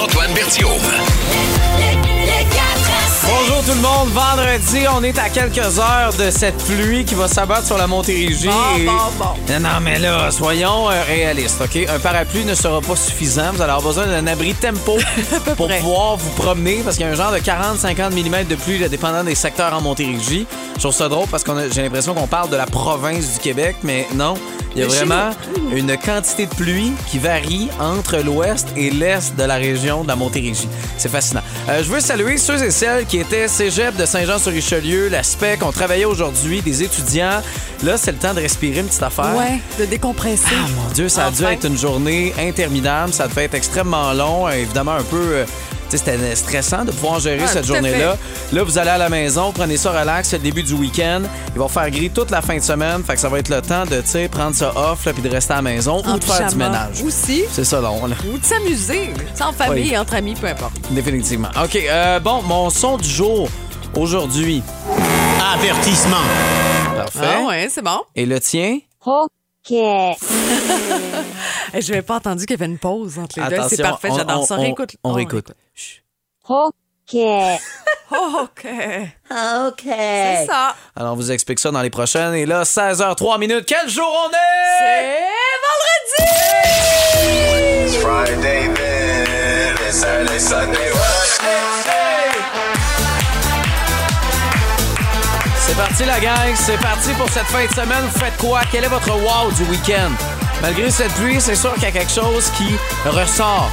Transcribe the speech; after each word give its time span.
Marc-Antoine 0.00 0.32
Berthiaume. 0.32 0.99
Vendredi, 4.12 4.86
on 4.94 5.02
est 5.04 5.18
à 5.18 5.28
quelques 5.28 5.78
heures 5.78 6.12
de 6.18 6.30
cette 6.30 6.56
pluie 6.64 7.04
qui 7.04 7.14
va 7.14 7.28
s'abattre 7.28 7.66
sur 7.66 7.78
la 7.78 7.86
Montérégie. 7.86 8.46
Bon, 8.48 8.78
et- 8.78 8.84
bon, 8.84 8.92
bon. 9.18 9.24
Non, 9.48 9.60
non, 9.60 9.80
mais 9.80 9.98
là, 9.98 10.30
soyons 10.30 10.90
euh, 10.90 11.02
réalistes, 11.06 11.60
OK? 11.62 11.86
Un 11.88 11.98
parapluie 11.98 12.44
ne 12.44 12.54
sera 12.54 12.80
pas 12.80 12.96
suffisant. 12.96 13.52
Vous 13.52 13.62
allez 13.62 13.72
avoir 13.72 13.82
besoin 13.94 14.06
d'un 14.06 14.26
abri 14.26 14.54
tempo 14.54 14.96
pour 15.56 15.66
près. 15.68 15.78
pouvoir 15.78 16.16
vous 16.16 16.30
promener 16.30 16.80
parce 16.84 16.96
qu'il 16.96 17.06
y 17.06 17.08
a 17.08 17.12
un 17.12 17.14
genre 17.16 17.32
de 17.32 17.38
40-50 17.38 18.10
mm 18.12 18.46
de 18.48 18.54
pluie, 18.56 18.78
là, 18.78 18.88
dépendant 18.88 19.22
des 19.24 19.34
secteurs 19.34 19.72
en 19.74 19.80
Montérégie. 19.80 20.46
Je 20.76 20.80
trouve 20.80 20.94
ça 20.94 21.08
drôle 21.08 21.28
parce 21.28 21.44
que 21.44 21.52
j'ai 21.72 21.82
l'impression 21.82 22.14
qu'on 22.14 22.26
parle 22.26 22.50
de 22.50 22.56
la 22.56 22.66
province 22.66 23.34
du 23.34 23.38
Québec, 23.38 23.76
mais 23.82 24.06
non. 24.14 24.34
Il 24.76 24.82
y 24.82 24.84
a 24.84 24.86
vraiment 24.86 25.30
une 25.74 25.96
quantité 25.96 26.46
de 26.46 26.54
pluie 26.54 26.92
qui 27.08 27.18
varie 27.18 27.68
entre 27.80 28.18
l'ouest 28.18 28.68
et 28.76 28.90
l'est 28.90 29.34
de 29.36 29.42
la 29.42 29.56
région 29.56 30.04
de 30.04 30.08
la 30.08 30.14
Montérégie. 30.14 30.68
C'est 30.96 31.08
fascinant. 31.10 31.39
Euh, 31.70 31.84
je 31.84 31.88
veux 31.90 32.00
saluer 32.00 32.36
ceux 32.36 32.60
et 32.64 32.70
celles 32.72 33.06
qui 33.06 33.18
étaient 33.18 33.46
cégep 33.46 33.94
de 33.96 34.04
Saint-Jean-sur-Richelieu, 34.04 35.08
la 35.08 35.22
SPEC, 35.22 35.60
on 35.62 35.70
travaillait 35.70 36.04
aujourd'hui, 36.04 36.62
des 36.62 36.82
étudiants. 36.82 37.40
Là, 37.84 37.96
c'est 37.96 38.10
le 38.10 38.18
temps 38.18 38.34
de 38.34 38.40
respirer 38.40 38.80
une 38.80 38.86
petite 38.86 39.02
affaire. 39.04 39.36
Ouais, 39.36 39.60
de 39.78 39.84
décompresser. 39.84 40.46
Ah 40.52 40.66
mon 40.76 40.92
Dieu, 40.92 41.08
ça 41.08 41.26
a 41.26 41.30
dû 41.30 41.44
être 41.44 41.66
une 41.66 41.78
journée 41.78 42.34
interminable. 42.40 43.12
Ça 43.12 43.28
devait 43.28 43.44
être 43.44 43.54
extrêmement 43.54 44.12
long. 44.12 44.48
Euh, 44.48 44.52
Évidemment, 44.52 44.94
un 44.94 45.04
peu. 45.04 45.16
euh, 45.20 45.44
C'était 45.98 46.34
stressant 46.36 46.84
de 46.84 46.90
pouvoir 46.92 47.20
gérer 47.20 47.40
Ouais, 47.40 47.46
cette 47.46 47.66
journée-là. 47.66 48.16
Là, 48.52 48.62
vous 48.62 48.78
allez 48.78 48.90
à 48.90 48.98
la 48.98 49.08
maison, 49.08 49.52
prenez 49.52 49.76
ça 49.76 49.90
relax, 49.98 50.28
c'est 50.28 50.36
le 50.38 50.42
début 50.44 50.62
du 50.62 50.74
week-end. 50.74 51.22
Il 51.54 51.60
va 51.60 51.68
faire 51.68 51.90
gris 51.90 52.10
toute 52.10 52.30
la 52.30 52.42
fin 52.42 52.56
de 52.56 52.62
semaine. 52.62 53.02
Fait 53.04 53.14
que 53.14 53.20
ça 53.20 53.28
va 53.28 53.38
être 53.38 53.48
le 53.48 53.60
temps 53.62 53.84
de 53.86 54.00
prendre 54.28 54.54
ça 54.54 54.72
off 54.76 55.04
là, 55.06 55.12
puis 55.12 55.22
de 55.22 55.28
rester 55.28 55.52
à 55.52 55.56
la 55.56 55.62
maison 55.62 56.02
En 56.04 56.14
ou 56.14 56.18
de 56.18 56.24
faire 56.24 56.48
du 56.48 56.56
ménage. 56.56 57.02
Aussi. 57.04 57.44
C'est 57.50 57.64
ça 57.64 57.80
long, 57.80 58.06
là. 58.06 58.16
Ou 58.32 58.38
de 58.38 58.44
s'amuser. 58.44 59.10
En 59.40 59.52
famille, 59.52 59.90
Oui. 59.90 59.98
entre 59.98 60.14
amis, 60.14 60.34
peu 60.34 60.46
importe. 60.48 60.72
Définitivement. 60.90 61.48
OK, 61.62 61.76
euh, 61.76 62.20
bon, 62.20 62.42
mon 62.42 62.70
son 62.70 62.96
du 62.96 63.08
jour 63.08 63.48
aujourd'hui. 63.96 64.62
Avertissement. 65.54 66.16
Parfait. 66.96 67.18
Ah 67.42 67.46
ouais, 67.48 67.68
c'est 67.70 67.82
bon. 67.82 68.00
Et 68.14 68.26
le 68.26 68.38
tien? 68.40 68.78
Eh, 71.72 71.80
Je 71.82 71.90
n'avais 71.90 72.02
pas 72.02 72.16
entendu 72.16 72.46
qu'il 72.46 72.58
y 72.58 72.60
avait 72.62 72.70
une 72.70 72.78
pause 72.78 73.18
entre 73.18 73.38
les 73.40 73.44
deux. 73.48 73.56
C'est 73.68 73.80
Attention, 73.80 73.84
parfait, 73.84 74.08
on- 74.10 74.16
j'adore 74.16 74.40
on- 74.42 74.46
ça. 74.46 74.56
on- 74.56 74.60
Réécoute. 74.62 74.96
On 75.04 75.12
réécoute. 75.12 75.48
Chut. 75.48 75.54
Oh, 76.52 76.72
OK. 77.12 78.66
C'est 79.84 80.46
ça. 80.46 80.74
Alors, 80.96 81.12
on 81.12 81.14
vous 81.16 81.30
explique 81.30 81.60
ça 81.60 81.70
dans 81.70 81.80
les 81.80 81.90
prochaines. 81.90 82.34
Et 82.34 82.44
là, 82.44 82.64
16h03 82.64 83.38
minutes. 83.38 83.66
Quel 83.66 83.88
jour 83.88 84.10
on 84.26 84.30
est? 84.30 84.36
C'est 84.80 85.20
vendredi! 87.22 87.98
Friday, 88.00 88.68
then 88.74 89.76
it's 89.86 89.96
Saturday, 89.96 90.40
Sunday. 90.40 90.90
C'est 95.60 95.76
parti 95.76 96.04
la 96.04 96.18
gang, 96.18 96.56
c'est 96.56 96.80
parti 96.80 97.12
pour 97.12 97.28
cette 97.28 97.46
fin 97.46 97.64
de 97.64 97.72
semaine. 97.72 98.04
Vous 98.12 98.18
faites 98.18 98.36
quoi? 98.38 98.62
Quel 98.72 98.82
est 98.82 98.88
votre 98.88 99.12
wow 99.12 99.52
du 99.52 99.62
week-end? 99.70 100.10
Malgré 100.62 100.90
cette 100.90 101.12
pluie, 101.12 101.40
c'est 101.40 101.54
sûr 101.54 101.72
qu'il 101.74 101.84
y 101.84 101.86
a 101.86 101.92
quelque 101.92 102.10
chose 102.10 102.50
qui 102.56 102.74
ressort. 103.08 103.70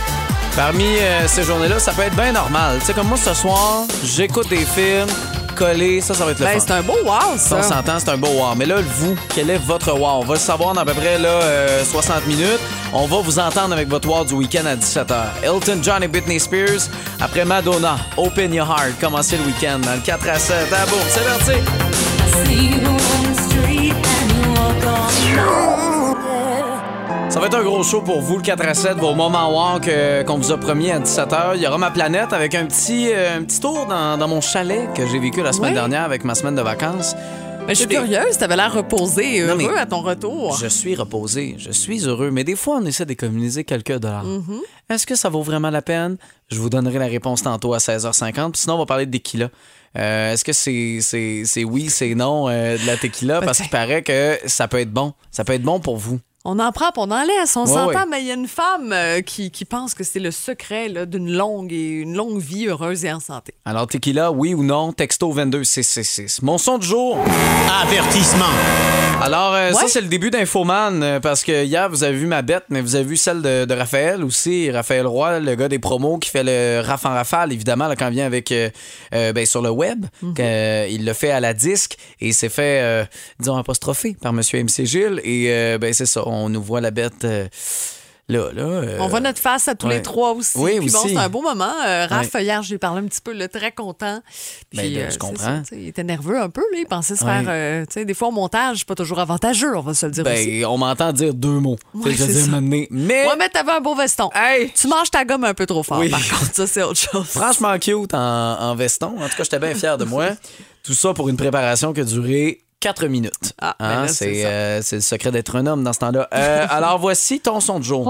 Parmi 0.58 0.84
euh, 1.00 1.28
ces 1.28 1.44
journées-là, 1.44 1.78
ça 1.80 1.92
peut 1.94 2.02
être 2.02 2.16
bien 2.16 2.32
normal. 2.32 2.78
Tu 2.80 2.88
sais, 2.88 2.94
comme 2.94 3.08
moi 3.08 3.18
ce 3.24 3.34
soir, 3.36 3.84
j'écoute 4.04 4.50
des 4.50 4.66
films 4.66 5.08
collés, 5.56 6.02
ça, 6.02 6.14
ça 6.16 6.26
va 6.26 6.32
être 6.32 6.40
le 6.40 6.46
Ben, 6.46 6.60
fun. 6.60 6.66
c'est 6.68 6.74
un 6.74 6.82
beau 6.82 6.98
wow, 7.06 7.38
Ça, 7.38 7.58
on 7.58 7.62
ça. 7.62 7.76
s'entend, 7.76 8.00
c'est 8.00 8.10
un 8.10 8.18
beau 8.18 8.28
wow. 8.28 8.56
Mais 8.56 8.66
là, 8.66 8.78
vous, 8.98 9.16
quel 9.36 9.52
est 9.52 9.58
votre 9.58 9.94
wow? 9.94 10.22
On 10.22 10.26
va 10.26 10.34
le 10.34 10.40
savoir 10.40 10.74
dans 10.74 10.82
à 10.82 10.86
peu 10.86 10.94
près 10.94 11.20
là, 11.20 11.30
euh, 11.30 11.84
60 11.86 12.26
minutes. 12.26 12.60
On 12.92 13.06
va 13.06 13.18
vous 13.22 13.38
entendre 13.40 13.74
avec 13.74 13.88
votre 13.88 14.08
wow 14.10 14.24
du 14.26 14.34
week-end 14.34 14.66
à 14.66 14.76
17h. 14.76 15.16
Elton 15.44 15.78
John 15.84 16.02
et 16.04 16.08
Britney 16.08 16.40
Spears. 16.40 16.90
Après 17.22 17.46
Madonna, 17.46 17.98
Open 18.18 18.52
Your 18.54 18.68
Heart. 18.68 19.00
Commencez 19.00 19.38
le 19.38 19.44
week-end 19.44 19.78
dans 19.80 19.94
le 19.94 20.00
4 20.00 20.28
à 20.30 20.40
7. 20.40 20.56
Ah 20.74 20.86
bon, 20.90 20.98
c'est 21.10 21.24
parti! 21.24 21.62
Ça 27.38 27.42
va 27.42 27.46
être 27.50 27.58
un 27.60 27.64
gros 27.64 27.84
show 27.84 28.02
pour 28.02 28.20
vous, 28.20 28.38
le 28.38 28.42
4 28.42 28.66
à 28.68 28.74
7, 28.74 28.98
vos 28.98 29.14
moments 29.14 29.74
wow 29.76 29.80
que- 29.80 30.24
qu'on 30.24 30.40
vous 30.40 30.52
a 30.52 30.58
promis 30.58 30.90
à 30.90 30.98
17h. 31.00 31.52
Il 31.56 31.62
y 31.62 31.68
aura 31.68 31.78
ma 31.78 31.92
planète 31.92 32.34
avec 32.34 32.56
un 32.56 32.66
petit, 32.66 33.12
euh, 33.12 33.38
un 33.38 33.44
petit 33.44 33.60
tour 33.60 33.86
dans, 33.86 34.18
dans 34.18 34.28
mon 34.28 34.42
chalet 34.42 34.92
que 34.96 35.06
j'ai 35.06 35.20
vécu 35.20 35.44
la 35.44 35.54
semaine 35.54 35.76
dernière 35.76 36.02
avec 36.02 36.24
ma 36.24 36.34
semaine 36.34 36.56
de 36.56 36.64
vacances. 36.64 37.16
Mais 37.68 37.76
je 37.76 37.82
suis 37.82 37.88
curieuse, 37.88 38.40
t'avais 38.40 38.56
l'air 38.56 38.74
reposé 38.74 39.36
et 39.36 39.42
heureux 39.42 39.78
à 39.78 39.86
ton 39.86 40.02
retour. 40.02 40.58
Je 40.60 40.66
suis 40.66 40.96
reposé, 40.96 41.54
je 41.60 41.70
suis 41.70 42.08
heureux, 42.08 42.32
mais 42.32 42.44
des 42.44 42.56
fois, 42.56 42.80
on 42.82 42.86
essaie 42.88 43.06
d'économiser 43.06 43.64
quelques 43.64 44.00
dollars. 44.00 44.26
Est-ce 44.90 45.06
que 45.06 45.14
ça 45.14 45.30
vaut 45.30 45.44
vraiment 45.44 45.70
la 45.70 45.84
peine? 45.84 46.18
Je 46.50 46.58
vous 46.60 46.72
donnerai 46.72 46.98
la 46.98 47.06
réponse 47.06 47.44
tantôt 47.44 47.76
à 47.76 47.78
16h50. 47.78 48.54
Puis 48.54 48.62
sinon, 48.62 48.74
on 48.76 48.80
va 48.80 48.88
parler 48.88 49.06
de 49.06 49.12
tequila. 49.16 49.50
Euh, 49.96 50.34
Est-ce 50.34 50.44
que 50.44 50.54
c'est 50.54 51.64
oui, 51.66 51.90
c'est 51.92 52.16
non 52.16 52.50
euh, 52.50 52.80
de 52.80 52.88
la 52.88 52.98
tequila? 52.98 53.42
Parce 53.46 53.60
qu'il 53.60 53.70
paraît 53.70 54.02
que 54.02 54.40
ça 54.48 54.68
peut 54.68 54.80
être 54.80 54.92
bon. 54.92 55.14
Ça 55.30 55.44
peut 55.44 55.54
être 55.54 55.62
bon 55.62 55.80
pour 55.80 55.98
vous. 55.98 56.20
On 56.50 56.60
en 56.60 56.72
prend, 56.72 56.92
on 56.96 57.12
en 57.12 57.24
laisse, 57.24 57.58
on 57.58 57.66
s'entend, 57.66 57.88
ouais. 57.88 58.06
mais 58.10 58.22
il 58.22 58.28
y 58.28 58.32
a 58.32 58.36
une 58.36 58.48
femme 58.48 58.94
euh, 58.94 59.20
qui, 59.20 59.52
qui 59.52 59.66
pense 59.66 59.94
que 59.94 60.06
c'est 60.06 60.22
le 60.22 60.32
secret 60.32 60.88
là, 60.88 61.06
d'une 61.06 61.30
longue 61.30 61.74
et 61.74 61.90
une 61.90 62.16
longue 62.16 62.40
vie 62.40 62.68
heureuse 62.68 63.04
et 63.04 63.12
en 63.12 63.20
santé. 63.20 63.54
Alors, 63.66 63.86
tequila, 63.86 64.32
oui 64.32 64.54
ou 64.54 64.64
non? 64.64 64.94
Texto 64.94 65.30
22, 65.30 65.66
c'est 65.66 65.84
c'est- 65.84 66.04
c'est 66.04 66.30
c'est 66.30 66.42
mon 66.44 66.58
son 66.58 66.78
du 66.78 66.88
jour. 66.88 67.18
Avertissement. 67.82 68.46
Alors, 69.22 69.54
euh, 69.56 69.74
ça, 69.74 69.88
c'est 69.88 70.00
le 70.00 70.08
début 70.08 70.30
d'Infoman, 70.30 71.02
euh, 71.04 71.20
parce 71.20 71.44
que 71.44 71.66
hier, 71.66 71.90
vous 71.90 72.04
avez 72.04 72.16
vu 72.16 72.28
ma 72.28 72.42
bête, 72.44 72.64
mais 72.70 72.82
vous 72.82 72.96
avez 72.96 73.04
vu 73.04 73.18
celle 73.18 73.42
de, 73.42 73.66
de 73.66 73.74
Raphaël 73.74 74.24
aussi. 74.24 74.70
Raphaël 74.72 75.06
Roy, 75.08 75.40
le 75.40 75.56
gars 75.56 75.68
des 75.68 75.80
promos 75.80 76.18
qui 76.20 76.30
fait 76.30 76.44
le 76.46 76.82
raf 76.86 77.06
en 77.06 77.10
rafale, 77.10 77.52
évidemment, 77.52 77.88
là, 77.88 77.96
quand 77.96 78.08
il 78.08 78.14
vient 78.14 78.26
avec, 78.26 78.52
euh, 78.52 78.70
euh, 79.14 79.34
ben, 79.34 79.46
sur 79.46 79.62
le 79.62 79.70
web. 79.72 80.06
Euh, 80.40 80.88
il 80.90 81.04
le 81.04 81.14
fait 81.14 81.32
à 81.32 81.40
la 81.40 81.54
disque 81.54 81.98
et 82.22 82.28
il 82.28 82.34
s'est 82.34 82.48
fait, 82.50 82.80
euh, 82.82 83.06
disons, 83.40 83.58
apostrophé 83.58 84.16
par 84.22 84.32
Monsieur 84.34 84.60
MC 84.64 84.86
Gilles. 84.86 85.20
Et 85.24 85.48
euh, 85.50 85.78
ben, 85.80 85.92
c'est 85.94 86.06
ça, 86.06 86.22
on 86.28 86.37
nous 86.50 86.62
voit 86.62 86.82
la 86.82 86.92
bête 86.92 87.24
euh, 87.26 87.48
là, 88.30 88.52
là. 88.54 88.62
euh, 88.64 88.98
On 89.00 89.08
voit 89.08 89.22
notre 89.22 89.40
face 89.40 89.68
à 89.70 89.76
tous 89.76 89.88
ouais. 89.88 89.96
les 89.96 90.02
trois 90.02 90.34
aussi. 90.34 90.58
Oui, 90.58 90.80
Puis 90.80 90.90
bon, 90.92 91.00
aussi. 91.00 91.10
c'est 91.14 91.18
un 91.18 91.30
beau 91.30 91.42
moment. 91.42 91.72
Euh, 91.86 92.06
Raph, 92.08 92.34
hier, 92.40 92.62
j'ai 92.62 92.78
parlé 92.78 93.00
un 93.02 93.08
petit 93.08 93.22
peu, 93.22 93.32
là, 93.32 93.48
très 93.48 93.72
content. 93.72 94.22
Puis, 94.70 94.80
Ben, 94.80 94.94
là, 94.94 95.10
je 95.10 95.18
comprends. 95.18 95.64
ça, 95.64 95.76
il 95.76 95.88
était 95.88 96.04
nerveux 96.04 96.38
un 96.40 96.50
peu, 96.50 96.60
là. 96.74 96.78
Il 96.80 96.86
pensait 96.86 97.16
se 97.16 97.24
Ouais. 97.24 97.32
faire. 97.32 97.46
euh, 97.48 97.86
tu 97.86 97.94
sais, 97.94 98.06
des 98.06 98.14
fois, 98.14 98.28
au 98.28 98.32
montage, 98.32 98.86
pas 98.86 98.96
toujours 98.96 99.20
avantageux, 99.20 99.78
on 99.78 99.82
va 99.82 99.94
se 99.94 100.06
le 100.06 100.12
dire 100.12 100.26
aussi. 100.26 100.60
Ben, 100.62 100.66
on 100.66 100.78
m'entend 100.78 101.14
dire 101.14 101.34
deux 101.34 101.60
mots. 101.60 101.78
Ouais, 101.94 102.12
je 102.14 102.26
dire. 102.26 102.62
Mais, 102.62 102.88
Ouais, 102.92 103.36
mais 103.40 103.48
t'avais 103.50 103.72
un 103.72 103.80
beau 103.82 103.96
veston. 103.96 104.30
hey, 104.36 104.72
Tu 104.74 104.88
manges 104.90 105.10
ta 105.10 105.24
gomme 105.24 105.46
un 105.46 105.54
peu 105.54 105.66
trop 105.66 105.84
fort, 105.84 106.00
Oui. 106.00 106.10
par 106.10 106.20
contre. 106.28 106.54
Ça, 106.54 106.68
c'est 106.68 106.84
autre 106.84 107.00
chose. 107.00 107.28
Franchement 107.28 107.80
cute 107.80 108.14
en, 108.14 108.20
en 108.60 108.76
veston. 108.76 109.16
En 109.20 109.30
tout 109.30 109.38
cas, 109.38 109.44
j'étais 109.44 109.60
bien 109.60 109.74
fier 109.74 109.98
de 109.98 110.04
moi. 110.04 110.28
Tout 110.84 110.94
ça 110.94 111.14
pour 111.14 111.28
une 111.30 111.36
préparation 111.38 111.92
qui 111.94 112.00
a 112.02 112.04
duré 112.06 112.62
4 112.80 113.08
minutes. 113.08 113.54
Ah, 113.60 113.76
ben 113.80 113.86
Hein, 114.04 114.08
c'est 114.08 114.46
euh, 114.46 114.82
c'est 114.82 114.98
le 114.98 115.02
secret 115.02 115.32
d'être 115.32 115.56
un 115.56 115.66
homme 115.66 115.84
dans 115.84 115.94
ce 115.94 116.00
temps-là. 116.00 116.28
Euh, 116.34 116.68
alors, 116.70 117.00
voici 117.00 117.40
ton 117.40 117.60
son 117.60 117.80
de 117.80 117.84
jour. 117.84 118.08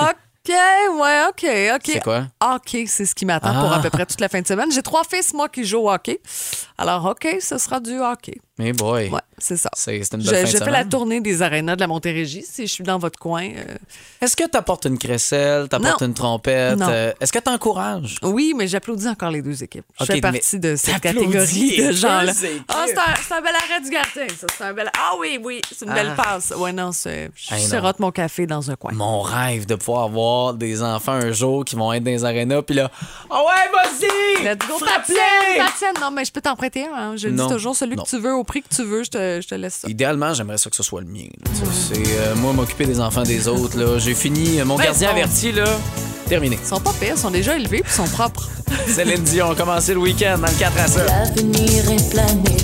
OK, 0.00 0.54
ouais, 1.00 1.20
OK, 1.28 1.46
OK. 1.74 1.80
C'est 1.84 2.02
quoi? 2.02 2.26
hockey, 2.40 2.86
c'est 2.86 3.04
ce 3.04 3.14
qui 3.14 3.26
m'attend 3.26 3.52
pour 3.52 3.70
Ah. 3.72 3.76
à 3.76 3.80
peu 3.80 3.90
près 3.90 4.06
toute 4.06 4.20
la 4.20 4.28
fin 4.30 4.40
de 4.40 4.46
semaine. 4.46 4.70
J'ai 4.72 4.82
trois 4.82 5.04
fils, 5.04 5.34
moi, 5.34 5.48
qui 5.48 5.64
jouent 5.64 5.80
au 5.80 5.90
hockey. 5.90 6.20
Alors, 6.78 7.04
OK, 7.06 7.26
ce 7.40 7.58
sera 7.58 7.80
du 7.80 7.98
hockey. 7.98 8.38
Mais 8.60 8.72
boy, 8.72 9.08
Ouais, 9.10 9.20
c'est 9.38 9.56
ça. 9.56 9.70
c'est 9.74 9.96
une 9.96 10.20
Je, 10.20 10.30
belle 10.30 10.44
fin 10.46 10.52
je 10.58 10.64
fais 10.64 10.70
la 10.72 10.84
tournée 10.84 11.20
des 11.20 11.42
arénas 11.42 11.76
de 11.76 11.80
la 11.80 11.86
Montérégie. 11.86 12.42
Si 12.44 12.66
je 12.66 12.72
suis 12.72 12.82
dans 12.82 12.98
votre 12.98 13.16
coin, 13.18 13.44
euh, 13.48 13.76
Est-ce 14.20 14.34
que 14.36 14.42
tu 14.48 14.56
apportes 14.56 14.84
une 14.86 14.98
crécelle, 14.98 15.68
tu 15.68 15.76
apportes 15.76 16.02
une 16.02 16.12
trompette? 16.14 16.76
Non. 16.76 16.88
euh, 16.90 17.12
Est-ce 17.20 17.32
que 17.32 17.38
tu 17.38 17.48
encourages? 17.50 18.16
oui, 18.24 18.52
mais 18.56 18.66
j'applaudis 18.66 19.06
encore 19.08 19.30
les 19.30 19.42
deux 19.42 19.62
équipes. 19.62 19.84
Je 20.00 20.04
fais 20.06 20.20
partie 20.20 20.58
de 20.58 20.74
cette 20.74 21.00
catégorie 21.00 21.76
de 21.86 21.92
gens-là. 21.92 22.32
Ah, 22.68 22.84
c'est 22.88 23.34
un, 23.34 23.40
bel 23.42 23.54
arrêt 23.54 23.80
du 23.80 23.90
gardien, 23.90 24.26
ça. 24.36 24.46
C'est 24.56 24.64
un 24.64 24.72
bel... 24.72 24.90
Ah 24.98 25.12
oui, 25.20 25.38
oui, 25.42 25.60
c'est 25.72 25.84
une 25.86 25.94
belle 25.94 26.14
Ah. 26.18 26.22
passe. 26.22 26.52
Ouais, 26.56 26.72
non. 26.72 26.90
Je 26.92 27.54
Hey, 27.54 27.60
sirote 27.64 28.00
mon 28.00 28.10
café 28.10 28.46
dans 28.46 28.70
un 28.72 28.74
coin. 28.76 28.92
Mon 28.92 29.20
rêve 29.20 29.66
de 29.66 29.76
pouvoir 29.76 30.04
avoir 30.04 30.54
des 30.54 30.82
enfants 30.82 31.12
un 31.12 31.30
jour 31.30 31.64
qui 31.64 31.76
vont 31.76 31.92
être 31.92 32.02
dans 32.02 32.10
les 32.10 32.24
arénas, 32.24 32.62
puis 32.62 32.74
là, 32.74 32.90
ah 33.30 33.40
ouais, 33.40 33.72
vas-y! 33.72 34.44
Let's 34.44 34.66
go, 34.66 34.78
Frappe-les! 34.78 35.14
Tatienne, 35.14 35.66
Tatienne. 35.66 35.94
Non, 36.00 36.10
mais 36.10 36.24
je 36.24 36.32
peux 36.32 36.40
t'en 36.40 36.56
prêter 36.56 36.67
un. 36.76 36.94
hein. 36.94 37.16
Je 37.16 37.28
Non. 37.28 37.46
dis 37.46 37.52
toujours 37.54 37.74
celui 37.74 37.96
Non. 37.96 38.02
que 38.04 38.08
tu 38.08 38.18
veux, 38.18 38.34
au 38.34 38.44
prix 38.44 38.62
que 38.62 38.68
tu 38.74 38.84
veux, 38.84 39.02
je 39.04 39.10
te, 39.10 39.40
je 39.42 39.48
te 39.48 39.54
laisse 39.54 39.74
ça. 39.82 39.88
Idéalement, 39.88 40.34
j'aimerais 40.34 40.58
ça 40.58 40.68
que 40.70 40.76
ce 40.76 40.82
soit 40.82 41.00
le 41.00 41.06
mien. 41.06 41.26
C'est 41.72 41.96
euh, 42.18 42.34
moi 42.36 42.52
m'occuper 42.52 42.84
des 42.86 43.00
enfants 43.00 43.22
des 43.22 43.48
autres. 43.48 43.78
là. 43.78 43.98
J'ai 43.98 44.14
fini. 44.14 44.60
euh, 44.60 44.64
Mon 44.64 44.76
Ben, 44.76 44.84
gardien 44.84 45.08
bon. 45.12 45.16
averti, 45.18 45.52
là. 45.52 45.64
Terminé. 46.28 46.58
Ils 46.62 46.66
sont 46.68 46.80
pas 46.80 46.92
pires, 47.00 47.14
ils 47.16 47.18
sont 47.18 47.30
déjà 47.30 47.56
élevés 47.56 47.80
puis 47.82 47.90
ils 47.90 47.96
sont 47.96 48.08
propres. 48.14 48.48
Céline 48.86 49.22
Dion 49.24 49.50
a 49.52 49.54
commencé 49.54 49.94
le 49.94 50.00
week-end 50.00 50.36
dans 50.38 50.46
le 50.48 50.58
4 50.58 50.78
à 50.78 50.86
7. 50.86 51.06
L'avenir 51.06 51.90
est 51.90 52.10
planétaire. 52.10 52.58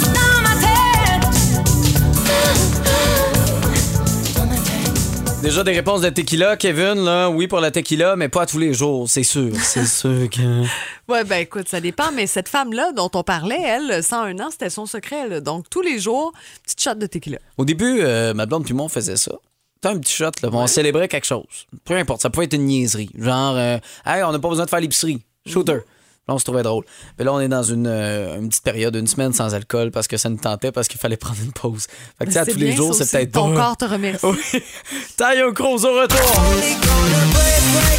Déjà 5.44 5.62
des 5.62 5.72
réponses 5.72 6.00
de 6.00 6.08
tequila, 6.08 6.56
Kevin, 6.56 7.04
là. 7.04 7.28
Oui 7.28 7.48
pour 7.48 7.60
la 7.60 7.70
tequila, 7.70 8.16
mais 8.16 8.30
pas 8.30 8.44
à 8.44 8.46
tous 8.46 8.58
les 8.58 8.72
jours, 8.72 9.10
c'est 9.10 9.22
sûr. 9.22 9.52
C'est 9.62 9.84
sûr 9.84 10.30
que. 10.30 10.62
Ouais, 11.06 11.22
ben 11.22 11.36
écoute, 11.36 11.68
ça 11.68 11.82
dépend, 11.82 12.10
mais 12.12 12.26
cette 12.26 12.48
femme-là 12.48 12.92
dont 12.92 13.10
on 13.12 13.22
parlait, 13.22 13.60
elle, 13.60 14.02
101 14.02 14.38
ans, 14.38 14.48
c'était 14.50 14.70
son 14.70 14.86
secret. 14.86 15.28
là. 15.28 15.42
Donc, 15.42 15.68
tous 15.68 15.82
les 15.82 15.98
jours, 15.98 16.32
petite 16.62 16.82
shot 16.82 16.94
de 16.94 17.04
tequila. 17.04 17.36
Au 17.58 17.66
début, 17.66 18.00
euh, 18.00 18.32
ma 18.32 18.46
blonde 18.46 18.64
puis 18.64 18.72
moi, 18.72 18.86
on 18.86 18.88
faisait 18.88 19.18
ça. 19.18 19.32
T'as 19.82 19.90
un 19.90 19.98
petit 19.98 20.14
shot, 20.14 20.30
là. 20.42 20.48
On 20.50 20.66
célébrait 20.66 21.08
quelque 21.08 21.26
chose. 21.26 21.66
Peu 21.84 21.94
importe, 21.94 22.22
ça 22.22 22.30
peut 22.30 22.42
être 22.42 22.54
une 22.54 22.64
niaiserie. 22.64 23.10
Genre, 23.14 23.54
euh, 23.58 23.76
hey, 24.06 24.22
on 24.22 24.32
n'a 24.32 24.38
pas 24.38 24.48
besoin 24.48 24.64
de 24.64 24.70
faire 24.70 24.80
l'épicerie. 24.80 25.20
Shooter. 25.46 25.80
Là, 26.26 26.34
on 26.34 26.38
se 26.38 26.44
trouvait 26.44 26.62
drôle. 26.62 26.84
Mais 27.18 27.24
là, 27.24 27.34
on 27.34 27.40
est 27.40 27.48
dans 27.48 27.62
une, 27.62 27.86
euh, 27.86 28.38
une 28.38 28.48
petite 28.48 28.64
période, 28.64 28.96
une 28.96 29.06
semaine 29.06 29.34
sans 29.34 29.54
alcool 29.54 29.90
parce 29.90 30.08
que 30.08 30.16
ça 30.16 30.30
nous 30.30 30.38
tentait, 30.38 30.72
parce 30.72 30.88
qu'il 30.88 30.98
fallait 30.98 31.16
prendre 31.18 31.38
une 31.44 31.52
pause. 31.52 31.86
Fait 32.18 32.24
que, 32.24 32.30
tu 32.30 32.32
sais, 32.32 32.38
à 32.38 32.46
tous 32.46 32.56
les 32.58 32.72
jours, 32.72 32.94
c'est 32.94 33.10
peut-être 33.10 33.32
Ton 33.32 33.54
corps 33.54 33.76
te 33.76 33.84
remercie. 33.84 34.24
Oui. 34.24 34.62
Taille 35.16 35.42
Cruz 35.54 35.84
au 35.84 36.00
retour. 36.00 36.42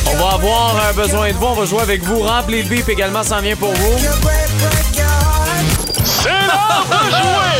On 0.07 0.18
va 0.18 0.33
avoir 0.33 0.88
un 0.89 0.94
besoin 0.94 1.27
de 1.31 1.33
vous. 1.33 1.45
On 1.45 1.54
va 1.54 1.66
jouer 1.66 1.81
avec 1.81 2.01
vous. 2.01 2.19
Remplis 2.19 2.63
le 2.63 2.69
bip 2.69 2.89
également, 2.89 3.24
s'en 3.24 3.42
vient 3.42 3.56
pour 3.56 3.74
vous. 3.74 4.00
C'est 6.04 6.30
l'heure 6.30 6.86
de 6.89 7.10
jouer 7.10 7.55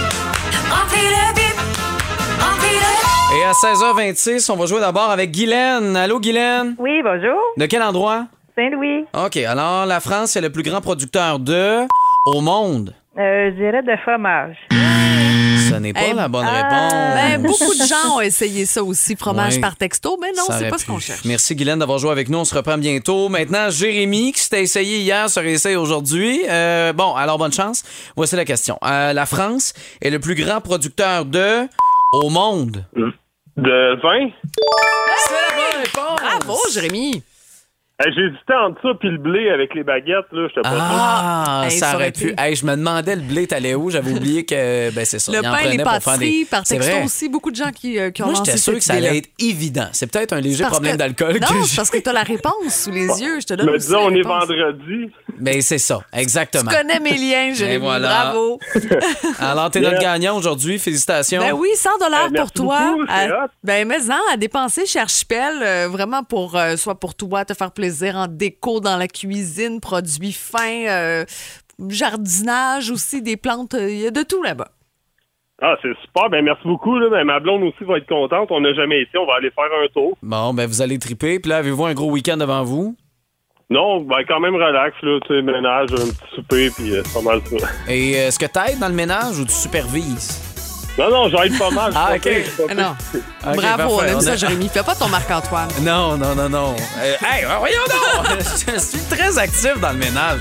remplis 0.71 1.11
le 1.17 1.35
bip, 1.35 1.57
remplis 2.41 2.79
le 2.81 3.39
Et 3.39 3.45
à 3.45 3.53
16h26, 3.53 4.51
on 4.51 4.57
va 4.57 4.65
jouer 4.67 4.81
d'abord 4.81 5.11
avec 5.11 5.31
Guylaine. 5.33 5.97
Allô, 5.97 6.19
Guylaine? 6.19 6.77
Oui, 6.79 7.03
bonjour. 7.03 7.39
De 7.59 7.67
quel 7.67 7.83
endroit? 7.83 8.25
Saint-Louis. 8.57 9.05
OK, 9.15 9.37
alors 9.37 9.85
la 9.85 10.01
France 10.01 10.35
est 10.37 10.41
le 10.41 10.51
plus 10.51 10.63
grand 10.63 10.81
producteur 10.81 11.39
de 11.41 11.81
au 12.25 12.41
monde. 12.41 12.95
Euh, 13.19 13.51
je 13.51 13.57
dirais 13.57 13.83
de 13.83 13.97
fromage. 14.03 14.57
Ce 15.77 15.81
n'est 15.81 15.93
pas 15.93 16.01
Eh, 16.11 16.15
la 16.15 16.29
bonne 16.29 16.45
Ben, 16.47 17.33
réponse. 17.43 17.59
beaucoup 17.59 17.75
de 17.75 17.87
gens 17.87 18.17
ont 18.17 18.21
essayé 18.23 18.67
ça 18.67 18.83
aussi, 18.83 19.15
fromage 19.17 19.55
Ouais. 19.55 19.61
par 19.61 19.77
texto, 19.77 20.19
mais 20.21 20.29
non, 20.37 20.45
Ça 20.47 20.55
c'est 20.55 20.61
aurait 20.63 20.71
pas 20.71 20.79
ce 20.79 20.85
pu. 20.85 20.91
qu'on 20.91 20.99
cherche. 20.99 21.25
Merci 21.25 21.55
Guylaine 21.55 21.79
d'avoir 21.79 21.99
joué 21.99 22.11
avec 22.11 22.29
nous. 22.29 22.39
On 22.39 22.45
se 22.45 22.55
reprend 22.55 22.79
bientôt. 22.79 23.29
Maintenant, 23.29 23.71
Jérémy, 23.71 24.33
qui 24.33 24.41
s'était 24.41 24.63
essayé 24.63 24.99
hier, 24.99 25.29
se 25.31 25.39
réessaye 25.41 25.77
aujourd'hui. 25.77 26.41
Euh, 26.49 26.93
bon, 26.93 27.15
alors 27.15 27.39
bonne 27.39 27.53
chance. 27.53 27.83
Voici 28.17 28.37
la 28.37 28.45
question. 28.45 28.79
Euh, 28.85 29.13
la 29.13 29.27
France 29.27 29.73
est 30.03 30.11
le 30.11 30.19
plus 30.19 30.35
grand 30.35 30.61
producteur 30.61 31.25
de 31.25 31.69
au 32.13 32.29
monde. 32.31 32.85
De 33.57 34.01
vin? 34.03 34.29
C'est 35.19 35.33
la 35.33 35.57
bonne 35.57 35.83
réponse. 35.83 36.21
Bravo, 36.45 36.59
Jérémy. 36.73 37.23
Hey, 37.99 38.13
J'hésitais 38.15 38.53
entre 38.53 38.79
ça 38.83 38.89
puis 39.01 39.09
le 39.09 39.17
blé 39.17 39.49
avec 39.49 39.75
les 39.75 39.83
baguettes, 39.83 40.27
là. 40.31 40.49
J'étais 40.49 40.61
pas. 40.61 40.71
Ah, 40.79 41.63
Hey, 41.65 41.71
ça 41.71 41.95
aurait 41.95 42.13
pu. 42.13 42.35
Hey, 42.37 42.55
je 42.55 42.67
me 42.67 42.73
demandais 42.77 43.17
le 43.17 43.23
blé 43.23 43.47
t'allais 43.47 43.75
où? 43.75 43.89
J'avais 43.89 44.13
oublié 44.13 44.45
que 44.45 44.91
ben 44.91 45.07
c'est 45.07 45.19
ça. 45.19 45.33
Le 45.33 45.39
Il 45.39 45.43
pain, 45.43 45.71
les 45.71 45.79
pâtisseries, 45.83 46.41
des- 46.41 46.45
par 46.45 46.67
C'est 46.67 46.75
texto 46.77 46.93
vrai. 46.95 47.05
aussi, 47.07 47.31
beaucoup 47.31 47.51
de 47.51 47.57
gens 47.57 47.71
qui, 47.75 47.99
euh, 47.99 48.11
qui 48.11 48.23
ont 48.23 48.27
Moi, 48.27 48.35
j'étais 48.45 48.59
sûr 48.59 48.75
que 48.75 48.81
ça 48.81 48.93
allait 48.95 49.17
être 49.17 49.31
évident. 49.39 49.87
C'est 49.93 50.13
peut-être 50.13 50.35
un 50.35 50.43
léger 50.43 50.65
problème 50.65 50.93
que- 50.93 50.99
d'alcool 50.99 51.33
Non, 51.41 51.47
que 51.47 51.77
parce 51.77 51.89
que 51.91 51.97
tu 51.97 52.11
as 52.11 52.13
la 52.13 52.23
réponse 52.23 52.53
sous 52.69 52.91
les 52.91 53.07
yeux. 53.23 53.41
Je 53.41 53.47
te 53.47 53.55
donne 53.55 53.71
Mais 53.73 53.79
disons, 53.79 54.01
on 54.05 54.15
est 54.15 54.21
vendredi. 54.23 55.11
Ben 55.39 55.63
c'est 55.63 55.79
ça, 55.79 56.01
exactement. 56.13 56.71
Tu 56.71 56.77
connais 56.77 57.01
mes 57.01 57.17
liens, 57.17 57.55
Jérémy. 57.55 57.79
voilà. 57.83 58.09
Bravo. 58.09 58.59
Alors, 59.41 59.71
t'es 59.71 59.81
notre 59.81 59.93
Yeah. 60.03 60.13
gagnant 60.19 60.37
aujourd'hui. 60.37 60.79
Félicitations. 60.79 61.41
Ben 61.41 61.53
oui, 61.55 61.69
100 61.77 61.89
dollars 61.99 62.29
pour 62.35 62.53
toi. 62.53 62.79
beaucoup, 62.93 63.05
À- 63.09 63.49
ben 63.65 63.89
mais 63.89 64.11
en, 64.11 64.33
à 64.35 64.37
dépenser 64.37 64.85
chez 64.85 64.99
Archipel, 64.99 65.63
euh, 65.63 65.89
vraiment 65.91 66.23
pour 66.23 66.57
euh, 66.57 66.77
soit 66.77 67.01
pour 67.01 67.15
toi, 67.15 67.47
te 67.47 67.55
faire 67.55 67.71
plaisir 67.73 67.86
en 68.15 68.27
déco 68.29 68.81
dans 68.81 68.97
la 68.97 69.09
cuisine, 69.09 69.81
produits 69.81 70.33
fins, 70.33 70.87
euh, 70.89 71.25
jardinage 71.89 72.91
aussi, 72.91 73.23
des 73.23 73.37
plantes, 73.37 73.75
euh, 73.75 73.91
il 73.91 74.01
y 74.01 74.07
a 74.07 74.11
de 74.11 74.23
tout 74.23 74.43
là-bas. 74.43 74.69
Ah, 75.63 75.75
c'est 75.81 75.95
super. 76.05 76.29
Ben, 76.29 76.45
merci 76.45 76.63
beaucoup, 76.65 76.99
là. 76.99 77.09
Ben, 77.09 77.25
ma 77.25 77.41
blonde 77.41 77.63
aussi 77.63 77.85
va 77.85 77.97
être 77.97 78.07
contente. 78.07 78.51
On 78.51 78.61
n'a 78.61 78.75
jamais 78.75 79.01
été. 79.01 79.17
On 79.17 79.27
va 79.27 79.35
aller 79.37 79.51
faire 79.51 79.65
un 79.65 79.89
tour. 79.89 80.17
Bon, 80.23 80.53
ben 80.53 80.67
vous 80.67 80.83
allez 80.83 80.99
triper. 80.99 81.41
Puis 81.41 81.49
là, 81.49 81.59
avez-vous 81.59 81.87
un 81.87 81.95
gros 81.95 82.11
week-end 82.11 82.37
devant 82.37 82.63
vous? 82.63 82.95
Non, 83.71 84.01
ben, 84.03 84.23
quand 84.29 84.39
même 84.39 84.55
relax, 84.55 84.95
là. 85.03 85.19
Tu 85.27 85.35
sais, 85.35 85.43
ménage, 85.43 85.93
un 85.93 85.97
petit 85.97 86.35
souper, 86.35 86.71
puis 86.71 86.95
euh, 86.95 87.03
c'est 87.05 87.15
pas 87.15 87.31
mal 87.31 87.41
ça. 87.47 87.69
Et 87.89 88.17
euh, 88.17 88.29
est-ce 88.29 88.39
que 88.39 88.47
t'aides 88.47 88.79
dans 88.79 88.89
le 88.89 88.95
ménage 88.95 89.39
ou 89.41 89.45
tu 89.45 89.53
supervises? 89.53 90.56
Non, 90.99 91.11
non, 91.11 91.29
j'aide 91.29 91.59
pas 91.59 91.71
mal. 91.71 91.93
Ah, 91.95 92.13
ok. 92.15 92.29
Ah 92.71 92.75
non. 92.75 92.97
Ok, 93.47 93.57
Bravo, 93.57 93.83
on 93.83 93.97
parfait. 93.99 94.11
aime 94.13 94.17
On 94.17 94.21
ça, 94.21 94.31
a- 94.33 94.37
Jérémy. 94.37 94.71
Fais 94.73 94.83
pas 94.83 94.95
ton 94.95 95.09
Marc-Antoine. 95.09 95.69
Non, 95.83 96.17
non, 96.17 96.35
non, 96.35 96.49
non. 96.49 96.77
Euh, 96.99 97.15
hey, 97.23 97.45
voyons 97.59 97.81
donc! 97.87 98.27
je 98.75 98.79
suis 98.81 99.01
très 99.11 99.39
actif 99.39 99.79
dans 99.81 99.91
le 99.93 99.99
ménage. 99.99 100.41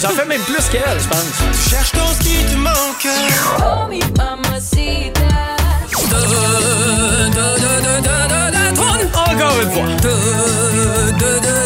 J'en 0.00 0.10
fais 0.10 0.26
même 0.26 0.42
plus 0.42 0.64
qu'elle, 0.68 0.82
je 1.00 1.08
pense. 1.08 1.70
Cherche 1.70 1.92
ton 1.92 2.06
ce 2.12 2.18
qui 2.20 2.44
te 2.44 2.54
manque. 2.56 3.02
Call 3.02 3.88
me 3.88 3.98
mamacita. 4.16 5.20
Encore 9.26 9.60
une 9.62 9.70
fois. 9.70 11.59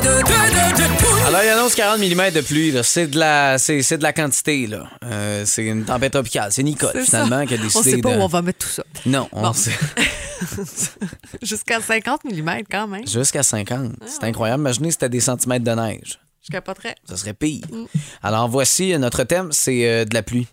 Alors, 1.35 1.45
il 1.47 1.49
annonce 1.49 1.75
40 1.75 1.99
mm 1.99 2.31
de 2.31 2.41
pluie. 2.43 2.71
là. 2.71 2.85
C'est 2.85 3.09
de 3.09 3.19
la, 3.19 3.59
c'est, 3.59 3.83
c'est 3.83 3.99
de 3.99 4.05
la 4.05 4.13
quantité. 4.13 4.69
là. 4.69 4.89
Euh, 5.05 5.43
c'est 5.45 5.65
une 5.65 5.85
tempête 5.85 6.13
tropicale. 6.13 6.53
C'est 6.53 6.63
Nicole, 6.63 6.93
C'est 6.95 7.05
finalement, 7.07 7.41
ça. 7.41 7.47
qui 7.47 7.55
a 7.55 7.57
On 7.59 7.61
décidé 7.63 7.91
sait 7.91 7.99
pas 8.01 8.13
de... 8.15 8.19
où 8.19 8.23
on 8.23 8.27
va 8.29 8.41
mettre 8.43 8.59
tout 8.61 8.69
ça. 8.73 8.85
Non, 9.05 9.29
on 9.33 9.43
Bon. 9.43 9.53
sait. 9.53 9.73
Jusqu'à 11.43 11.81
50 11.81 12.23
mm 12.25 12.51
quand 12.71 12.87
même. 12.87 13.05
Jusqu'à 13.09 13.43
50. 13.43 13.95
C'est 14.07 14.23
incroyable. 14.23 14.61
Imaginez 14.61 14.89
si 14.91 14.93
c'était 14.93 15.09
des 15.09 15.19
centimètres 15.21 15.65
de 15.65 15.73
neige. 15.73 16.21
Je 16.47 16.53
capoterais. 16.53 16.95
Ça 17.09 17.17
serait 17.17 17.35
pire. 17.35 17.65
Alors, 18.23 18.49
voici 18.49 18.93
euh, 18.95 18.99
notre 18.99 19.25
thème, 19.25 19.49
c'est 19.51 19.89
euh, 19.89 20.05
de 20.05 20.15
la 20.15 20.23
pluie. 20.23 20.47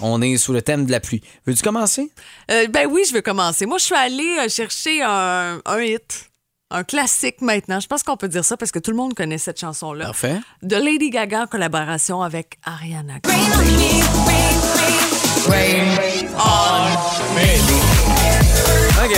On 0.00 0.22
est 0.22 0.36
sous 0.36 0.52
le 0.52 0.62
thème 0.62 0.86
de 0.86 0.92
la 0.92 1.00
pluie. 1.00 1.22
Veux-tu 1.44 1.62
commencer? 1.62 2.08
Euh, 2.52 2.68
ben 2.68 2.86
oui, 2.88 3.02
je 3.08 3.12
vais 3.12 3.22
commencer. 3.22 3.66
Moi, 3.66 3.78
je 3.78 3.84
suis 3.86 3.94
allée 3.96 4.36
euh, 4.38 4.48
chercher 4.48 5.02
un, 5.02 5.60
un 5.66 5.80
hit, 5.80 6.29
un 6.70 6.84
classique 6.84 7.40
maintenant. 7.40 7.80
Je 7.80 7.86
pense 7.86 8.02
qu'on 8.02 8.16
peut 8.16 8.28
dire 8.28 8.44
ça 8.44 8.56
parce 8.56 8.70
que 8.70 8.78
tout 8.78 8.90
le 8.90 8.96
monde 8.96 9.14
connaît 9.14 9.38
cette 9.38 9.60
chanson-là. 9.60 10.06
Parfait. 10.06 10.40
De 10.62 10.76
Lady 10.76 11.10
Gaga 11.10 11.42
en 11.42 11.46
collaboration 11.46 12.22
avec 12.22 12.58
Ariana 12.64 13.18
Grande. 13.22 13.38
OK. 19.02 19.16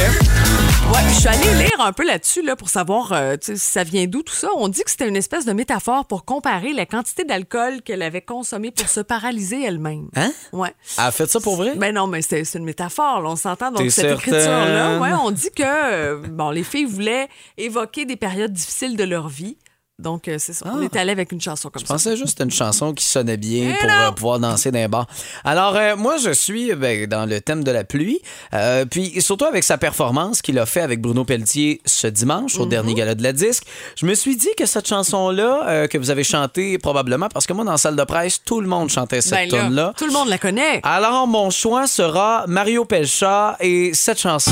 Ouais, 0.92 1.00
je 1.08 1.14
suis 1.14 1.28
allée 1.28 1.64
lire 1.64 1.80
un 1.80 1.92
peu 1.92 2.04
là-dessus 2.04 2.42
là, 2.42 2.54
pour 2.54 2.68
savoir 2.68 3.12
euh, 3.12 3.36
si 3.40 3.58
ça 3.58 3.82
vient 3.82 4.06
d'où 4.06 4.22
tout 4.22 4.34
ça. 4.34 4.48
On 4.56 4.68
dit 4.68 4.82
que 4.82 4.90
c'était 4.90 5.08
une 5.08 5.16
espèce 5.16 5.44
de 5.44 5.52
métaphore 5.52 6.06
pour 6.06 6.24
comparer 6.24 6.72
la 6.72 6.86
quantité 6.86 7.24
d'alcool 7.24 7.82
qu'elle 7.82 8.02
avait 8.02 8.20
consommée 8.20 8.70
pour 8.70 8.88
se 8.88 9.00
paralyser 9.00 9.64
elle-même. 9.64 10.08
Hein? 10.16 10.32
Ouais. 10.52 10.74
Elle 10.98 11.04
a 11.04 11.10
fait 11.10 11.30
ça 11.30 11.40
pour 11.40 11.56
vrai? 11.56 11.74
Ben 11.76 11.94
non, 11.94 12.06
mais 12.06 12.22
c'est 12.22 12.42
une 12.54 12.64
métaphore, 12.64 13.22
là, 13.22 13.30
on 13.30 13.36
s'entend. 13.36 13.70
Donc, 13.70 13.90
cette 13.90 14.12
écriture-là, 14.12 14.98
ouais, 14.98 15.12
on 15.22 15.30
dit 15.30 15.50
que 15.50 15.62
euh, 15.62 16.22
bon, 16.28 16.50
les 16.50 16.64
filles 16.64 16.84
voulaient 16.84 17.28
évoquer 17.56 18.04
des 18.04 18.16
périodes 18.16 18.52
difficiles 18.52 18.96
de 18.96 19.04
leur 19.04 19.28
vie. 19.28 19.56
Donc, 20.02 20.28
euh, 20.28 20.36
c'est 20.38 20.52
ça. 20.52 20.66
On 20.72 20.80
Ah. 20.80 20.84
est 20.84 20.96
allé 20.96 21.12
avec 21.12 21.32
une 21.32 21.40
chanson 21.40 21.70
comme 21.70 21.80
Je 21.82 21.86
ça. 21.86 21.94
pensais 21.94 22.10
juste 22.12 22.24
que 22.24 22.30
c'était 22.30 22.44
une 22.44 22.50
chanson 22.50 22.92
qui 22.92 23.04
sonnait 23.04 23.36
bien 23.36 23.74
pour 23.80 23.90
euh, 23.90 24.10
pouvoir 24.12 24.38
danser 24.40 24.70
dans 24.70 24.78
les 24.78 24.88
bars. 24.88 25.06
Alors, 25.44 25.76
euh, 25.76 25.96
moi, 25.96 26.16
je 26.18 26.30
suis 26.32 26.74
ben, 26.74 27.06
dans 27.06 27.24
le 27.26 27.40
thème 27.40 27.64
de 27.64 27.70
la 27.70 27.84
pluie. 27.84 28.20
euh, 28.54 28.84
puis, 28.84 29.20
surtout 29.22 29.44
avec 29.44 29.64
sa 29.64 29.78
performance 29.78 30.42
qu'il 30.42 30.58
a 30.58 30.66
fait 30.66 30.80
avec 30.80 31.00
Bruno 31.00 31.24
Pelletier 31.24 31.80
ce 31.86 32.06
dimanche 32.06 32.56
Mhm. 32.56 32.62
au 32.62 32.66
dernier 32.66 32.94
gala 32.94 33.14
de 33.14 33.22
la 33.22 33.32
disque, 33.32 33.64
je 33.96 34.04
me 34.06 34.14
suis 34.14 34.36
dit 34.36 34.48
que 34.58 34.66
cette 34.66 34.88
chanson-là, 34.88 35.62
euh, 35.68 35.86
que 35.86 35.96
vous 35.98 36.10
avez 36.10 36.24
chantée 36.24 36.78
probablement, 36.78 37.28
parce 37.32 37.46
que 37.46 37.52
moi, 37.52 37.64
dans 37.64 37.72
la 37.72 37.78
salle 37.78 37.96
de 37.96 38.04
presse, 38.04 38.40
tout 38.44 38.60
le 38.60 38.66
monde 38.68 38.88
chantait 38.90 39.20
cette 39.20 39.32
Ben 39.32 39.50
là, 39.50 39.64
tune-là. 39.66 39.92
tout 39.96 40.06
le 40.06 40.12
monde 40.12 40.28
la 40.28 40.38
connaît. 40.38 40.80
Alors, 40.82 41.26
mon 41.26 41.50
choix 41.50 41.86
sera 41.86 42.44
Mario 42.48 42.84
Pelcha 42.84 43.56
et 43.60 43.92
cette 43.94 44.18
chanson. 44.20 44.50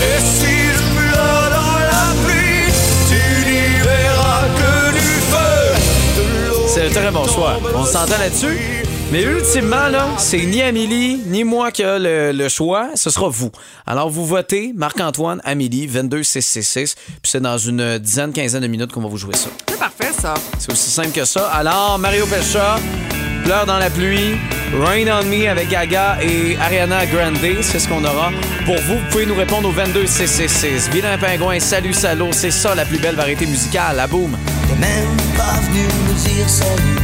Je 0.00 0.06
me 0.06 0.54
la 0.54 0.59
très 7.00 7.10
bon 7.10 7.26
choix. 7.26 7.58
On 7.74 7.84
s'entend 7.84 8.18
là-dessus? 8.18 8.58
Mais 9.10 9.22
ultimement, 9.22 9.88
là, 9.88 10.06
c'est 10.18 10.44
ni 10.44 10.60
Amélie 10.60 11.20
ni 11.26 11.44
moi 11.44 11.70
qui 11.70 11.82
a 11.82 11.98
le, 11.98 12.32
le 12.32 12.48
choix, 12.48 12.90
ce 12.94 13.08
sera 13.08 13.28
vous. 13.28 13.50
Alors, 13.86 14.10
vous 14.10 14.26
votez 14.26 14.72
Marc-Antoine, 14.76 15.40
Amélie, 15.44 15.86
22666, 15.86 16.94
puis 16.94 17.18
c'est 17.24 17.40
dans 17.40 17.56
une 17.56 17.98
dizaine, 17.98 18.32
quinzaine 18.32 18.62
de 18.62 18.66
minutes 18.66 18.92
qu'on 18.92 19.00
va 19.00 19.08
vous 19.08 19.16
jouer 19.16 19.34
ça. 19.34 19.48
C'est 19.66 19.78
parfait, 19.78 20.12
ça. 20.12 20.34
C'est 20.58 20.70
aussi 20.72 20.90
simple 20.90 21.12
que 21.12 21.24
ça. 21.24 21.48
Alors, 21.48 21.98
Mario 21.98 22.26
Pescia, 22.26 22.76
Pleure 23.44 23.66
dans 23.66 23.78
la 23.78 23.90
pluie, 23.90 24.36
Rain 24.72 25.06
on 25.20 25.24
Me 25.24 25.48
avec 25.48 25.68
Gaga 25.68 26.18
et 26.22 26.56
Ariana 26.60 27.06
Grande, 27.06 27.38
c'est 27.62 27.78
ce 27.78 27.88
qu'on 27.88 28.04
aura. 28.04 28.30
Pour 28.64 28.76
vous, 28.76 28.98
vous 28.98 29.10
pouvez 29.10 29.26
nous 29.26 29.34
répondre 29.34 29.68
au 29.68 29.72
22666. 29.72 30.90
Vilain 30.90 31.18
pingouin, 31.18 31.58
salut 31.58 31.92
salaud, 31.92 32.30
c'est 32.32 32.50
ça 32.50 32.74
la 32.74 32.84
plus 32.84 32.98
belle 32.98 33.16
variété 33.16 33.46
musicale, 33.46 33.96
la 33.96 34.06
boum. 34.06 34.36
T'es 34.68 34.76
même 34.76 35.16
pas 35.36 35.60
venu 35.66 35.84
nous 36.06 36.14
dire 36.14 36.48
salut. 36.48 36.98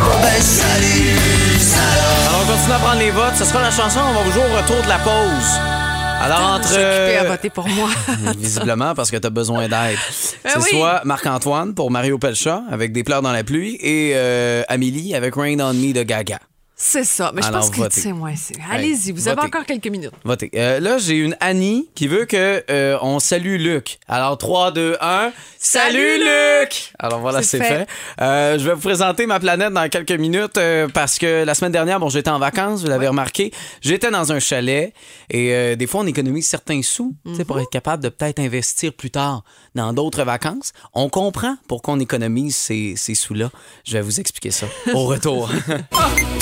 Oh 0.00 0.18
ben 0.22 0.42
salut, 0.42 1.58
salaud. 1.58 2.28
Alors, 2.28 2.44
on 2.44 2.52
continue 2.52 2.72
à 2.72 2.78
prendre 2.78 2.98
les 3.00 3.10
votes. 3.10 3.36
Ce 3.36 3.44
sera 3.44 3.62
la 3.62 3.70
chanson, 3.70 4.00
on 4.08 4.14
va 4.14 4.22
vous 4.22 4.32
jouer 4.32 4.42
au 4.42 4.56
retour 4.56 4.82
de 4.82 4.88
la 4.88 4.98
pause. 4.98 5.87
Alors, 6.20 6.40
entre. 6.54 6.74
À 6.74 6.78
euh, 6.78 7.24
voter 7.28 7.50
pour 7.50 7.68
moi. 7.68 7.88
Visiblement, 8.38 8.94
parce 8.94 9.10
que 9.10 9.16
tu 9.16 9.26
as 9.26 9.30
besoin 9.30 9.62
d'aide. 9.68 9.98
Ben 10.42 10.50
C'est 10.52 10.58
oui. 10.58 10.68
soit 10.70 11.02
Marc-Antoine 11.04 11.74
pour 11.74 11.90
Mario 11.90 12.18
Pelcha 12.18 12.62
avec 12.70 12.92
Des 12.92 13.04
pleurs 13.04 13.22
dans 13.22 13.32
la 13.32 13.44
pluie 13.44 13.76
et 13.80 14.12
euh, 14.14 14.62
Amélie 14.68 15.14
avec 15.14 15.34
Rain 15.34 15.58
on 15.60 15.74
Me 15.74 15.92
de 15.92 16.02
Gaga. 16.02 16.38
C'est 16.80 17.02
ça. 17.02 17.32
Mais 17.34 17.42
je 17.42 17.48
Alors, 17.48 17.60
pense 17.62 17.70
que 17.70 17.76
votez. 17.76 18.00
c'est 18.00 18.12
moi. 18.12 18.30
c'est- 18.36 18.54
Allez-y, 18.70 19.10
vous 19.10 19.26
avez 19.26 19.34
votez. 19.34 19.46
encore 19.48 19.66
quelques 19.66 19.88
minutes. 19.88 20.12
Votez. 20.24 20.48
Euh, 20.54 20.78
là, 20.78 20.98
j'ai 20.98 21.16
une 21.16 21.36
Annie 21.40 21.90
qui 21.96 22.06
veut 22.06 22.24
que 22.24 22.62
euh, 22.70 22.96
on 23.02 23.18
salue 23.18 23.56
Luc. 23.58 23.98
Alors, 24.06 24.38
3, 24.38 24.70
2, 24.70 24.96
1. 25.00 25.32
Salut, 25.58 26.18
Luc! 26.18 26.92
Alors 27.00 27.18
voilà, 27.18 27.42
C'est 27.42 27.58
c'est 27.58 27.64
fait. 27.64 27.78
fait. 27.80 27.86
Euh, 28.20 28.58
je 28.60 28.64
vais 28.64 28.74
vous 28.74 28.80
présenter 28.80 29.26
ma 29.26 29.40
planète 29.40 29.72
dans 29.72 29.88
quelques 29.88 30.12
minutes 30.12 30.56
euh, 30.56 30.86
parce 30.86 31.18
que 31.18 31.42
la 31.44 31.52
semaine 31.56 31.72
dernière, 31.72 31.98
bon, 31.98 32.08
j'étais 32.10 32.30
en 32.30 32.38
vacances, 32.38 32.82
vous 32.82 32.86
l'avez 32.86 33.08
remarqué. 33.08 33.52
J'étais 33.80 34.12
dans 34.12 34.30
un 34.30 34.38
chalet 34.38 34.94
et 35.30 35.52
euh, 35.52 35.74
des 35.74 35.88
fois, 35.88 36.02
on 36.02 36.06
économise 36.06 36.46
certains 36.46 36.80
sous 36.82 37.16
tu 37.26 37.32
sais, 37.34 37.38
Mhm. 37.40 37.44
pour 37.44 37.58
être 37.58 37.70
capable 37.70 38.04
de 38.04 38.08
peut-être 38.08 38.38
investir 38.38 38.92
plus 38.92 39.10
tard 39.10 39.42
dans 39.74 39.92
d'autres 39.92 40.22
vacances. 40.22 40.72
On 40.94 41.08
comprend 41.08 41.56
pourquoi 41.66 41.94
on 41.94 41.98
économise 42.00 42.54
ces, 42.54 42.94
ces 42.96 43.16
sous-là. 43.16 43.50
Je 43.84 43.94
vais 43.94 44.00
vous 44.00 44.20
expliquer 44.20 44.52
ça 44.52 44.66
au 44.94 45.06
retour. 45.06 45.50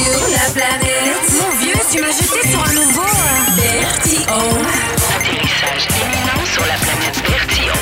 Sur 0.00 0.28
la 0.32 0.50
planète. 0.54 1.30
Mon 1.32 1.50
vieux, 1.58 1.74
tu 1.92 2.00
m'as 2.00 2.12
jeté 2.12 2.48
sur 2.48 2.64
un 2.64 2.72
nouveau. 2.72 3.02
Bertillon. 3.56 4.62
Atterrissage 5.14 5.88
imminent 6.00 6.46
sur 6.46 6.62
la 6.62 6.74
planète 6.74 7.22
Bertillon. 7.28 7.74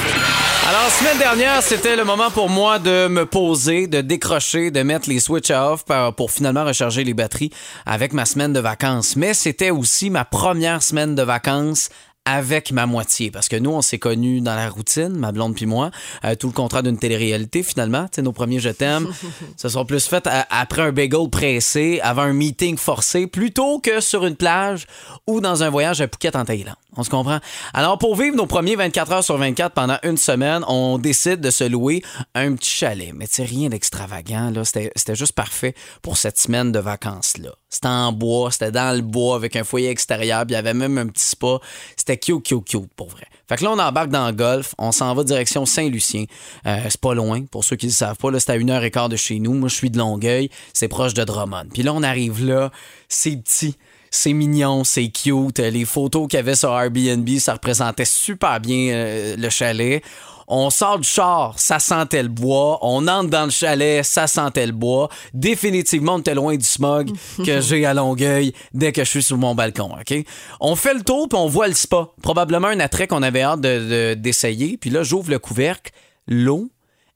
Alors, 0.68 0.90
semaine 0.90 1.18
dernière, 1.18 1.62
c'était 1.62 1.96
le 1.96 2.04
moment 2.04 2.30
pour 2.30 2.50
moi 2.50 2.78
de 2.78 3.08
me 3.08 3.24
poser, 3.24 3.86
de 3.86 4.00
décrocher, 4.00 4.70
de 4.70 4.82
mettre 4.82 5.08
les 5.08 5.20
switch 5.20 5.50
off 5.50 5.84
pour, 5.84 6.14
pour 6.14 6.30
finalement 6.30 6.64
recharger 6.64 7.04
les 7.04 7.14
batteries 7.14 7.50
avec 7.86 8.12
ma 8.12 8.24
semaine 8.24 8.52
de 8.52 8.60
vacances. 8.60 9.16
Mais 9.16 9.32
c'était 9.32 9.70
aussi 9.70 10.10
ma 10.10 10.24
première 10.24 10.82
semaine 10.82 11.14
de 11.14 11.22
vacances 11.22 11.88
avec 12.34 12.72
ma 12.72 12.86
moitié. 12.86 13.30
Parce 13.30 13.48
que 13.48 13.56
nous 13.56 13.70
on 13.70 13.82
s'est 13.82 13.98
connus 13.98 14.40
dans 14.40 14.54
la 14.54 14.68
routine 14.68 15.08
ma 15.16 15.32
blonde 15.32 15.54
puis 15.54 15.66
moi 15.66 15.90
euh, 16.24 16.34
tout 16.34 16.46
le 16.48 16.52
contrat 16.52 16.82
d'une 16.82 16.98
télé-réalité 16.98 17.62
finalement. 17.62 18.06
Nos 18.18 18.32
premiers 18.32 18.60
je 18.60 18.70
t'aime 18.70 19.08
se 19.56 19.68
sont 19.68 19.84
plus 19.84 20.06
fait 20.06 20.26
à- 20.26 20.46
après 20.50 20.82
un 20.82 20.92
bagel 20.92 21.28
pressé 21.30 22.00
avant 22.02 22.22
un 22.22 22.32
meeting 22.32 22.76
forcé 22.76 23.26
plutôt 23.26 23.78
que 23.80 24.00
sur 24.00 24.24
une 24.26 24.36
plage 24.36 24.86
ou 25.26 25.40
dans 25.40 25.62
un 25.62 25.70
voyage 25.70 26.00
à 26.00 26.08
Phuket 26.08 26.36
en 26.36 26.44
Thaïlande 26.44 26.74
on 26.98 27.04
se 27.04 27.10
comprend? 27.10 27.38
Alors 27.72 27.96
pour 27.96 28.16
vivre 28.16 28.36
nos 28.36 28.46
premiers 28.46 28.74
24 28.74 29.12
heures 29.12 29.24
sur 29.24 29.38
24 29.38 29.72
pendant 29.72 29.98
une 30.02 30.16
semaine 30.16 30.64
on 30.66 30.98
décide 30.98 31.40
de 31.40 31.50
se 31.50 31.62
louer 31.62 32.02
un 32.34 32.54
petit 32.54 32.70
chalet. 32.70 33.12
Mais 33.14 33.26
c'est 33.30 33.44
rien 33.44 33.68
d'extravagant 33.68 34.50
là. 34.50 34.64
C'était 34.64 35.14
juste 35.14 35.32
parfait 35.32 35.74
pour 36.02 36.16
cette 36.16 36.38
semaine 36.38 36.72
de 36.72 36.80
vacances 36.80 37.38
là 37.38 37.50
c'était 37.70 37.88
en 37.88 38.12
bois 38.12 38.50
c'était 38.50 38.72
dans 38.72 38.96
le 38.96 39.02
bois 39.02 39.36
avec 39.36 39.54
un 39.54 39.62
foyer 39.62 39.90
extérieur 39.90 40.40
puis 40.40 40.52
il 40.52 40.56
y 40.56 40.58
avait 40.58 40.74
même 40.74 40.98
un 40.98 41.06
petit 41.06 41.24
spa. 41.24 41.58
C'était 41.96 42.16
cute 42.16 42.42
cute 42.42 42.64
cute 42.64 42.92
pour 42.96 43.08
vrai. 43.08 43.26
Fait 43.48 43.56
que 43.56 43.64
là 43.64 43.70
on 43.70 43.78
embarque 43.78 44.10
dans 44.10 44.26
le 44.26 44.32
golf 44.32 44.74
on 44.78 44.90
s'en 44.90 45.14
va 45.14 45.22
direction 45.22 45.66
Saint-Lucien. 45.66 46.24
Euh, 46.66 46.80
c'est 46.88 47.00
pas 47.00 47.14
loin 47.14 47.44
pour 47.44 47.62
ceux 47.62 47.76
qui 47.76 47.86
ne 47.86 47.92
savent 47.92 48.16
pas 48.16 48.30
là 48.32 48.40
c'est 48.40 48.50
à 48.50 48.56
une 48.56 48.70
heure 48.70 48.82
et 48.82 48.90
quart 48.90 49.08
de 49.08 49.16
chez 49.16 49.38
nous. 49.38 49.54
Moi 49.54 49.68
je 49.68 49.74
suis 49.74 49.90
de 49.90 49.98
Longueuil 49.98 50.50
c'est 50.72 50.88
proche 50.88 51.14
de 51.14 51.22
Drummond. 51.22 51.68
Puis 51.72 51.84
là 51.84 51.92
on 51.94 52.02
arrive 52.02 52.44
là 52.44 52.72
c'est 53.08 53.36
petit 53.36 53.76
c'est 54.10 54.32
mignon, 54.32 54.84
c'est 54.84 55.08
cute. 55.08 55.58
Les 55.58 55.84
photos 55.84 56.28
qu'il 56.28 56.36
y 56.38 56.40
avait 56.40 56.54
sur 56.54 56.70
Airbnb, 56.78 57.28
ça 57.38 57.54
représentait 57.54 58.04
super 58.04 58.60
bien 58.60 58.92
euh, 58.92 59.36
le 59.36 59.50
chalet. 59.50 60.02
On 60.50 60.70
sort 60.70 60.98
du 60.98 61.06
char, 61.06 61.58
ça 61.58 61.78
sentait 61.78 62.22
le 62.22 62.30
bois. 62.30 62.78
On 62.80 63.06
entre 63.06 63.28
dans 63.28 63.44
le 63.44 63.50
chalet, 63.50 64.02
ça 64.02 64.26
sentait 64.26 64.64
le 64.64 64.72
bois. 64.72 65.10
Définitivement, 65.34 66.14
on 66.14 66.18
était 66.20 66.34
loin 66.34 66.56
du 66.56 66.64
smog 66.64 67.10
que 67.44 67.60
j'ai 67.60 67.84
à 67.84 67.92
Longueuil 67.92 68.54
dès 68.72 68.92
que 68.92 69.04
je 69.04 69.10
suis 69.10 69.22
sur 69.22 69.36
mon 69.36 69.54
balcon, 69.54 69.90
OK? 70.00 70.24
On 70.60 70.74
fait 70.74 70.94
le 70.94 71.02
tour, 71.02 71.28
puis 71.28 71.38
on 71.38 71.48
voit 71.48 71.68
le 71.68 71.74
spa. 71.74 72.08
Probablement 72.22 72.68
un 72.68 72.80
attrait 72.80 73.06
qu'on 73.06 73.22
avait 73.22 73.42
hâte 73.42 73.60
de- 73.60 74.14
de- 74.14 74.14
d'essayer. 74.14 74.78
Puis 74.78 74.88
là, 74.88 75.02
j'ouvre 75.02 75.30
le 75.30 75.38
couvercle. 75.38 75.92
L'eau 76.26 76.70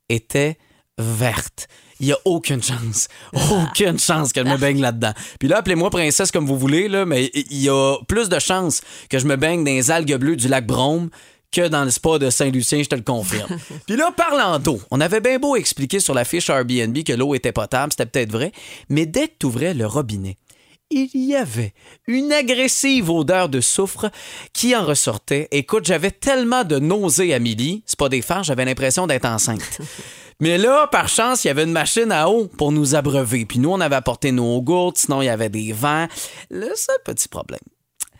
était 0.09 0.57
verte. 0.99 1.67
Il 1.99 2.07
n'y 2.07 2.11
a 2.13 2.17
aucune 2.25 2.61
chance. 2.61 3.07
Aucune 3.51 3.99
chance 3.99 4.33
que 4.33 4.43
je 4.43 4.49
me 4.49 4.57
baigne 4.57 4.81
là-dedans. 4.81 5.13
Puis 5.39 5.47
là, 5.47 5.57
appelez-moi 5.57 5.89
princesse 5.89 6.31
comme 6.31 6.45
vous 6.45 6.57
voulez, 6.57 6.87
là, 6.87 7.05
mais 7.05 7.31
il 7.33 7.61
y 7.61 7.69
a 7.69 7.97
plus 8.07 8.29
de 8.29 8.39
chances 8.39 8.81
que 9.09 9.19
je 9.19 9.25
me 9.25 9.35
baigne 9.35 9.63
dans 9.63 9.71
les 9.71 9.91
algues 9.91 10.15
bleues 10.15 10.35
du 10.35 10.47
lac 10.47 10.65
Brome 10.65 11.09
que 11.53 11.67
dans 11.67 11.85
le 11.85 11.91
spa 11.91 12.17
de 12.17 12.29
Saint-Lucien, 12.29 12.81
je 12.83 12.89
te 12.89 12.95
le 12.95 13.03
confirme. 13.03 13.57
Puis 13.87 13.95
là, 13.95 14.11
parlant 14.11 14.59
d'eau, 14.59 14.81
on 14.91 14.99
avait 14.99 15.21
bien 15.21 15.37
beau 15.37 15.55
expliquer 15.55 15.99
sur 15.99 16.13
la 16.13 16.25
fiche 16.25 16.49
Airbnb 16.49 16.97
que 17.03 17.13
l'eau 17.13 17.35
était 17.35 17.51
potable, 17.51 17.93
c'était 17.93 18.07
peut-être 18.07 18.31
vrai, 18.31 18.51
mais 18.89 19.05
dès 19.05 19.27
que 19.27 19.33
tu 19.39 19.45
ouvrais 19.45 19.73
le 19.73 19.85
robinet, 19.85 20.37
il 20.93 21.25
y 21.25 21.35
avait 21.35 21.73
une 22.07 22.31
agressive 22.31 23.09
odeur 23.09 23.49
de 23.49 23.61
soufre 23.61 24.09
qui 24.53 24.75
en 24.75 24.85
ressortait. 24.85 25.47
Écoute, 25.51 25.85
j'avais 25.85 26.11
tellement 26.11 26.63
de 26.63 26.79
nausées, 26.79 27.33
Amélie, 27.33 27.83
c'est 27.85 27.99
pas 27.99 28.09
des 28.09 28.21
farces, 28.21 28.47
j'avais 28.47 28.65
l'impression 28.65 29.07
d'être 29.07 29.25
enceinte. 29.25 29.79
Mais 30.39 30.57
là, 30.57 30.87
par 30.87 31.07
chance, 31.07 31.43
il 31.43 31.47
y 31.47 31.51
avait 31.51 31.63
une 31.63 31.71
machine 31.71 32.11
à 32.11 32.29
eau 32.29 32.47
pour 32.47 32.71
nous 32.71 32.95
abreuver. 32.95 33.45
Puis 33.45 33.59
nous, 33.59 33.69
on 33.69 33.79
avait 33.79 33.95
apporté 33.95 34.31
nos 34.31 34.61
gourdes, 34.61 34.97
sinon 34.97 35.21
il 35.21 35.25
y 35.25 35.29
avait 35.29 35.49
des 35.49 35.71
vents. 35.71 36.07
Le 36.49 36.71
seul 36.75 36.97
petit 37.05 37.27
problème, 37.27 37.61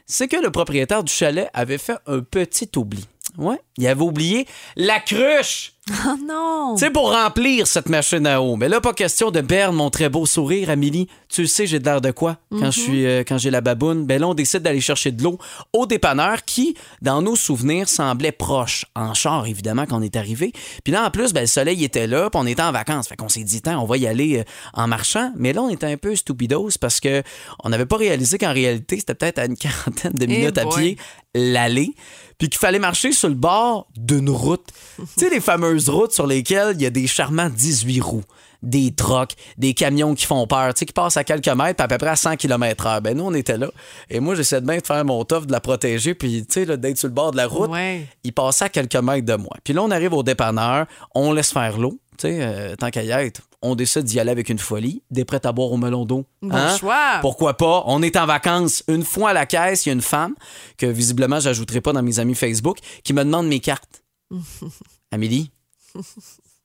c'est 0.06 0.28
que 0.28 0.38
le 0.38 0.52
propriétaire 0.52 1.04
du 1.04 1.12
chalet 1.12 1.50
avait 1.54 1.78
fait 1.78 1.98
un 2.08 2.22
petit 2.22 2.70
oubli. 2.76 3.06
Ouais, 3.38 3.60
il 3.78 3.88
avait 3.88 4.02
oublié 4.02 4.48
la 4.76 5.00
cruche. 5.00 5.73
Oh 5.90 6.16
non! 6.26 6.76
Tu 6.78 6.86
sais, 6.86 6.92
pour 6.92 7.12
remplir 7.12 7.68
cette 7.68 7.90
machine 7.90 8.26
à 8.26 8.42
eau. 8.42 8.56
Mais 8.56 8.70
là, 8.70 8.80
pas 8.80 8.94
question 8.94 9.32
de 9.32 9.42
perdre 9.42 9.74
mon 9.74 9.90
très 9.90 10.08
beau 10.08 10.26
sourire, 10.26 10.70
Amélie. 10.70 11.10
Tu 11.28 11.46
sais, 11.46 11.68
j'ai 11.68 11.80
de 11.80 11.84
l'air 11.84 12.00
de 12.00 12.12
quoi 12.12 12.38
quand 12.52 12.72
je 12.72 12.80
suis, 12.80 13.06
euh, 13.06 13.24
quand 13.28 13.38
j'ai 13.38 13.52
la 13.52 13.60
baboune? 13.60 14.06
Ben 14.06 14.22
là, 14.22 14.30
on 14.30 14.34
décide 14.34 14.62
d'aller 14.62 14.80
chercher 14.80 15.12
de 15.12 15.22
l'eau 15.22 15.38
au 15.74 15.86
dépanneur 15.86 16.46
qui, 16.46 16.78
dans 17.02 17.22
nos 17.22 17.36
souvenirs, 17.36 17.90
semblait 17.90 18.32
proche. 18.32 18.86
En 18.96 19.14
char, 19.14 19.46
évidemment, 19.46 19.86
quand 19.86 19.98
on 19.98 20.02
est 20.02 20.16
arrivé. 20.16 20.54
Puis 20.86 20.94
là, 20.94 21.06
en 21.06 21.12
plus, 21.12 21.34
ben, 21.34 21.42
le 21.42 21.48
soleil 21.48 21.84
était 21.84 22.08
là, 22.08 22.30
puis 22.30 22.40
on 22.42 22.48
était 22.48 22.62
en 22.62 22.72
vacances. 22.72 23.10
Fait 23.10 23.18
qu'on 23.18 23.28
s'est 23.28 23.44
dit, 23.44 23.62
on 23.66 23.86
va 23.86 23.98
y 23.98 24.08
aller 24.08 24.40
euh, 24.40 24.44
en 24.74 24.88
marchant. 24.88 25.34
Mais 25.36 25.52
là, 25.52 25.64
on 25.64 25.70
était 25.70 25.88
un 25.88 25.98
peu 25.98 26.16
stupidos 26.16 26.70
parce 26.80 27.02
que 27.02 27.24
on 27.62 27.70
n'avait 27.70 27.86
pas 27.86 27.98
réalisé 27.98 28.38
qu'en 28.38 28.54
réalité, 28.54 29.00
c'était 29.00 29.16
peut-être 29.16 29.40
à 29.40 29.46
une 29.46 29.58
quarantaine 29.58 30.14
de 30.14 30.26
minutes 30.28 30.58
à 30.58 30.66
pied 30.66 30.98
l'aller, 31.36 31.96
puis 32.44 32.50
qu'il 32.50 32.60
fallait 32.60 32.78
marcher 32.78 33.14
sur 33.14 33.30
le 33.30 33.36
bord 33.36 33.88
d'une 33.96 34.30
route. 34.30 34.68
tu 34.98 35.06
sais, 35.16 35.30
les 35.30 35.40
fameuses 35.40 35.88
routes 35.88 36.12
sur 36.12 36.28
lesquelles 36.28 36.76
il 36.76 36.82
y 36.82 36.86
a 36.86 36.90
des 36.90 37.08
charmants 37.08 37.50
18 37.50 38.02
roues, 38.02 38.26
des 38.62 38.94
trocs, 38.94 39.32
des 39.58 39.74
camions 39.74 40.14
qui 40.14 40.26
font 40.26 40.46
peur, 40.46 40.74
tu 40.74 40.80
sais, 40.80 40.86
qui 40.86 40.92
passent 40.92 41.16
à 41.16 41.24
quelques 41.24 41.48
mètres, 41.48 41.78
puis 41.78 41.86
à 41.86 41.88
peu 41.88 41.98
près 41.98 42.10
à 42.10 42.18
100 42.18 42.36
km/h. 42.36 43.00
Ben, 43.00 43.18
nous, 43.18 43.24
on 43.24 43.34
était 43.34 43.58
là. 43.58 43.70
Et 44.10 44.20
moi, 44.20 44.36
j'essaie 44.36 44.60
de 44.60 44.68
bien 44.68 44.80
de 44.80 44.86
faire 44.86 45.06
mon 45.06 45.24
tof, 45.24 45.48
de 45.48 45.54
la 45.54 45.62
protéger, 45.62 46.16
puis, 46.16 46.46
tu 46.46 46.66
sais, 46.66 46.78
d'être 46.78 46.98
sur 46.98 47.08
le 47.08 47.14
bord 47.14 47.32
de 47.32 47.38
la 47.38 47.48
route. 47.48 47.70
Ouais. 47.70 48.08
Il 48.26 48.34
passait 48.34 48.66
à 48.66 48.70
quelques 48.70 48.94
mètres 48.98 49.26
de 49.26 49.36
moi. 49.36 49.56
Puis 49.64 49.74
là, 49.74 49.82
on 49.82 49.92
arrive 49.92 50.12
au 50.12 50.24
dépanneur, 50.24 50.86
on 51.16 51.32
laisse 51.32 51.54
faire 51.54 51.78
l'eau. 51.78 51.98
Tu 52.18 52.28
sais, 52.28 52.38
euh, 52.42 52.76
tant 52.76 52.90
qu'à 52.90 53.04
y 53.04 53.10
être, 53.12 53.42
on 53.62 53.76
décide 53.76 54.04
d'y 54.04 54.20
aller 54.20 54.32
avec 54.32 54.50
une 54.50 54.60
folie, 54.60 55.04
des 55.10 55.26
prêts 55.26 55.46
à 55.46 55.52
boire 55.52 55.72
au 55.72 55.78
melon 55.78 56.06
d'eau. 56.06 56.26
Bon 56.42 56.78
choix. 56.78 57.20
Pourquoi 57.22 57.56
pas? 57.58 57.84
On 57.88 58.02
est 58.02 58.16
en 58.18 58.26
vacances. 58.26 58.84
Une 58.88 59.04
fois 59.04 59.30
à 59.30 59.34
la 59.34 59.46
caisse, 59.46 59.86
il 59.86 59.90
y 59.90 59.92
a 59.92 59.94
une 59.94 60.02
femme 60.02 60.36
que 60.78 60.86
visiblement, 60.86 61.40
j'ajouterai 61.40 61.82
pas 61.82 61.94
dans 61.94 62.04
mes 62.04 62.20
amis 62.20 62.36
Facebook 62.36 62.78
qui 63.04 63.14
me 63.14 63.24
demande 63.24 63.48
mes 63.48 63.60
cartes. 63.60 64.04
Amélie, 65.12 65.52
je 65.96 66.02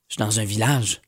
suis 0.08 0.18
dans 0.18 0.40
un 0.40 0.44
village. 0.44 1.00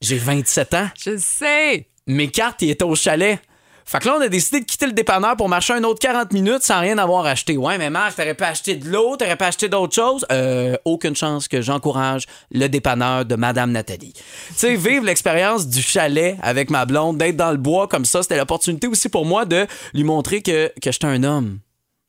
J'ai 0.00 0.18
27 0.18 0.74
ans. 0.74 0.88
Je 0.98 1.16
sais! 1.16 1.88
Mes 2.06 2.30
cartes, 2.30 2.62
ils 2.62 2.70
étaient 2.70 2.84
au 2.84 2.94
chalet. 2.94 3.40
Fait 3.88 4.00
que 4.00 4.08
là, 4.08 4.16
on 4.18 4.20
a 4.20 4.28
décidé 4.28 4.60
de 4.60 4.64
quitter 4.64 4.86
le 4.86 4.92
dépanneur 4.92 5.36
pour 5.36 5.48
marcher 5.48 5.72
un 5.72 5.84
autre 5.84 6.00
40 6.00 6.32
minutes 6.32 6.62
sans 6.62 6.80
rien 6.80 6.98
avoir 6.98 7.24
acheté. 7.24 7.56
Ouais, 7.56 7.78
mais 7.78 7.88
Marc, 7.88 8.16
t'aurais 8.16 8.34
pas 8.34 8.48
acheté 8.48 8.74
de 8.74 8.88
l'eau, 8.88 9.16
t'aurais 9.16 9.36
pas 9.36 9.46
acheté 9.46 9.68
d'autres 9.68 9.94
choses? 9.94 10.26
Euh, 10.32 10.76
aucune 10.84 11.14
chance 11.14 11.46
que 11.46 11.62
j'encourage 11.62 12.24
le 12.50 12.66
dépanneur 12.66 13.24
de 13.24 13.36
Madame 13.36 13.70
Nathalie. 13.70 14.12
Tu 14.12 14.22
sais, 14.56 14.74
vivre 14.74 15.04
l'expérience 15.04 15.68
du 15.68 15.80
chalet 15.80 16.36
avec 16.42 16.68
ma 16.68 16.84
blonde, 16.84 17.18
d'être 17.18 17.36
dans 17.36 17.52
le 17.52 17.58
bois 17.58 17.86
comme 17.86 18.04
ça, 18.04 18.22
c'était 18.22 18.36
l'opportunité 18.36 18.88
aussi 18.88 19.08
pour 19.08 19.24
moi 19.24 19.44
de 19.44 19.68
lui 19.94 20.02
montrer 20.02 20.42
que, 20.42 20.72
que 20.82 20.90
j'étais 20.90 21.06
un 21.06 21.22
homme. 21.22 21.60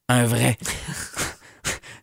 Un 0.10 0.26
vrai. 0.26 0.58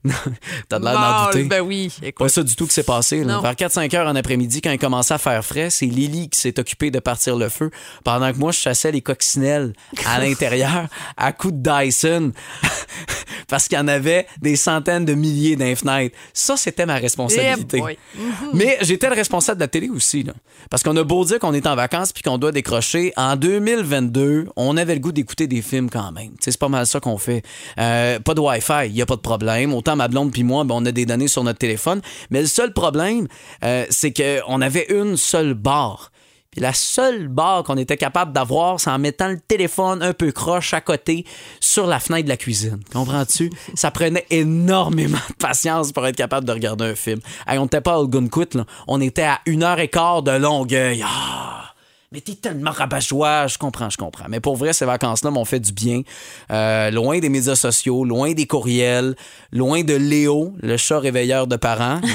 T'as 0.69 0.79
de 0.79 0.85
l'air 0.85 0.95
d'en 0.95 1.27
douter. 1.27 1.45
Ben 1.45 1.61
oui, 1.61 1.93
écoute. 2.03 2.19
Pas 2.19 2.29
ça 2.29 2.43
du 2.43 2.55
tout 2.55 2.67
qui 2.67 2.75
s'est 2.75 2.83
passé. 2.83 3.25
là. 3.25 3.41
Vers 3.41 3.55
4-5 3.55 3.97
heures 3.97 4.09
en 4.09 4.17
après-midi, 4.17 4.61
quand 4.61 4.71
il 4.71 4.79
commençait 4.79 5.15
à 5.15 5.19
faire 5.19 5.45
frais, 5.45 5.71
c'est 5.71 5.87
Lily 5.87 6.29
qui 6.29 6.39
s'est 6.41 6.59
occupée 6.59 6.91
de 6.91 6.99
partir 6.99 7.37
le 7.37 7.49
feu 7.49 7.71
pendant 8.05 8.31
que 8.33 8.39
moi, 8.39 8.53
je 8.53 8.59
chassais 8.59 8.93
les 8.93 9.01
coccinelles 9.01 9.73
à 10.07 10.19
l'intérieur 10.23 10.89
à 11.17 11.33
coups 11.33 11.55
de 11.55 11.63
Dyson 11.63 12.33
parce 13.49 13.69
qu'il 13.69 13.79
y 13.79 13.81
en 13.81 13.89
avait 13.89 14.27
des 14.43 14.57
centaines 14.57 15.05
de 15.05 15.15
milliers 15.15 15.57
dans 15.57 15.65
les 15.65 15.77
fenêtres. 15.77 16.17
Ça, 16.33 16.57
c'était 16.57 16.87
ma 16.87 16.97
responsabilité. 16.97 17.79
Eh 17.79 17.81
boy. 17.81 17.99
Mais 18.53 18.79
j'étais 18.83 19.09
le 19.09 19.15
responsable 19.15 19.59
de 19.59 19.65
la 19.65 19.69
télé 19.69 19.89
aussi. 19.89 20.23
Là. 20.23 20.35
Parce 20.71 20.83
qu'on 20.83 20.97
a 20.97 21.03
beau 21.05 21.25
dire 21.25 21.39
qu'on 21.39 21.55
est 21.55 21.67
en 21.67 21.77
vacances 21.77 22.13
puis 22.13 22.23
qu'on 22.23 22.39
doit 22.39 22.53
décrocher, 22.53 23.13
en 23.17 23.37
2022, 23.37 24.49
on 24.57 24.77
avait 24.77 24.95
le 24.95 25.01
goût 25.01 25.13
d'écouter 25.13 25.47
des 25.47 25.63
films 25.63 25.91
quand 25.91 26.13
même. 26.13 26.33
C'est 26.41 26.57
pas 26.59 26.69
mal 26.69 26.87
ça 26.87 27.01
qu'on 27.01 27.19
fait. 27.19 27.43
Euh, 27.79 28.19
pas 28.21 28.35
de 28.35 28.41
Wi-Fi, 28.41 28.87
il 28.87 28.93
n'y 28.93 29.03
a 29.03 29.07
pas 29.07 29.17
de 29.17 29.21
problème. 29.21 29.75
Autant 29.75 29.94
ma 29.97 30.09
blonde 30.09 30.33
puis 30.33 30.43
moi, 30.43 30.65
ben, 30.65 30.75
on 30.77 30.85
a 30.87 30.93
des 30.93 31.07
données 31.07 31.29
sur 31.29 31.45
notre 31.45 31.59
téléphone. 31.59 32.01
Mais 32.31 32.41
le 32.41 32.47
seul 32.47 32.73
problème, 32.73 33.29
euh, 33.65 33.87
c'est 33.91 34.13
qu'on 34.13 34.61
avait 34.61 34.87
une 34.91 35.17
seule 35.17 35.55
barre. 35.55 36.11
Puis 36.55 36.61
la 36.61 36.73
seule 36.73 37.27
barre 37.27 37.65
qu'on 37.65 37.77
était 37.77 37.97
capable 37.97 38.33
d'avoir, 38.33 38.79
c'est 38.79 38.91
en 38.91 38.99
mettant 39.01 39.29
le 39.29 39.41
téléphone 39.41 40.03
un 40.05 40.13
peu 40.13 40.31
croche 40.31 40.73
à 40.73 40.81
côté 40.81 41.25
sur 41.59 41.87
la 41.89 41.99
fenêtre 41.99 42.25
de 42.25 42.29
la 42.29 42.37
cuisine. 42.37 42.79
Comprends-tu? 42.93 43.51
Ça 43.75 43.91
prenait 43.91 44.25
énormément 44.31 45.19
de 45.29 45.35
patience 45.35 45.91
pour 45.91 46.07
être 46.07 46.15
capable 46.15 46.47
de 46.47 46.53
regarder 46.53 46.85
un 46.85 46.95
film. 46.95 47.19
On 47.49 47.63
n'était 47.63 47.81
pas 47.81 47.95
à 47.95 47.97
Algonquin, 47.97 48.45
là. 48.55 48.65
On 48.87 49.01
était 49.01 49.23
à 49.23 49.41
une 49.47 49.65
heure 49.65 49.81
et 49.81 49.89
quart 49.89 50.23
de 50.23 50.31
Longueuil. 50.31 51.05
Ah! 51.05 51.74
Mais 52.13 52.21
t'es 52.21 52.35
tellement 52.35 52.71
rabat-joie, 52.71 53.47
je 53.49 53.59
comprends, 53.59 53.91
je 53.91 53.97
comprends. 53.97 54.27
Mais 54.29 54.39
pour 54.41 54.57
vrai, 54.57 54.73
ces 54.73 54.85
vacances-là 54.85 55.31
m'ont 55.31 55.45
fait 55.45 55.59
du 55.61 55.73
bien. 55.73 56.03
Euh, 56.53 56.91
loin 56.91 57.19
des 57.19 57.29
médias 57.29 57.57
sociaux, 57.57 58.05
loin 58.05 58.33
des 58.33 58.47
courriels, 58.47 59.17
loin 59.53 59.83
de 59.83 59.95
Léo, 59.95 60.53
le 60.63 60.77
chat 60.77 60.99
réveilleur 61.01 61.47
de 61.47 61.57
parents. 61.57 62.01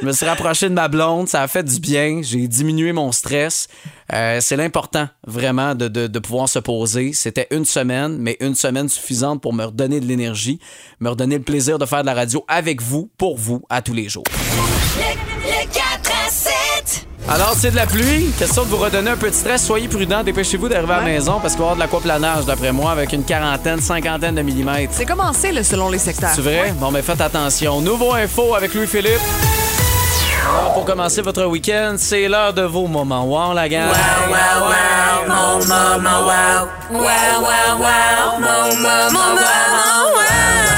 Je 0.00 0.06
me 0.06 0.12
suis 0.12 0.26
rapproché 0.26 0.68
de 0.68 0.74
ma 0.74 0.86
blonde, 0.86 1.28
ça 1.28 1.42
a 1.42 1.48
fait 1.48 1.64
du 1.64 1.80
bien. 1.80 2.20
J'ai 2.22 2.46
diminué 2.46 2.92
mon 2.92 3.10
stress. 3.10 3.66
Euh, 4.12 4.40
c'est 4.40 4.54
l'important, 4.56 5.08
vraiment, 5.26 5.74
de, 5.74 5.88
de- 5.88 6.06
de 6.06 6.18
pouvoir 6.20 6.48
se 6.48 6.60
poser. 6.60 7.12
C'était 7.12 7.48
une 7.50 7.64
semaine, 7.64 8.16
mais 8.16 8.36
une 8.38 8.54
semaine 8.54 8.88
suffisante 8.88 9.42
pour 9.42 9.52
me 9.52 9.64
redonner 9.64 9.98
de 9.98 10.06
l'énergie, 10.06 10.60
me 11.00 11.08
redonner 11.10 11.38
le 11.38 11.42
plaisir 11.44 11.80
de 11.80 11.84
faire 11.86 12.02
de 12.02 12.06
la 12.06 12.14
radio 12.14 12.44
avec 12.46 12.80
vous, 12.80 13.10
pour 13.18 13.36
vous, 13.38 13.62
à 13.70 13.82
tous 13.82 13.92
les 13.94 14.08
jours. 14.08 14.22
Le 17.28 17.34
4 17.34 17.40
à 17.40 17.40
7. 17.40 17.40
Alors, 17.40 17.54
c'est 17.56 17.70
de 17.70 17.76
la 17.76 17.86
pluie. 17.86 18.32
Question 18.38 18.64
de 18.64 18.68
vous 18.68 18.76
redonner 18.76 19.10
un 19.10 19.16
peu 19.16 19.30
de 19.30 19.34
stress. 19.34 19.64
Soyez 19.64 19.88
prudents. 19.88 20.22
Dépêchez-vous 20.22 20.68
d'arriver 20.68 20.94
à 20.94 20.98
la 20.98 21.04
maison 21.04 21.38
parce 21.40 21.54
qu'il 21.54 21.62
va 21.62 21.70
y 21.70 21.72
avoir 21.72 21.76
de 21.76 21.80
l'aquaplanage, 21.80 22.44
d'après 22.44 22.72
moi, 22.72 22.92
avec 22.92 23.12
une 23.12 23.24
quarantaine, 23.24 23.80
cinquantaine 23.80 24.34
de 24.34 24.42
millimètres. 24.42 24.92
C'est 24.94 25.06
commencé 25.06 25.52
là, 25.52 25.62
selon 25.62 25.90
les 25.90 25.98
secteurs. 25.98 26.30
C'est 26.34 26.42
vrai? 26.42 26.72
Bon, 26.76 26.90
mais 26.90 27.02
faites 27.02 27.20
attention. 27.20 27.80
Nouveau 27.80 28.14
info 28.14 28.54
avec 28.54 28.74
Louis-Philippe. 28.74 29.20
Alors, 30.50 30.72
pour 30.74 30.84
commencer 30.86 31.20
votre 31.20 31.44
week-end, 31.44 31.96
c'est 31.98 32.26
l'heure 32.28 32.54
de 32.54 32.62
vos 32.62 32.86
moments. 32.86 33.24
Wow, 33.24 33.52
la 33.52 33.68
gang! 33.68 33.88
Wow, 33.88 33.94
wow, 34.30 34.70
wow, 34.70 35.28
mon 35.28 35.66
maman, 35.66 36.20
wow. 36.20 36.68
Wow, 36.90 37.00
wow, 37.00 37.78
wow, 37.78 38.40
mon 38.40 38.76
maman, 38.80 39.34
wow. 39.34 40.77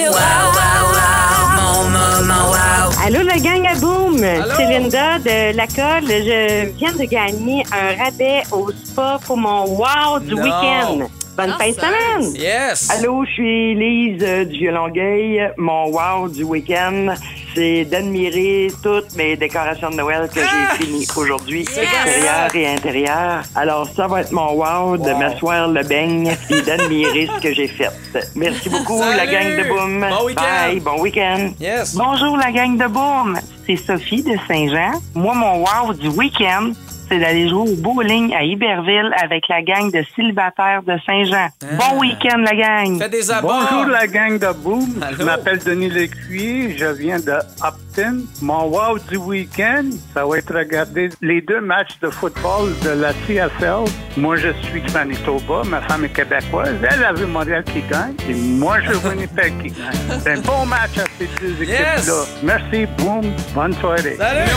Sur 0.00 0.12
wow, 0.12 0.46
wow, 0.56 0.82
wow. 0.96 1.88
Mon 2.24 2.46
wow. 2.50 2.88
Allô, 3.04 3.22
la 3.22 3.38
gang 3.38 3.66
à 3.66 3.74
boom! 3.78 4.18
C'est 4.56 4.66
Linda 4.66 5.18
de 5.18 5.56
la 5.56 5.66
colle. 5.66 6.08
Je 6.08 6.70
viens 6.76 6.92
de 6.92 7.04
gagner 7.04 7.64
un 7.72 8.02
rabais 8.02 8.42
au 8.50 8.70
spa 8.72 9.18
pour 9.26 9.36
mon 9.36 9.64
wow 9.66 10.18
du 10.20 10.34
week-end. 10.34 11.08
Bonne 11.36 11.54
fin 11.58 11.68
de 11.68 11.74
semaine! 11.74 12.34
Yes! 12.34 12.90
Allô, 12.90 13.24
je 13.24 13.30
suis 13.30 13.74
Lise 13.74 14.48
du 14.48 14.58
Vieux-Longueuil. 14.58 15.52
Mon 15.56 15.90
wow 15.90 16.28
du 16.28 16.44
week-end, 16.44 17.14
c'est 17.54 17.84
d'admirer 17.84 18.68
toutes 18.82 19.14
mes 19.16 19.36
décorations 19.36 19.90
de 19.90 19.96
Noël 19.96 20.28
que 20.32 20.40
j'ai 20.40 20.84
finies 20.84 21.06
aujourd'hui, 21.16 21.62
extérieures 21.62 22.54
et 22.54 22.68
intérieures. 22.68 23.42
Alors, 23.54 23.88
ça 23.94 24.06
va 24.06 24.20
être 24.20 24.32
mon 24.32 24.52
wow, 24.52 24.96
de 24.96 25.12
m'asseoir 25.12 25.68
le 25.68 25.82
beigne 25.82 26.36
et 26.50 26.62
d'admirer 26.62 27.28
ce 27.34 27.40
que 27.42 27.54
j'ai 27.54 27.68
fait. 27.68 27.90
Merci 28.34 28.68
beaucoup, 28.68 28.98
Salut! 28.98 29.16
la 29.16 29.26
gang 29.26 29.56
de 29.56 29.68
Boom. 29.68 30.06
Bon 30.10 30.26
week-end! 30.26 30.42
Bye, 30.42 30.80
bon 30.80 31.00
week-end. 31.00 31.50
Yes! 31.60 31.94
Bonjour 31.94 32.36
la 32.36 32.52
gang 32.52 32.76
de 32.76 32.86
Boom, 32.86 33.38
c'est 33.66 33.76
Sophie 33.76 34.22
de 34.22 34.36
Saint-Jean. 34.48 35.00
Moi, 35.14 35.34
mon 35.34 35.58
wow 35.58 35.92
du 35.94 36.08
week-end, 36.08 36.72
c'est 37.10 37.18
d'aller 37.18 37.48
jouer 37.48 37.70
au 37.72 37.76
bowling 37.76 38.32
à 38.34 38.44
Iberville 38.44 39.10
avec 39.20 39.48
la 39.48 39.62
gang 39.62 39.90
de 39.90 40.02
célibataires 40.14 40.82
de 40.86 40.94
Saint-Jean. 41.04 41.48
Bon 41.76 41.98
week-end 42.00 42.38
la 42.38 42.54
gang! 42.54 42.98
Faites 42.98 43.10
des 43.10 43.30
abords! 43.30 43.62
Bonjour 43.70 43.86
la 43.86 44.06
gang 44.06 44.38
de 44.38 44.52
Boom. 44.62 44.88
Allô? 45.02 45.16
Je 45.18 45.24
m'appelle 45.24 45.58
Denis 45.58 45.88
Lécuyer. 45.90 46.76
Je 46.78 46.86
viens 46.86 47.18
de 47.18 47.32
Upton. 47.66 48.24
Mon 48.42 48.66
wow 48.68 48.98
du 49.10 49.16
week-end, 49.16 49.86
ça 50.14 50.24
va 50.24 50.38
être 50.38 50.54
regarder 50.54 51.08
les 51.20 51.40
deux 51.40 51.60
matchs 51.60 51.98
de 52.00 52.10
football 52.10 52.72
de 52.84 52.90
la 52.90 53.12
CFL. 53.26 53.90
Moi, 54.16 54.36
je 54.36 54.48
suis 54.62 54.80
du 54.80 54.92
Manitoba. 54.92 55.62
Ma 55.66 55.80
femme 55.82 56.04
est 56.04 56.10
québécoise. 56.10 56.74
Elle 56.88 57.04
a 57.04 57.12
vu 57.12 57.26
Montréal 57.26 57.64
qui 57.64 57.82
gagne. 57.90 58.14
Et 58.28 58.34
moi, 58.34 58.80
je 58.82 58.92
veux 58.92 59.08
Winnipeg 59.10 59.52
qui 59.62 59.68
gagne. 59.70 60.20
C'est 60.22 60.32
un 60.38 60.40
bon 60.42 60.64
match 60.64 60.96
à 60.98 61.04
ces 61.18 61.28
deux 61.40 61.64
Yes! 61.64 62.06
équipes-là. 62.06 62.22
Merci, 62.44 62.86
Boom. 62.98 63.32
Bonne 63.54 63.74
soirée. 63.74 64.16
Salut! 64.16 64.50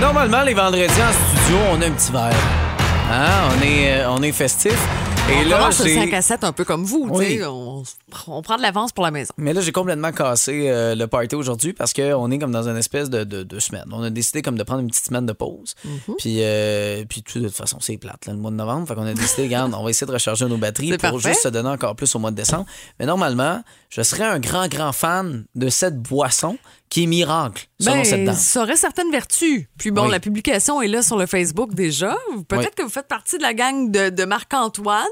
Normalement, 0.00 0.42
les 0.42 0.54
vendredis 0.54 0.84
en 0.84 1.12
studio, 1.38 1.58
on 1.72 1.80
a 1.82 1.86
un 1.86 1.90
petit 1.90 2.12
verre. 2.12 2.32
Hein? 3.10 3.48
On 3.58 3.62
est, 3.62 3.92
euh, 4.00 4.10
on 4.10 4.22
est 4.22 4.32
festif. 4.32 4.76
Et 5.30 5.46
on 5.46 5.48
là, 5.48 5.56
commence 5.58 5.78
le 5.80 5.86
j'ai- 5.86 5.94
5 5.94 6.12
à 6.12 6.20
7 6.20 6.44
un 6.44 6.52
peu 6.52 6.64
comme 6.64 6.84
vous. 6.84 7.08
Oui. 7.10 7.40
On, 7.42 7.82
on 8.26 8.42
prend 8.42 8.56
de 8.56 8.62
l'avance 8.62 8.92
pour 8.92 9.04
la 9.04 9.10
maison. 9.10 9.32
Mais 9.38 9.54
là, 9.54 9.62
j'ai 9.62 9.72
complètement 9.72 10.12
cassé 10.12 10.64
euh, 10.68 10.94
le 10.94 11.06
party 11.06 11.34
aujourd'hui 11.34 11.72
parce 11.72 11.94
qu'on 11.94 12.30
est 12.30 12.38
comme 12.38 12.52
dans 12.52 12.68
une 12.68 12.76
espèce 12.76 13.08
de, 13.08 13.24
de, 13.24 13.42
de 13.42 13.58
semaine. 13.58 13.84
On 13.90 14.02
a 14.02 14.10
décidé 14.10 14.42
comme 14.42 14.58
de 14.58 14.62
prendre 14.64 14.80
une 14.82 14.88
petite 14.88 15.06
semaine 15.06 15.24
de 15.24 15.32
pause. 15.32 15.74
Mhm. 15.84 16.14
Puis, 16.18 16.36
euh, 16.40 17.04
puis 17.08 17.22
de 17.22 17.40
toute 17.46 17.56
façon, 17.56 17.78
c'est 17.80 17.96
plate, 17.96 18.26
là, 18.26 18.34
le 18.34 18.38
mois 18.38 18.50
de 18.50 18.56
novembre. 18.56 18.86
Fait 18.86 18.94
qu'on 18.94 19.06
a 19.06 19.14
décidé, 19.14 19.44
regarde, 19.44 19.72
on 19.78 19.82
va 19.82 19.88
essayer 19.90 20.06
de 20.06 20.12
recharger 20.12 20.44
nos 20.44 20.58
batteries 20.58 20.90
pour 20.98 20.98
parfait. 21.12 21.30
juste 21.30 21.42
se 21.44 21.48
donner 21.48 21.70
encore 21.70 21.96
plus 21.96 22.14
au 22.14 22.18
mois 22.18 22.30
de 22.30 22.36
décembre. 22.36 22.66
Mais 23.00 23.06
normalement, 23.06 23.62
je 23.88 24.02
serais 24.02 24.24
un 24.24 24.38
grand, 24.40 24.68
grand 24.68 24.92
fan 24.92 25.44
de 25.54 25.68
cette 25.70 26.02
boisson 26.02 26.58
qui 26.94 27.02
est 27.02 27.06
miracle, 27.06 27.66
selon 27.80 27.96
Ben, 27.96 28.04
cette 28.04 28.24
dame. 28.24 28.36
ça 28.36 28.62
aurait 28.62 28.76
certaines 28.76 29.10
vertus. 29.10 29.66
Puis 29.76 29.90
bon, 29.90 30.04
Oui. 30.04 30.12
la 30.12 30.20
publication 30.20 30.80
est 30.80 30.86
là 30.86 31.02
sur 31.02 31.16
le 31.18 31.26
Facebook 31.26 31.74
déjà. 31.74 32.16
Peut-être 32.46 32.66
Oui. 32.68 32.74
que 32.76 32.82
vous 32.84 32.88
faites 32.88 33.08
partie 33.08 33.36
de 33.36 33.42
la 33.42 33.52
gang 33.52 33.90
de, 33.90 34.10
de 34.10 34.24
Marc-Antoine. 34.24 35.04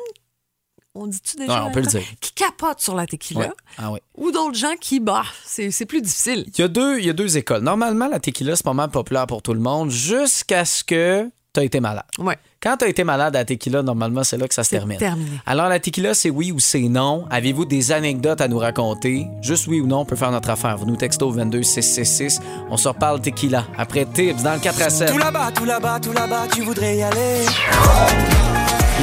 On 0.95 1.09
dit-tu 1.09 1.37
déjà? 1.39 1.63
Ouais, 1.65 1.69
on 1.69 1.73
peut 1.73 1.81
le 1.81 1.87
dire. 1.87 2.03
Qui 2.21 2.33
capote 2.35 2.79
sur 2.79 2.95
la 2.95 3.07
tequila. 3.07 3.53
Ah 3.79 3.91
oui. 3.91 3.99
Ou 4.17 4.31
d'autres 4.31 4.55
gens 4.57 4.77
qui, 4.81 5.01
bah, 5.01 5.25
c'est 5.45 5.73
c'est 5.73 5.87
plus 5.87 6.03
difficile. 6.03 6.45
Il 6.55 6.61
y, 6.61 6.63
a 6.63 6.69
deux, 6.69 7.01
il 7.01 7.07
y 7.07 7.11
a 7.11 7.15
deux 7.15 7.37
écoles. 7.37 7.63
Normalement, 7.63 8.07
la 8.07 8.21
tequila, 8.21 8.55
c'est 8.55 8.63
pas 8.65 8.75
mal 8.75 8.91
populaire 8.91 9.27
pour 9.27 9.43
tout 9.43 9.55
le 9.55 9.59
monde 9.61 9.91
jusqu'à 9.91 10.65
ce 10.65 10.85
que 10.85 11.29
tu 11.55 11.61
as 11.61 11.65
été 11.65 11.81
malade. 11.81 12.05
Ouais. 12.19 12.37
Quand 12.63 12.77
tu 12.79 12.85
as 12.85 12.89
été 12.89 13.05
malade 13.05 13.37
à 13.37 13.41
la 13.41 13.45
tequila, 13.45 13.83
normalement, 13.83 14.25
c'est 14.25 14.39
là 14.39 14.49
que 14.49 14.55
ça 14.55 14.65
se 14.65 14.71
C'est 14.71 14.77
termine. 14.77 14.97
terminé. 14.99 15.31
Alors, 15.45 15.69
la 15.69 15.81
tequila, 15.81 16.15
c'est 16.15 16.31
oui 16.31 16.51
ou 16.53 16.61
c'est 16.61 16.81
non. 16.89 17.27
Avez-vous 17.31 17.65
des 17.67 17.93
anecdotes 17.93 18.41
à 18.41 18.49
nous 18.49 18.59
raconter? 18.59 19.27
Juste 19.43 19.67
oui 19.67 19.81
ou 19.81 19.87
non, 19.87 20.01
on 20.01 20.05
peut 20.05 20.17
faire 20.17 20.31
notre 20.31 20.49
affaire. 20.51 20.77
Vous 20.79 20.87
nous 20.87 20.97
textez 20.97 21.25
au 21.25 21.31
22666. 21.33 22.41
On 22.71 22.77
se 22.77 22.89
reparle 22.89 23.21
tequila. 23.21 23.65
Après 23.77 24.05
Tips, 24.07 24.43
dans 24.43 24.55
le 24.55 24.61
4 24.61 24.83
à 24.83 24.91
7. 24.91 25.11
Tout 25.13 25.19
là-bas, 25.19 25.51
tout 25.55 25.65
là-bas, 25.65 26.01
tout 26.01 26.13
là-bas, 26.13 26.47
tu 26.55 26.63
voudrais 26.63 26.97
y 26.97 27.03
aller. 27.03 27.45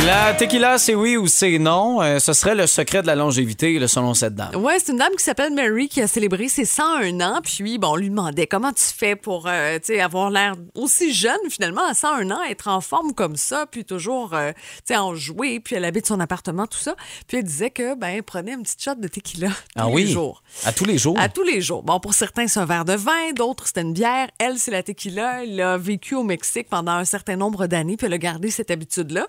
La 0.06 0.34
tequila, 0.34 0.78
c'est 0.80 0.96
oui 0.96 1.18
ou 1.18 1.28
c'est 1.28 1.60
non. 1.60 2.02
Euh, 2.02 2.18
ce 2.20 2.34
serait 2.34 2.56
le 2.56 2.66
secret 2.68 3.02
de 3.02 3.08
la 3.08 3.16
longévité, 3.16 3.78
là, 3.78 3.88
selon 3.88 4.14
cette 4.16 4.34
dame. 4.34 4.56
Ouais, 4.56 4.80
c'est 4.80 4.92
une 4.92 4.98
dame 4.98 5.14
qui 5.18 5.24
s'appelle 5.24 5.54
Mary 5.54 5.88
qui 5.88 6.02
a 6.02 6.08
célébré 6.08 6.48
ses 6.48 6.66
101 6.66 7.20
ans. 7.22 7.42
Puis, 7.44 7.78
bon, 7.78 7.90
on 7.90 7.96
lui 7.96 8.10
demandait 8.10 8.48
comment 8.48 8.72
tu 8.72 8.84
fais 8.84 9.16
pour 9.16 9.46
euh, 9.48 9.78
avoir 10.02 10.32
l'air 10.32 10.56
aussi 10.74 11.14
jeune, 11.14 11.38
finalement, 11.50 11.84
à 11.88 11.94
101 11.94 12.32
ans, 12.32 12.42
être 12.50 12.70
en 12.70 12.82
forme 12.82 13.14
comme 13.14 13.36
ça, 13.36 13.66
puis 13.70 13.86
toujours 13.86 14.34
euh, 14.34 14.52
en 14.96 15.14
jouer, 15.14 15.60
puis 15.60 15.76
elle 15.76 15.86
habite 15.86 16.08
son 16.08 16.20
appartement, 16.20 16.66
tout 16.66 16.80
ça. 16.80 16.96
Puis 17.28 17.38
elle 17.38 17.44
disait 17.44 17.70
que, 17.70 17.94
ben, 17.96 18.08
elle 18.08 18.24
prenait 18.24 18.54
une 18.54 18.64
petite 18.64 18.82
shot 18.84 18.96
de 18.96 19.08
tequila 19.08 19.50
tous 19.76 19.82
Ah 19.82 19.86
les 19.88 19.94
oui? 19.94 20.08
jours. 20.08 20.42
À 20.66 20.72
tous 20.72 20.86
les 20.86 20.98
jours? 20.98 21.20
À 21.20 21.30
tous 21.30 21.44
les 21.44 21.62
jours. 21.62 21.84
Bon, 21.84 22.00
pour 22.00 22.14
certains, 22.16 22.48
c'est 22.48 22.60
un 22.60 22.66
verre 22.66 22.86
de 22.86 22.94
vin, 22.96 23.32
d'autres, 23.36 23.68
c'était 23.68 23.82
une 23.82 23.94
bière. 23.94 24.30
Elle, 24.40 24.58
c'est 24.58 24.72
la 24.72 24.82
tequila. 24.82 25.44
Elle 25.44 25.60
a 25.62 25.78
vécu 25.78 26.16
au 26.16 26.24
Mexique 26.24 26.68
pendant 26.70 26.94
un 26.94 27.06
certain 27.06 27.36
nombre 27.36 27.68
d'années, 27.68 27.98
puis 27.98 28.08
elle 28.08 28.14
a 28.14 28.18
gardé 28.18 28.50
cette 28.50 28.72
habitude-là. 28.72 29.28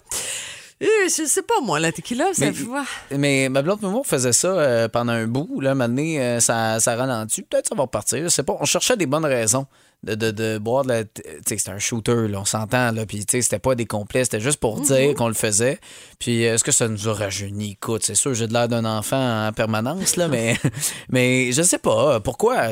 Eh, 0.82 0.86
je 1.08 1.26
sais 1.26 1.42
pas, 1.42 1.60
moi, 1.62 1.78
la 1.78 1.92
tequila, 1.92 2.32
ça 2.32 2.46
Mais- 2.46 2.50
va. 2.52 2.84
Mais 3.10 3.48
ma 3.50 3.60
blonde 3.60 3.82
Momo 3.82 4.02
faisait 4.02 4.32
ça 4.32 4.48
euh, 4.48 4.88
pendant 4.88 5.12
un 5.12 5.26
bout. 5.26 5.60
Là, 5.60 5.74
maintenant, 5.74 6.02
euh, 6.02 6.40
ça, 6.40 6.80
ça 6.80 6.96
ralentit. 6.96 7.42
Peut-être 7.42 7.68
ça 7.68 7.74
va 7.74 7.82
repartir. 7.82 8.22
Je 8.22 8.28
sais 8.28 8.42
pas. 8.42 8.56
On 8.58 8.64
cherchait 8.64 8.96
des 8.96 9.04
bonnes 9.04 9.26
raisons 9.26 9.66
de, 10.04 10.14
de, 10.14 10.30
de 10.30 10.56
boire 10.56 10.84
de 10.84 10.88
la. 10.88 11.04
Tu 11.04 11.20
sais, 11.46 11.58
c'était 11.58 11.70
un 11.72 11.78
shooter, 11.78 12.28
là, 12.28 12.40
on 12.40 12.44
s'entend. 12.46 12.92
Là, 12.92 13.04
puis, 13.04 13.18
tu 13.26 13.32
sais, 13.32 13.42
c'était 13.42 13.58
pas 13.58 13.74
des 13.74 13.84
complets. 13.84 14.24
C'était 14.24 14.40
juste 14.40 14.58
pour 14.58 14.80
dire 14.80 15.14
qu'on 15.16 15.28
le 15.28 15.34
faisait. 15.34 15.78
Puis, 16.18 16.46
euh, 16.46 16.54
est-ce 16.54 16.64
que 16.64 16.72
ça 16.72 16.88
nous 16.88 17.08
a 17.10 17.12
rajeuni? 17.12 17.72
Écoute, 17.72 18.02
c'est 18.02 18.14
sûr, 18.14 18.32
j'ai 18.32 18.46
de 18.46 18.54
l'air 18.54 18.66
d'un 18.68 18.86
enfant 18.86 19.48
en 19.48 19.52
permanence, 19.52 20.16
là, 20.16 20.28
mais, 20.28 20.56
mais 21.10 21.52
je 21.52 21.60
sais 21.60 21.76
pas. 21.78 22.20
Pourquoi? 22.20 22.68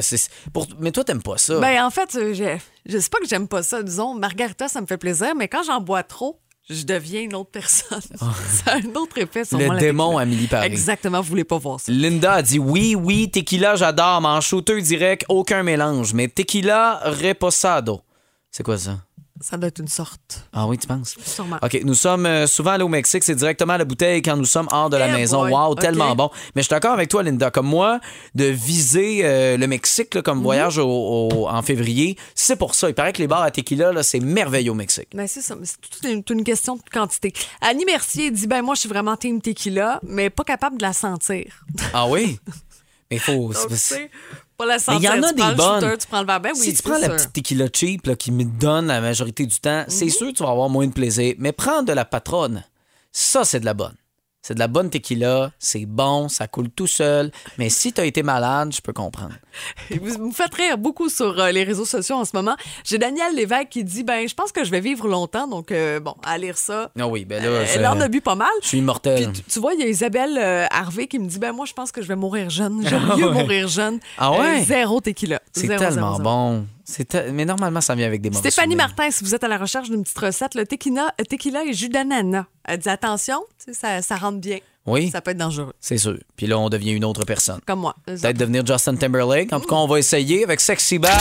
Pour, 0.55 0.67
mais 0.81 0.93
toi, 0.93 1.05
t'aimes 1.05 1.23
pas 1.23 1.37
ça. 1.37 1.61
Ben, 1.61 1.85
en 1.85 1.91
fait, 1.91 2.09
euh, 2.15 2.33
je, 2.33 2.57
je 2.91 2.99
sais 2.99 3.11
pas 3.11 3.19
que 3.19 3.29
j'aime 3.29 3.49
pas 3.49 3.63
ça. 3.63 3.83
Disons, 3.83 4.15
Margarita, 4.15 4.67
ça 4.67 4.81
me 4.81 4.87
fait 4.87 4.97
plaisir, 4.97 5.35
mais 5.37 5.49
quand 5.49 5.63
j'en 5.63 5.83
bois 5.83 6.03
trop, 6.05 6.39
je 6.71 6.85
deviens 6.85 7.23
une 7.23 7.35
autre 7.35 7.51
personne. 7.51 8.01
ça 8.21 8.73
a 8.73 8.77
un 8.77 8.95
autre 8.95 9.19
effet 9.19 9.45
sur 9.45 9.59
moi. 9.59 9.69
le 9.69 9.75
la 9.75 9.81
démon. 9.81 10.19
Amélie 10.19 10.47
Paris. 10.47 10.67
Exactement, 10.67 11.21
vous 11.21 11.29
voulez 11.29 11.45
pas 11.45 11.59
voir 11.59 11.81
ça. 11.81 11.91
Linda 11.91 12.35
a 12.35 12.43
dit 12.43 12.59
oui, 12.59 12.95
oui, 12.95 13.31
tequila, 13.31 13.77
j'adore, 13.77 14.21
mais 14.21 14.29
en 14.29 14.41
shooter 14.41 14.81
direct, 14.83 15.25
aucun 15.29 15.63
mélange. 15.63 16.13
Mais 16.15 16.29
tequila 16.29 17.01
reposado. 17.05 18.01
C'est 18.51 18.63
quoi 18.63 18.79
ça? 18.79 18.99
Ça 19.41 19.57
doit 19.57 19.69
être 19.69 19.79
une 19.81 19.89
sorte. 19.89 20.47
Ah 20.53 20.67
oui, 20.67 20.79
tu 20.79 20.87
penses? 20.87 21.17
Sûrement. 21.25 21.59
OK, 21.63 21.81
nous 21.85 21.95
sommes 21.95 22.27
euh, 22.27 22.47
souvent 22.47 22.73
allés 22.73 22.85
au 22.85 22.89
Mexique, 22.89 23.23
c'est 23.25 23.35
directement 23.35 23.75
à 23.75 23.79
la 23.79 23.85
bouteille 23.85 24.21
quand 24.23 24.37
nous 24.37 24.45
sommes 24.45 24.69
hors 24.73 24.91
de 24.91 24.97
la 24.97 25.09
maison. 25.09 25.43
boy, 25.43 25.53
Wow, 25.53 25.75
tellement 25.75 26.15
bon. 26.17 26.31
Mais 26.55 26.63
je 26.63 26.67
suis 26.67 26.71
d'accord 26.71 26.93
avec 26.93 27.09
toi, 27.09 27.23
Linda. 27.23 27.51
Comme 27.51 27.67
moi, 27.67 28.01
de 28.35 28.45
viser 28.45 29.21
euh, 29.25 29.57
le 29.57 29.67
Mexique 29.67 30.15
là, 30.15 30.23
comme 30.23 30.43
voyage 30.43 30.79
au- 30.79 31.29
au- 31.33 31.49
en 31.49 31.63
février, 31.63 32.17
c'est 32.35 32.57
pour 32.57 32.75
ça. 32.75 32.89
Il 32.89 32.95
paraît 32.95 33.13
que 33.13 33.19
les 33.19 33.29
bars 33.29 33.43
à 33.43 33.51
tequila, 33.51 33.93
là, 33.93 34.03
c'est 34.03 34.21
merveilleux 34.21 34.73
au 34.73 34.75
Mexique. 34.75 35.09
Ben, 35.15 35.27
c'est 35.27 35.43
ça. 35.43 35.55
C'est 35.65 35.79
toute 35.81 36.31
une, 36.31 36.45
question 36.45 36.77
de 36.77 36.83
quantité. 36.93 37.33
Annie 37.61 37.85
Mercier 37.85 38.31
dit 38.31 38.47
ben 38.47 38.63
moi, 38.63 38.75
je 38.75 38.81
suis 38.81 38.89
vraiment 38.89 39.17
team 39.17 39.41
tequila, 39.41 40.01
mais 40.03 40.31
pas 40.31 40.45
capable 40.45 40.79
de 40.79 40.83
la 40.83 40.93
sentir. 40.93 41.65
Ah 41.93 42.07
oui? 42.09 42.39
Mais 43.11 43.17
il 43.17 43.21
faut. 43.21 43.53
Donc, 43.55 43.71
pas 44.59 44.67
la 44.67 44.79
sentir. 44.79 45.01
il 45.01 45.05
y 45.05 45.09
en 45.09 45.23
a 45.23 45.29
tu 45.29 45.35
prends 45.37 45.49
des 45.49 45.57
le 45.57 45.63
shooter, 45.63 45.87
bonnes. 45.89 45.99
tu 45.99 46.07
prends 46.09 46.21
le 46.21 46.27
verre. 46.27 46.41
Ben 46.41 46.53
oui, 46.55 46.61
si 46.67 46.75
tu 46.75 46.83
prends 46.83 46.99
la 46.99 47.09
petite 47.11 47.33
tequila 47.33 47.67
cheap 47.73 48.07
là, 48.07 48.17
qui 48.17 48.31
me 48.33 48.45
donne 48.45 48.89
la 48.89 49.01
majorité 49.01 49.47
du 49.47 49.59
temps, 49.61 49.85
c'est 49.89 50.07
Mhm. 50.07 50.11
sûr 50.11 50.27
que 50.29 50.33
tu 50.33 50.43
vas 50.43 50.51
avoir 50.51 50.69
moins 50.69 50.87
de 50.87 50.93
plaisir. 50.93 51.35
Mais 51.39 51.53
prends 51.53 51.83
de 51.83 51.93
la 51.93 52.05
patronne. 52.05 52.65
Ça, 53.13 53.45
c'est 53.45 53.61
de 53.61 53.65
la 53.65 53.75
bonne. 53.75 53.95
C'est 54.49 54.55
de 54.55 54.61
la 54.61 54.67
bonne 54.67 54.89
tequila, 54.89 55.51
c'est 55.59 55.85
bon, 55.85 56.31
ça 56.31 56.47
coule 56.49 56.71
tout 56.71 56.87
seul. 56.87 57.31
Mais 57.59 57.69
si 57.69 57.93
tu 57.93 58.01
as 58.01 58.07
été 58.07 58.23
malade, 58.23 58.73
je 58.75 58.81
peux 58.81 58.95
comprendre. 58.95 59.35
Vous 60.01 60.29
me 60.29 60.33
faites 60.33 60.55
rire 60.55 60.79
beaucoup 60.79 61.11
sur 61.11 61.39
euh, 61.39 61.51
les 61.51 61.65
réseaux 61.65 61.85
sociaux 61.85 62.17
en 62.17 62.25
ce 62.25 62.31
moment. 62.35 62.57
J'ai 62.83 62.97
Daniel 62.97 63.35
Lévesque 63.35 63.69
qui 63.69 63.85
dit 63.85 64.05
ben 64.05 64.27
je 64.27 64.35
pense 64.35 64.51
que 64.51 64.65
je 64.65 64.71
vais 64.71 64.81
vivre 64.81 65.07
longtemps, 65.07 65.47
donc 65.47 65.71
euh, 65.71 66.01
bon, 66.01 66.15
à 66.25 66.39
lire 66.39 66.57
ça. 66.57 66.91
Ah 66.99 67.07
oui, 67.07 67.27
ben 67.27 67.43
là, 67.43 67.49
Euh, 67.51 67.67
Elle 67.75 67.87
en 67.87 68.01
a 68.01 68.09
bu 68.09 68.23
pas 68.23 68.37
mal. 68.37 68.49
je 68.63 68.69
suis 68.69 68.79
immortel. 68.79 69.31
Puis 69.31 69.43
tu- 69.43 69.51
tu 69.53 69.61
vois, 69.61 69.75
il 69.75 69.81
y 69.81 69.83
a 69.83 69.87
Isabelle 69.87 70.39
Harvey 70.71 71.09
qui 71.09 71.19
me 71.19 71.27
dit 71.29 71.39
ben 71.39 71.53
moi 71.53 71.67
je 71.67 71.75
pense 71.75 71.93
que 71.93 72.01
je 72.01 72.09
vais 72.09 72.17
mourir 72.17 72.49
jeune. 72.49 72.87
J'aime 72.89 73.07
Ah 73.13 73.17
mieux 73.17 73.31
mourir 73.31 73.69
jeune. 73.69 74.01
Ah 74.17 74.33
ouais? 74.33 74.65
Zéro 74.65 75.03
tequila. 75.03 75.41
c'est 75.53 75.67
tellement 75.69 75.91
zéro, 75.91 76.17
zéro. 76.17 76.19
bon. 76.23 76.67
Mais 77.33 77.45
normalement, 77.45 77.81
ça 77.81 77.95
vient 77.95 78.07
avec 78.07 78.23
des 78.23 78.31
mauvais 78.31 78.51
Stéphanie 78.51 78.73
souvenirs. 78.73 78.89
Martin, 78.97 79.11
si 79.11 79.25
vous 79.25 79.35
êtes 79.35 79.45
à 79.45 79.49
la 79.49 79.59
recherche 79.59 79.91
d'une 79.91 80.03
petite 80.03 80.19
recette, 80.19 80.55
le 80.55 80.67
tequila, 80.67 81.15
tequila 81.29 81.65
et 81.65 81.73
jus 81.73 81.89
d'ananas. 81.89 82.47
Elle 82.65 82.79
dit 82.79 82.89
attention, 82.89 83.45
ça, 83.73 84.03
ça 84.03 84.17
rentre 84.17 84.39
bien. 84.39 84.59
Oui, 84.87 85.11
Ça 85.11 85.21
peut 85.21 85.33
être 85.33 85.37
dangereux, 85.37 85.73
c'est 85.81 85.99
sûr. 85.99 86.17
Puis 86.35 86.47
là, 86.47 86.59
on 86.59 86.71
devient 86.71 86.93
une 86.93 87.05
autre 87.05 87.25
personne. 87.25 87.61
comme 87.67 87.81
moi. 87.81 87.95
Peut-être 88.07 88.39
devenir 88.39 88.65
Justin 88.65 88.97
Timberlake. 88.97 89.53
En 89.53 89.61
tout 89.61 89.67
cas, 89.67 89.75
on 89.77 89.87
va 89.87 89.99
essayer 89.99 90.45
avec 90.45 90.61
Sexy 90.61 90.99
Back. 90.99 91.13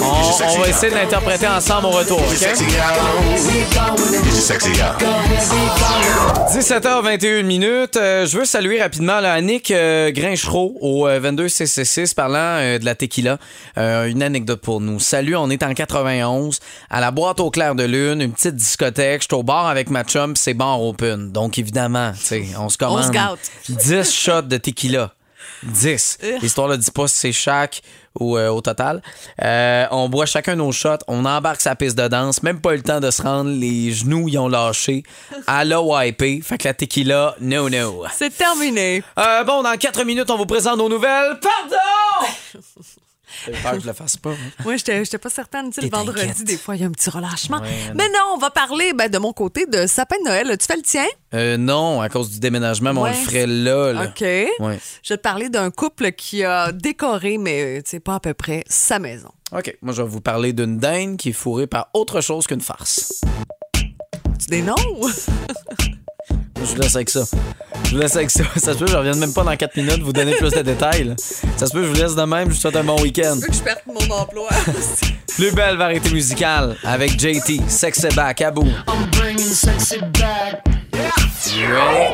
On, 0.00 0.54
on 0.54 0.58
va 0.60 0.68
essayer 0.68 0.90
de 0.92 0.96
l'interpréter 0.96 1.48
ensemble 1.48 1.86
au 1.86 1.90
retour, 1.90 2.20
OK? 2.20 2.48
17h21 6.52 7.42
minutes. 7.44 7.96
Euh, 7.96 8.26
je 8.26 8.38
veux 8.38 8.44
saluer 8.44 8.80
rapidement 8.80 9.20
là, 9.20 9.32
Annick 9.32 9.70
euh, 9.70 10.10
Grinchereau 10.12 10.76
au 10.80 11.06
euh, 11.08 11.18
22CC6 11.20 12.14
parlant 12.14 12.36
euh, 12.38 12.78
de 12.78 12.84
la 12.84 12.94
tequila. 12.94 13.38
Euh, 13.78 14.06
une 14.06 14.22
anecdote 14.22 14.60
pour 14.60 14.80
nous. 14.80 15.00
Salut, 15.00 15.34
on 15.36 15.50
est 15.50 15.62
en 15.62 15.72
91 15.74 16.60
à 16.90 17.00
la 17.00 17.10
boîte 17.10 17.40
au 17.40 17.50
clair 17.50 17.74
de 17.74 17.84
lune, 17.84 18.20
une 18.20 18.32
petite 18.32 18.54
discothèque. 18.56 19.22
Je 19.22 19.26
suis 19.28 19.34
au 19.34 19.42
bar 19.42 19.66
avec 19.66 19.90
ma 19.90 20.04
chum, 20.04 20.36
c'est 20.36 20.54
bar 20.54 20.80
open. 20.82 21.32
Donc 21.32 21.58
évidemment, 21.58 21.71
sais, 22.16 22.46
on 22.58 22.68
se 22.68 22.78
commande 22.78 23.10
gâte. 23.10 23.50
10 23.68 24.12
shots 24.12 24.42
de 24.42 24.56
tequila. 24.56 25.12
10. 25.62 26.18
L'histoire 26.40 26.68
ne 26.68 26.76
dit 26.76 26.90
pas 26.90 27.06
si 27.06 27.18
c'est 27.18 27.32
chaque 27.32 27.82
ou 28.18 28.36
euh, 28.36 28.48
au 28.50 28.60
total. 28.60 29.02
Euh, 29.42 29.86
on 29.90 30.08
boit 30.08 30.26
chacun 30.26 30.56
nos 30.56 30.72
shots, 30.72 30.98
on 31.08 31.24
embarque 31.24 31.60
sa 31.60 31.74
piste 31.74 31.96
de 31.96 32.08
danse, 32.08 32.42
même 32.42 32.60
pas 32.60 32.74
eu 32.74 32.76
le 32.76 32.82
temps 32.82 33.00
de 33.00 33.10
se 33.10 33.22
rendre, 33.22 33.50
les 33.50 33.92
genoux 33.92 34.28
ils 34.28 34.38
ont 34.38 34.48
lâché. 34.48 35.02
À 35.46 35.64
la 35.64 35.80
wipé. 35.80 36.40
Fait 36.42 36.58
que 36.58 36.68
la 36.68 36.74
tequila, 36.74 37.36
no 37.40 37.68
no. 37.68 38.04
C'est 38.12 38.36
terminé. 38.36 39.02
Euh, 39.18 39.44
bon, 39.44 39.62
dans 39.62 39.76
4 39.76 40.04
minutes, 40.04 40.30
on 40.30 40.36
vous 40.36 40.46
présente 40.46 40.78
nos 40.78 40.88
nouvelles. 40.88 41.38
Pardon! 41.40 42.32
Peur 43.62 43.72
que 43.72 43.80
je 43.80 43.86
le 43.86 43.92
fasse 43.92 44.16
pas. 44.16 44.30
hein. 44.30 44.62
Moi, 44.64 44.76
j'étais 44.76 45.04
j'étais 45.04 45.18
pas 45.18 45.30
certaine. 45.30 45.70
Tu 45.70 45.80
sais, 45.80 45.86
le 45.86 45.90
vendredi, 45.90 46.44
des 46.44 46.56
fois, 46.56 46.76
il 46.76 46.82
y 46.82 46.84
a 46.84 46.86
un 46.86 46.90
petit 46.92 47.10
relâchement. 47.10 47.58
Ouais, 47.60 47.68
Mais 47.94 48.08
non, 48.08 48.34
on 48.34 48.38
va 48.38 48.50
parler 48.50 48.92
ben, 48.92 49.08
de 49.10 49.18
mon 49.18 49.32
côté 49.32 49.66
de 49.66 49.86
sapin 49.86 50.16
de 50.18 50.24
Noël. 50.28 50.56
Tu 50.58 50.66
fais 50.66 50.76
le 50.76 50.82
tien? 50.82 51.06
Euh, 51.34 51.56
non, 51.56 52.00
à 52.00 52.08
cause 52.08 52.30
du 52.30 52.40
déménagement, 52.40 52.92
mais 52.92 53.00
on 53.00 53.04
Ouais. 53.04 53.10
le 53.10 53.16
ferait 53.16 53.46
là. 53.46 53.92
là. 53.92 54.04
OK. 54.04 54.20
Ouais. 54.20 54.78
Je 55.02 55.12
vais 55.14 55.16
te 55.16 55.22
parler 55.22 55.48
d'un 55.48 55.70
couple 55.70 56.12
qui 56.12 56.44
a 56.44 56.72
décoré, 56.72 57.38
mais 57.38 57.78
euh, 57.78 57.82
tu 57.82 57.90
sais, 57.90 58.00
pas 58.00 58.16
à 58.16 58.20
peu 58.20 58.34
près, 58.34 58.64
sa 58.68 58.98
maison. 58.98 59.30
OK. 59.56 59.76
Moi, 59.82 59.92
je 59.94 60.02
vais 60.02 60.08
vous 60.08 60.20
parler 60.20 60.52
d'une 60.52 60.78
dinde 60.78 61.16
qui 61.16 61.30
est 61.30 61.32
fourrée 61.32 61.66
par 61.66 61.88
autre 61.94 62.20
chose 62.20 62.46
qu'une 62.46 62.60
farce. 62.60 63.20
Tu 63.74 64.46
des 64.48 64.62
noms? 64.62 64.74
Je 66.64 66.74
vous 66.74 66.80
laisse 66.80 66.94
avec 66.96 67.10
ça. 67.10 67.24
Je 67.86 67.90
vous 67.90 67.98
laisse 67.98 68.16
avec 68.16 68.30
ça. 68.30 68.44
Ça 68.56 68.72
se 68.72 68.78
peut, 68.78 68.86
je 68.86 68.96
revienne 68.96 69.18
même 69.18 69.32
pas 69.32 69.42
dans 69.44 69.56
4 69.56 69.76
minutes 69.76 70.00
vous 70.02 70.12
donner 70.12 70.32
plus 70.34 70.50
de 70.50 70.62
détails. 70.62 71.04
là. 71.04 71.14
Ça 71.56 71.66
se 71.66 71.72
peut, 71.72 71.82
je 71.82 71.88
vous 71.88 71.94
laisse 71.94 72.14
de 72.14 72.22
même. 72.22 72.48
Je 72.48 72.54
vous 72.54 72.60
souhaite 72.60 72.76
un 72.76 72.84
bon 72.84 73.00
week-end. 73.00 73.38
que 73.40 73.52
je 73.52 73.60
perde 73.60 73.80
mon 73.86 74.14
emploi. 74.14 74.48
Plus 75.34 75.50
belle 75.52 75.76
variété 75.78 76.10
musicale 76.10 76.76
avec 76.84 77.18
JT, 77.18 77.60
Sexy 77.66 78.08
Back, 78.14 78.42
à 78.42 78.50
bout. 78.50 78.68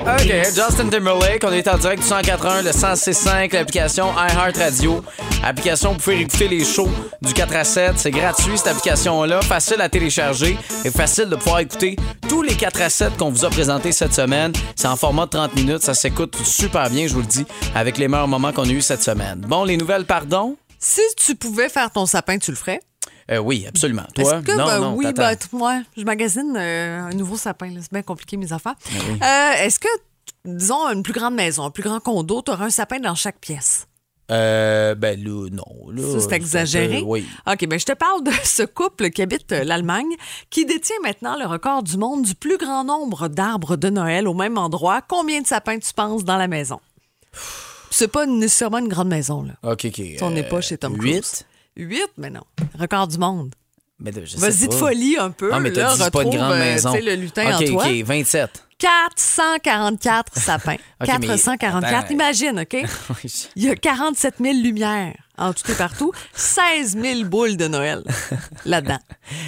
OK, 0.06 0.32
Justin 0.54 0.88
Timberlake, 0.88 1.42
on 1.44 1.52
est 1.52 1.66
en 1.68 1.76
direct 1.78 2.02
du 2.02 2.08
104.1, 2.08 2.62
le 2.64 2.70
106.5, 2.70 3.52
l'application 3.54 4.06
iHeartRadio. 4.16 5.04
Application, 5.44 5.92
vous 5.92 5.98
pouvez 5.98 6.20
écouter 6.20 6.48
les 6.48 6.64
shows 6.64 6.90
du 7.22 7.32
4 7.34 7.56
à 7.56 7.64
7. 7.64 7.92
C'est 7.96 8.10
gratuit, 8.10 8.56
cette 8.56 8.68
application-là. 8.68 9.42
Facile 9.42 9.80
à 9.80 9.88
télécharger 9.88 10.56
et 10.84 10.90
facile 10.90 11.26
de 11.26 11.36
pouvoir 11.36 11.58
écouter 11.60 11.96
tous 12.28 12.42
les 12.42 12.54
4 12.54 12.82
à 12.82 12.88
7 12.90 13.16
qu'on 13.16 13.30
vous 13.30 13.44
a 13.44 13.50
présentés 13.50 13.92
cette 13.92 14.14
semaine. 14.14 14.37
C'est 14.76 14.86
en 14.88 14.96
format 14.96 15.26
de 15.26 15.30
30 15.30 15.54
minutes. 15.56 15.82
Ça 15.82 15.94
s'écoute 15.94 16.36
super 16.36 16.88
bien, 16.90 17.06
je 17.06 17.14
vous 17.14 17.20
le 17.20 17.26
dis, 17.26 17.44
avec 17.74 17.98
les 17.98 18.08
meilleurs 18.08 18.28
moments 18.28 18.52
qu'on 18.52 18.64
a 18.64 18.72
eu 18.72 18.80
cette 18.80 19.02
semaine. 19.02 19.40
Bon, 19.40 19.64
les 19.64 19.76
nouvelles, 19.76 20.04
pardon? 20.04 20.56
si 20.78 21.00
tu 21.16 21.34
pouvais 21.34 21.68
faire 21.68 21.90
ton 21.90 22.06
sapin, 22.06 22.38
tu 22.38 22.52
le 22.52 22.56
ferais? 22.56 22.80
Euh, 23.30 23.38
oui, 23.38 23.66
absolument. 23.66 24.06
Toi? 24.14 24.36
Est-ce 24.36 24.44
que, 24.44 24.56
non, 24.56 24.66
ben 24.66 24.80
non, 24.80 24.94
oui, 24.94 25.04
t'attends. 25.12 25.48
ben, 25.52 25.58
moi, 25.58 25.82
je 25.96 26.04
magasine 26.04 26.54
euh, 26.56 27.00
un 27.00 27.14
nouveau 27.14 27.36
sapin. 27.36 27.70
C'est 27.80 27.92
bien 27.92 28.02
compliqué, 28.02 28.36
mes 28.36 28.52
affaires. 28.52 28.76
Ben 28.92 29.00
oui. 29.10 29.18
Euh, 29.22 29.64
Est-ce 29.64 29.80
que, 29.80 29.88
disons, 30.44 30.88
une 30.92 31.02
plus 31.02 31.12
grande 31.12 31.34
maison, 31.34 31.64
un 31.64 31.70
plus 31.70 31.82
grand 31.82 31.98
condo, 31.98 32.40
tu 32.42 32.52
auras 32.52 32.66
un 32.66 32.70
sapin 32.70 33.00
dans 33.00 33.16
chaque 33.16 33.38
pièce? 33.40 33.87
Euh, 34.30 34.94
ben 34.94 35.18
là, 35.22 35.48
non. 35.50 35.90
Là, 35.90 36.02
Ça, 36.12 36.20
c'est 36.28 36.32
exagéré. 36.36 36.98
peu- 36.98 37.04
oui. 37.06 37.26
OK, 37.46 37.66
ben 37.66 37.78
je 37.80 37.86
te 37.86 37.92
parle 37.92 38.22
de 38.24 38.30
ce 38.44 38.62
couple 38.62 39.08
qui 39.10 39.22
habite 39.22 39.50
euh, 39.52 39.64
l'Allemagne, 39.64 40.10
qui 40.50 40.66
détient 40.66 40.96
maintenant 41.02 41.38
le 41.38 41.46
record 41.46 41.82
du 41.82 41.96
monde 41.96 42.22
du 42.24 42.34
plus 42.34 42.58
grand 42.58 42.84
nombre 42.84 43.28
d'arbres 43.28 43.76
de 43.76 43.88
Noël 43.88 44.28
au 44.28 44.34
même 44.34 44.58
endroit. 44.58 45.00
Combien 45.00 45.40
de 45.40 45.46
sapins 45.46 45.78
tu 45.78 45.92
penses 45.94 46.24
dans 46.24 46.36
la 46.36 46.46
maison? 46.48 46.78
C'est 47.90 48.08
pas 48.08 48.26
nécessairement 48.26 48.78
une 48.78 48.88
grande 48.88 49.08
maison, 49.08 49.42
là. 49.42 49.54
OK, 49.72 49.86
OK. 49.86 50.02
On 50.20 50.30
n'est 50.30 50.42
pas 50.42 50.60
chez 50.60 50.76
Tom 50.76 50.96
Cruise. 50.98 51.44
8? 51.76 51.86
Huit, 51.86 52.10
mais 52.18 52.28
non. 52.30 52.42
Record 52.78 53.08
du 53.08 53.18
monde. 53.18 53.50
De- 54.00 54.10
Vas-y 54.36 54.68
de 54.68 54.74
folie 54.74 55.16
un 55.18 55.30
peu. 55.30 55.50
Ah, 55.52 55.58
mais 55.58 55.72
t'as 55.72 55.80
là, 55.88 55.94
dit 55.96 56.02
c'est 56.02 56.10
pas 56.12 56.22
une 56.22 56.28
retrouve, 56.28 56.40
grande 56.46 56.52
euh, 56.52 56.58
maison. 56.58 56.92
le 56.94 57.14
lutin 57.16 57.56
OK, 57.56 57.62
en 57.62 57.72
toi. 57.72 57.84
OK, 57.86 57.92
27. 58.04 58.64
444 58.78 60.38
sapins. 60.38 60.76
OK, 61.00 61.08
mais 61.20 61.26
444. 61.26 61.94
attends. 61.94 62.12
Imagine, 62.12 62.60
OK? 62.60 62.74
Il 63.56 63.64
y 63.64 63.70
a 63.70 63.76
47 63.76 64.36
000 64.40 64.54
lumières 64.62 65.27
en 65.38 65.52
tout 65.52 65.70
et 65.70 65.74
partout. 65.74 66.12
16 66.34 66.96
000 67.00 67.24
boules 67.24 67.56
de 67.56 67.68
Noël 67.68 68.02
là-dedans. 68.64 68.98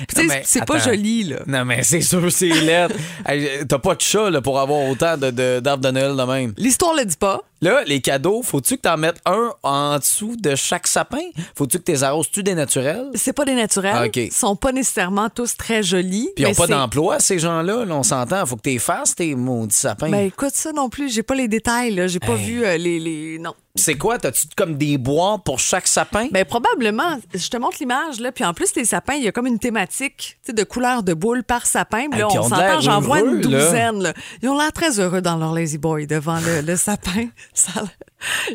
C'est 0.44 0.64
pas 0.64 0.78
joli, 0.78 1.24
là. 1.24 1.36
Non, 1.46 1.64
mais 1.64 1.82
c'est 1.82 2.00
sûr, 2.02 2.30
c'est 2.30 2.48
laid. 2.48 2.88
Hey, 3.26 3.66
T'as 3.68 3.78
pas 3.78 3.94
de 3.94 4.00
chat 4.00 4.30
là, 4.30 4.40
pour 4.40 4.58
avoir 4.58 4.88
autant 4.88 5.16
de- 5.16 5.30
de- 5.30 5.60
d'arbres 5.60 5.82
de, 5.84 5.90
Noël 5.90 6.16
de 6.16 6.22
même. 6.22 6.54
L'histoire 6.56 6.94
le 6.94 7.04
dit 7.04 7.16
pas. 7.16 7.40
Là, 7.62 7.82
les 7.86 8.00
cadeaux, 8.00 8.42
faut-tu 8.42 8.76
que 8.76 8.82
t'en 8.82 8.96
mettes 8.96 9.20
un 9.26 9.52
en 9.62 9.98
dessous 9.98 10.34
de 10.38 10.54
chaque 10.54 10.86
sapin? 10.86 11.18
Faut-tu 11.54 11.78
que 11.78 11.82
t'es 11.82 12.02
arroses-tu 12.02 12.42
des 12.42 12.54
naturels? 12.54 13.06
C'est 13.14 13.34
pas 13.34 13.44
des 13.44 13.54
naturels. 13.54 13.92
Ah, 13.94 14.06
OK. 14.06 14.16
Ils 14.16 14.32
sont 14.32 14.56
pas 14.56 14.72
nécessairement 14.72 15.28
tous 15.28 15.56
très 15.58 15.82
jolis. 15.82 16.30
Puis 16.34 16.44
ils 16.44 16.48
n'ont 16.48 16.54
pas 16.54 16.66
d'emploi, 16.66 17.20
ces 17.20 17.38
gens-là. 17.38 17.84
Là, 17.84 17.94
on 17.94 18.02
s'entend. 18.02 18.44
Faut 18.46 18.56
que 18.56 18.62
t'es 18.62 18.78
fasses, 18.78 19.14
tes 19.14 19.34
maudits 19.34 19.76
sapins. 19.76 20.08
Ben 20.08 20.26
écoute 20.26 20.54
ça 20.54 20.72
non 20.72 20.88
plus, 20.88 21.12
j'ai 21.12 21.22
pas 21.22 21.34
les 21.34 21.48
détails 21.48 21.94
là, 21.94 22.06
j'ai 22.06 22.18
pas 22.20 22.34
Hey. 22.36 22.44
vu 22.44 22.64
euh, 22.64 22.76
les, 22.78 22.98
les 22.98 23.38
non. 23.38 23.54
C'est 23.76 23.94
quoi? 23.96 24.18
T'as-tu 24.18 24.48
comme 24.56 24.76
des 24.76 24.98
bois 24.98 25.38
pour 25.44 25.60
chaque 25.60 25.86
sapin? 25.86 26.26
Ben 26.32 26.44
probablement, 26.44 27.18
je 27.32 27.48
te 27.48 27.56
montre 27.56 27.76
l'image 27.78 28.18
là, 28.18 28.32
puis 28.32 28.44
en 28.44 28.52
plus 28.52 28.74
les 28.74 28.84
sapins, 28.84 29.14
il 29.14 29.22
y 29.22 29.28
a 29.28 29.32
comme 29.32 29.46
une 29.46 29.60
thématique, 29.60 30.38
de 30.52 30.64
couleur 30.64 31.04
de 31.04 31.14
boule 31.14 31.44
par 31.44 31.66
sapin, 31.66 32.08
puis 32.10 32.18
là 32.18 32.26
on 32.28 32.42
s'entend, 32.48 32.80
j'en 32.80 33.00
vois 33.00 33.20
une 33.20 33.40
douzaine 33.40 34.02
là. 34.02 34.12
Ils 34.42 34.48
ont 34.48 34.58
l'air 34.58 34.72
très 34.72 34.98
heureux 34.98 35.20
dans 35.22 35.36
leur 35.36 35.52
lazy 35.54 35.78
boy 35.78 36.08
devant 36.08 36.38
le, 36.40 36.62
le 36.62 36.76
sapin. 36.76 37.26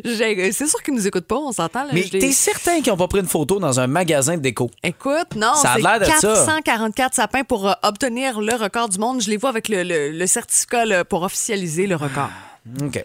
C'est 0.04 0.66
sûr 0.66 0.82
qu'ils 0.82 0.94
nous 0.94 1.06
écoutent 1.06 1.26
pas, 1.26 1.36
on 1.36 1.52
s'entend. 1.52 1.86
Mais 1.92 2.02
t'es 2.02 2.30
certain 2.32 2.80
qu'ils 2.80 2.92
n'ont 2.92 2.96
pas 2.98 3.08
pris 3.08 3.20
une 3.20 3.26
photo 3.26 3.58
dans 3.58 3.80
un 3.80 3.86
magasin 3.86 4.36
de 4.36 4.42
déco? 4.42 4.70
Écoute, 4.82 5.34
non, 5.34 5.54
Ça 5.54 5.72
a 5.72 5.74
c'est 5.76 5.82
l'air 5.82 5.98
de 6.00 6.04
ça. 6.04 6.44
444 6.46 7.14
sapins 7.14 7.42
pour 7.42 7.68
euh, 7.68 7.72
obtenir 7.82 8.40
le 8.40 8.54
record 8.54 8.88
du 8.88 8.98
monde. 8.98 9.20
Je 9.20 9.30
les 9.30 9.36
vois 9.38 9.50
avec 9.50 9.68
le, 9.68 9.82
le- 9.82 10.10
le 10.12 10.26
certificat 10.26 10.84
là, 10.84 11.04
pour 11.04 11.22
officialiser 11.22 11.86
le 11.86 11.96
record. 11.96 12.30
OK. 12.82 13.04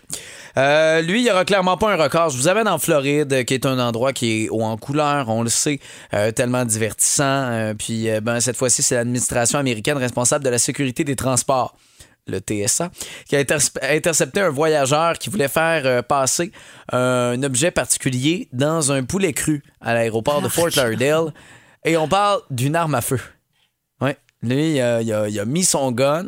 Euh, 0.58 1.02
lui, 1.02 1.20
il 1.20 1.24
n'y 1.24 1.32
aura 1.32 1.46
clairement 1.46 1.78
pas 1.78 1.94
un 1.94 1.96
record. 1.96 2.30
Je 2.30 2.38
vous 2.38 2.48
amène 2.48 2.68
en 2.68 2.78
Floride, 2.80 3.46
qui 3.46 3.54
est 3.54 3.66
un 3.66 3.80
endroit 3.80 4.12
qui 4.14 4.46
est 4.46 4.50
haut 4.50 4.64
en 4.64 4.78
couleur, 4.78 5.30
on 5.30 5.44
le 5.44 5.50
sait, 5.50 5.80
euh, 6.14 6.32
tellement 6.32 6.66
divertissant. 6.66 7.24
Euh, 7.52 7.74
puis, 7.74 8.08
ben, 8.22 8.40
cette 8.40 8.58
fois-ci, 8.58 8.82
c'est 8.84 8.96
l'administration 8.96 9.60
américaine 9.60 9.98
responsable 9.98 10.44
de 10.44 10.50
la 10.50 10.58
sécurité 10.58 11.04
des 11.04 11.16
transports, 11.16 11.76
le 12.28 12.40
TSA, 12.40 12.92
qui 13.28 13.36
a 13.36 13.40
interce- 13.40 13.72
intercepté 13.82 14.42
un 14.42 14.50
voyageur 14.50 15.18
qui 15.18 15.30
voulait 15.30 15.48
faire 15.48 15.84
euh, 15.86 16.02
passer 16.02 16.52
un 16.92 17.42
objet 17.44 17.72
particulier 17.72 18.48
dans 18.52 18.92
un 18.92 19.04
poulet 19.04 19.34
cru 19.34 19.64
à 19.80 19.94
l'aéroport 19.94 20.42
de 20.42 20.48
Fort 20.50 20.66
Lauderdale. 20.66 21.34
Et 21.86 21.98
on 21.98 22.08
parle 22.08 22.42
d'une 22.50 22.76
arme 22.76 22.94
à 22.96 23.02
feu. 23.02 23.20
Ouais. 24.02 24.18
Lui, 24.44 24.74
il 24.76 24.82
a, 24.82 25.02
il 25.02 25.12
a- 25.14 25.30
il 25.30 25.40
a 25.40 25.46
mis 25.46 25.64
son 25.64 25.92
gun, 25.92 26.28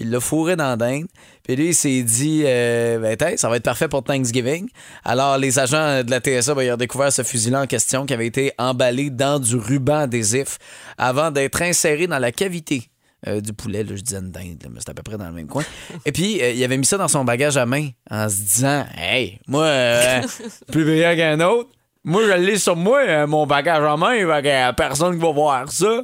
il 0.00 0.10
l'a 0.10 0.18
fourré 0.20 0.56
dans 0.56 0.68
la 0.68 0.76
dinde. 0.76 1.06
Puis 1.44 1.56
lui, 1.56 1.68
il 1.68 1.74
s'est 1.74 2.02
dit, 2.02 2.42
euh, 2.44 2.98
ben, 2.98 3.36
ça 3.36 3.48
va 3.48 3.56
être 3.56 3.62
parfait 3.62 3.88
pour 3.88 4.02
Thanksgiving. 4.02 4.68
Alors, 5.04 5.38
les 5.38 5.58
agents 5.58 6.02
de 6.02 6.10
la 6.10 6.20
TSA, 6.20 6.54
ben, 6.54 6.62
ils 6.62 6.72
ont 6.72 6.76
découvert 6.76 7.12
ce 7.12 7.22
fusil-là 7.22 7.62
en 7.62 7.66
question 7.66 8.06
qui 8.06 8.14
avait 8.14 8.26
été 8.26 8.52
emballé 8.58 9.10
dans 9.10 9.38
du 9.38 9.56
ruban 9.56 10.00
adhésif 10.00 10.58
avant 10.98 11.30
d'être 11.30 11.62
inséré 11.62 12.06
dans 12.06 12.18
la 12.18 12.32
cavité. 12.32 12.88
euh, 13.26 13.40
du 13.42 13.52
poulet, 13.52 13.84
là, 13.84 13.96
je 13.96 14.00
disais 14.00 14.18
une 14.18 14.30
dinde, 14.30 14.62
là, 14.62 14.70
mais 14.72 14.80
c'est 14.80 14.88
à 14.88 14.94
peu 14.94 15.02
près 15.02 15.18
dans 15.18 15.26
le 15.28 15.34
même 15.34 15.46
coin. 15.46 15.62
Et 16.06 16.12
puis, 16.12 16.40
euh, 16.40 16.52
il 16.52 16.64
avait 16.64 16.78
mis 16.78 16.86
ça 16.86 16.96
dans 16.96 17.08
son 17.08 17.22
bagage 17.24 17.58
à 17.58 17.66
main 17.66 17.88
en 18.10 18.28
se 18.30 18.36
disant 18.36 18.86
Hey, 18.96 19.38
moi, 19.46 19.64
euh, 19.64 20.22
plus 20.72 20.84
brillant 20.84 21.14
qu'un 21.14 21.40
autre, 21.40 21.68
moi, 22.02 22.22
je 22.26 22.32
l'ai 22.32 22.56
sur 22.58 22.76
moi, 22.76 23.00
euh, 23.06 23.26
mon 23.26 23.46
bagage 23.46 23.84
à 23.84 23.96
main, 23.98 24.14
fait 24.16 24.42
que, 24.42 24.48
euh, 24.48 24.72
personne 24.72 25.16
qui 25.16 25.20
va 25.20 25.32
voir 25.32 25.70
ça. 25.70 26.02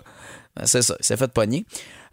Ben, 0.54 0.66
c'est 0.66 0.82
ça, 0.82 0.94
il 0.98 1.04
s'est 1.04 1.16
fait 1.16 1.32
pogner. 1.32 1.64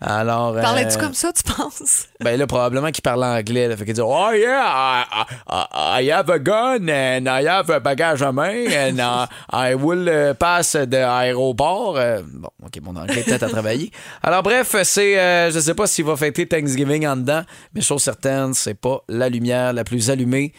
Alors. 0.02 0.54
Parlais-tu 0.56 0.98
euh, 0.98 1.00
comme 1.00 1.14
ça, 1.14 1.32
tu 1.34 1.44
penses? 1.44 2.08
ben 2.20 2.38
là, 2.38 2.48
probablement 2.48 2.92
qu'il 2.92 3.02
parle 3.02 3.24
anglais. 3.24 3.68
Là, 3.68 3.78
fait 3.78 3.86
qu'il 3.86 3.94
dit 3.94 4.02
Oh 4.04 4.30
yeah, 4.34 5.06
I, 5.12 5.26
I- 5.50 6.04
I 6.06 6.12
have 6.12 6.30
a 6.30 6.40
gun 6.40 6.88
and 6.90 7.26
I 7.28 7.48
have 7.48 7.70
a 7.70 7.80
bagage 7.80 8.22
à 8.22 8.32
main 8.32 8.66
and 8.68 8.98
I, 9.00 9.28
I 9.72 9.74
will 9.76 10.08
uh, 10.10 10.34
pass 10.34 10.76
de 10.76 10.98
aéroport. 10.98 11.96
Euh, 11.98 12.22
bon, 12.26 12.50
OK, 12.66 12.80
mon 12.82 12.96
anglais 12.96 13.20
est 13.22 13.24
peut-être 13.24 13.44
à 13.44 13.50
travailler. 13.50 13.92
Alors 14.22 14.44
bref, 14.44 14.76
c'est 14.84 15.20
euh, 15.20 15.52
je 15.52 15.60
sais 15.60 15.74
pas 15.74 15.88
s'il 15.88 16.06
va 16.06 16.16
fêter 16.18 16.48
Thanksgiving 16.48 17.08
en 17.08 17.16
dedans, 17.18 17.44
mais 17.74 17.82
chose 17.82 18.02
certaine, 18.04 18.54
c'est 18.54 18.74
pas 18.80 19.00
la 19.08 19.30
lumière 19.30 19.74
la 19.74 19.84
plus 19.84 20.10
allumée 20.10 20.54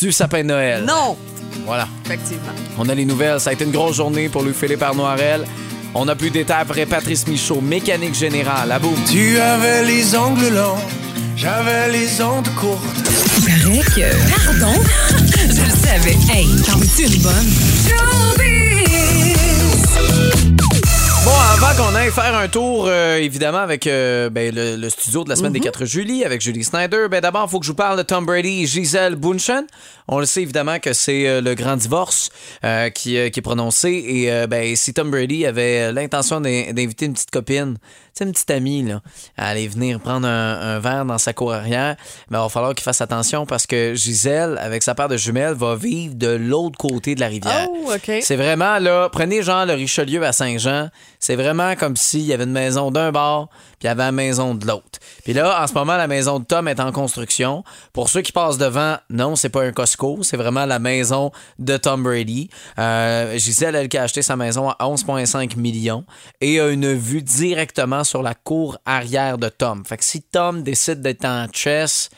du 0.00 0.10
sapin 0.10 0.42
de 0.42 0.48
Noël. 0.48 0.84
Non! 0.84 1.16
Voilà. 1.64 1.86
Effectivement. 2.04 2.52
On 2.78 2.88
a 2.88 2.94
les 2.94 3.04
nouvelles. 3.04 3.38
Ça 3.40 3.50
a 3.50 3.52
été 3.52 3.64
une 3.64 3.70
grosse 3.72 3.96
journée 3.96 4.28
pour 4.28 4.42
Louis-Philippe 4.42 4.82
Arnoirel. 4.82 5.44
On 5.98 6.08
a 6.08 6.14
plus 6.14 6.28
de 6.28 6.34
détails 6.34 6.60
après 6.60 6.84
Patrice 6.84 7.26
Michaud, 7.26 7.62
mécanique 7.62 8.14
générale. 8.14 8.70
À 8.70 8.78
boum. 8.78 8.94
Tu 9.10 9.38
avais 9.38 9.82
les 9.82 10.14
ongles 10.14 10.48
longs, 10.54 10.76
j'avais 11.36 11.90
les 11.90 12.20
ondes 12.20 12.48
courtes. 12.54 12.82
Paraît 13.46 13.78
que. 13.78 14.60
Pardon? 14.60 14.78
Je 15.48 15.62
le 15.62 15.70
savais. 15.70 16.18
Hey, 16.30 16.48
t'en 16.66 16.76
veux-tu 16.76 17.06
une 17.06 17.22
bonne? 17.22 18.55
Avant 21.58 21.74
qu'on 21.90 21.94
aille 21.94 22.10
faire 22.10 22.34
un 22.36 22.48
tour, 22.48 22.86
euh, 22.86 23.16
évidemment, 23.16 23.58
avec 23.58 23.86
euh, 23.86 24.28
ben, 24.30 24.54
le, 24.54 24.76
le 24.76 24.90
studio 24.90 25.24
de 25.24 25.28
la 25.30 25.36
semaine 25.36 25.52
des 25.52 25.60
4 25.60 25.84
juillet, 25.86 26.24
avec 26.24 26.40
Julie 26.42 26.64
Snyder, 26.64 27.06
ben, 27.10 27.20
d'abord, 27.20 27.46
il 27.48 27.50
faut 27.50 27.58
que 27.60 27.64
je 27.66 27.70
vous 27.70 27.76
parle 27.76 27.96
de 27.96 28.02
Tom 28.02 28.26
Brady 28.26 28.62
et 28.62 28.66
Gisèle 28.66 29.16
Bunchen. 29.16 29.66
On 30.08 30.18
le 30.18 30.26
sait 30.26 30.42
évidemment 30.42 30.78
que 30.78 30.92
c'est 30.92 31.26
euh, 31.26 31.40
le 31.40 31.54
grand 31.54 31.76
divorce 31.76 32.30
euh, 32.64 32.90
qui, 32.90 33.16
euh, 33.16 33.30
qui 33.30 33.40
est 33.40 33.42
prononcé. 33.42 33.88
Et 34.06 34.30
euh, 34.30 34.46
ben, 34.46 34.76
si 34.76 34.92
Tom 34.92 35.10
Brady 35.10 35.46
avait 35.46 35.92
l'intention 35.92 36.40
d'in- 36.40 36.72
d'inviter 36.72 37.06
une 37.06 37.14
petite 37.14 37.30
copine, 37.30 37.78
sais, 38.18 38.24
une 38.24 38.32
petite 38.32 38.50
amie, 38.50 38.82
là, 38.82 39.00
à 39.36 39.48
aller 39.48 39.68
venir 39.68 40.00
prendre 40.00 40.26
un, 40.26 40.76
un 40.76 40.78
verre 40.78 41.04
dans 41.04 41.18
sa 41.18 41.32
cour 41.32 41.52
arrière, 41.52 41.96
ben, 42.30 42.38
il 42.38 42.42
va 42.42 42.48
falloir 42.48 42.74
qu'il 42.74 42.84
fasse 42.84 43.00
attention 43.00 43.46
parce 43.46 43.66
que 43.66 43.94
Gisèle, 43.94 44.58
avec 44.60 44.82
sa 44.82 44.94
paire 44.94 45.08
de 45.08 45.16
jumelles, 45.16 45.54
va 45.54 45.76
vivre 45.76 46.14
de 46.14 46.28
l'autre 46.28 46.78
côté 46.78 47.14
de 47.14 47.20
la 47.20 47.28
rivière. 47.28 47.68
Oh. 47.70 47.92
C'est 48.20 48.36
vraiment 48.36 48.78
là, 48.78 49.08
prenez 49.10 49.42
genre 49.42 49.66
le 49.66 49.74
Richelieu 49.74 50.24
à 50.24 50.32
Saint-Jean, 50.32 50.88
c'est 51.18 51.36
vraiment 51.36 51.74
comme 51.76 51.96
s'il 51.96 52.22
y 52.22 52.32
avait 52.32 52.44
une 52.44 52.52
maison 52.52 52.90
d'un 52.90 53.12
bord, 53.12 53.48
puis 53.48 53.84
il 53.84 53.86
y 53.86 53.88
avait 53.88 54.04
la 54.04 54.12
maison 54.12 54.54
de 54.54 54.66
l'autre. 54.66 54.98
Puis 55.24 55.32
là, 55.32 55.62
en 55.62 55.66
ce 55.66 55.74
moment, 55.74 55.96
la 55.96 56.06
maison 56.06 56.38
de 56.38 56.44
Tom 56.44 56.68
est 56.68 56.80
en 56.80 56.92
construction. 56.92 57.64
Pour 57.92 58.08
ceux 58.08 58.22
qui 58.22 58.32
passent 58.32 58.58
devant, 58.58 58.96
non, 59.10 59.36
c'est 59.36 59.48
pas 59.48 59.64
un 59.64 59.72
Costco, 59.72 60.20
c'est 60.22 60.36
vraiment 60.36 60.66
la 60.66 60.78
maison 60.78 61.30
de 61.58 61.76
Tom 61.76 62.02
Brady. 62.02 62.48
Euh, 62.78 63.36
Gisèle, 63.38 63.74
elle 63.74 63.88
qui 63.88 63.98
a 63.98 64.04
acheté 64.04 64.22
sa 64.22 64.36
maison 64.36 64.70
à 64.70 64.76
11,5 64.80 65.56
millions 65.56 66.04
et 66.40 66.60
a 66.60 66.68
une 66.68 66.92
vue 66.94 67.22
directement 67.22 68.04
sur 68.06 68.22
la 68.22 68.34
cour 68.34 68.78
arrière 68.86 69.38
de 69.38 69.48
Tom. 69.48 69.84
Fait 69.84 69.96
que 69.96 70.04
si 70.04 70.22
Tom 70.22 70.62
décide 70.62 71.00
d'être 71.00 71.24
en 71.24 71.46
chess, 71.52 72.10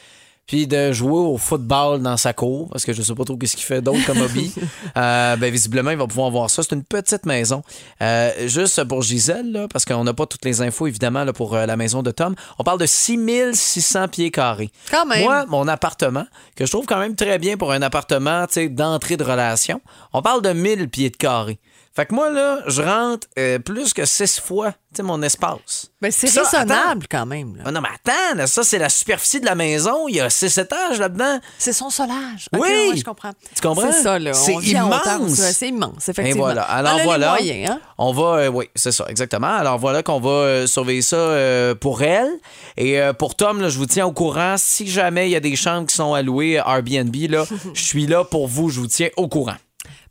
puis 0.49 0.67
de 0.67 0.93
jouer 0.93 1.21
au 1.21 1.37
football 1.37 2.03
dans 2.03 2.17
sa 2.17 2.33
cour, 2.33 2.71
parce 2.71 2.85
que 2.85 2.95
je 2.95 3.03
sais 3.03 3.15
pas 3.15 3.25
trop 3.25 3.37
qu'est-ce 3.37 3.55
qu'il 3.55 3.67
fait 3.67 3.83
d'autre 3.83 4.05
comme 4.07 4.21
hobby. 4.21 4.53
Euh, 4.97 5.37
ben, 5.37 5.53
visiblement, 5.53 5.91
il 5.91 5.97
va 5.97 6.07
pouvoir 6.07 6.31
voir 6.31 6.51
ça. 6.51 6.63
C'est 6.63 6.75
une 6.75 6.83
petite 6.83 7.27
maison. 7.27 7.63
Euh, 8.01 8.49
juste 8.49 8.83
pour 8.85 9.03
Gisèle, 9.03 9.53
là, 9.53 9.69
parce 9.69 9.85
qu'on 9.85 10.03
n'a 10.03 10.15
pas 10.15 10.27
toutes 10.27 10.45
les 10.45 10.61
infos, 10.63 10.87
évidemment, 10.87 11.25
là, 11.25 11.33
pour 11.33 11.55
euh, 11.55 11.67
la 11.67 11.77
maison 11.77 12.03
de 12.03 12.11
Tom. 12.11 12.35
On 12.59 12.65
parle 12.65 12.81
de 12.81 12.87
6600 12.87 14.09
pieds 14.09 14.31
carrés. 14.31 14.71
Quand 14.91 15.07
même. 15.07 15.23
Moi, 15.23 15.47
mon 15.47 15.69
appartement, 15.69 16.25
que 16.57 16.67
je 16.67 16.71
trouve 16.71 16.87
quand 16.87 16.99
même 16.99 17.15
très 17.15 17.39
bien 17.39 17.57
pour 17.57 17.71
un 17.73 17.83
appartement 17.83 18.47
d'entrée 18.71 19.17
de 19.17 19.25
relation, 19.25 19.81
on 20.13 20.23
parle 20.23 20.43
de 20.43 20.53
1000 20.53 20.89
pieds 20.89 21.11
de 21.11 21.17
carrés. 21.17 21.59
Fait 21.99 22.07
que 22.07 22.15
moi, 22.15 22.31
là, 22.31 22.61
je 22.69 22.81
rentre 22.81 23.27
euh, 23.41 23.59
plus 23.59 23.93
que 23.93 24.05
six 24.05 24.39
fois 24.39 24.73
mon 25.03 25.23
espace. 25.23 25.91
Ben, 26.01 26.11
c'est 26.11 26.29
raisonnable 26.29 27.07
quand 27.11 27.27
même. 27.27 27.57
là. 27.57 27.63
Ah 27.67 27.71
non, 27.73 27.81
mais 27.81 27.89
attends, 27.95 28.37
là, 28.37 28.47
ça, 28.47 28.63
c'est 28.63 28.79
la 28.79 28.89
superficie 28.89 29.41
de 29.41 29.47
la 29.47 29.55
maison. 29.55 30.09
Il 30.09 30.17
y 30.17 30.21
a 30.21 30.31
six 30.31 30.57
étages 30.59 30.99
là-dedans. 30.99 31.41
C'est 31.59 31.73
son 31.73 31.91
solage. 31.91 32.49
Oui. 32.53 32.61
ouais, 32.61 32.97
je 32.97 33.05
comprends. 33.05 33.33
Tu 33.55 33.61
comprends? 33.61 33.91
C'est 33.93 34.03
ça, 34.03 34.19
là. 34.19 34.33
C'est 34.35 34.55
On 34.55 34.61
immense. 34.61 35.35
C'est 35.35 35.69
immense, 35.69 36.09
Et 36.09 36.11
effectivement. 36.11 36.45
voilà. 36.45 36.63
Alors 36.63 36.97
les 36.97 37.05
voilà. 37.05 37.31
moyens, 37.31 37.71
hein? 37.71 37.81
On 37.99 38.13
va, 38.13 38.39
euh, 38.39 38.49
oui, 38.49 38.69
c'est 38.75 38.93
ça, 38.93 39.07
exactement. 39.09 39.49
Alors 39.49 39.79
voilà 39.79 40.03
qu'on 40.03 40.21
va 40.21 40.31
euh, 40.31 40.67
surveiller 40.67 41.03
ça 41.03 41.17
euh, 41.17 41.75
pour 41.75 42.03
elle. 42.03 42.31
Et 42.77 43.01
pour 43.19 43.35
Tom, 43.35 43.61
là, 43.61 43.69
je 43.69 43.79
vous 43.79 43.87
tiens 43.87 44.07
au 44.07 44.13
courant. 44.13 44.55
Si 44.57 44.87
jamais 44.87 45.29
il 45.29 45.33
y 45.33 45.37
a 45.37 45.41
des 45.41 45.57
chambres 45.57 45.87
qui 45.89 45.97
sont 45.97 46.15
allouées 46.15 46.59
à 46.59 46.77
Airbnb, 46.77 47.15
là, 47.29 47.45
je 47.75 47.83
suis 47.83 48.07
là 48.07 48.25
pour 48.25 48.47
vous. 48.47 48.71
Je 48.71 48.81
vous 48.81 48.87
tiens 48.87 49.09
au 49.17 49.29
courant. 49.29 49.57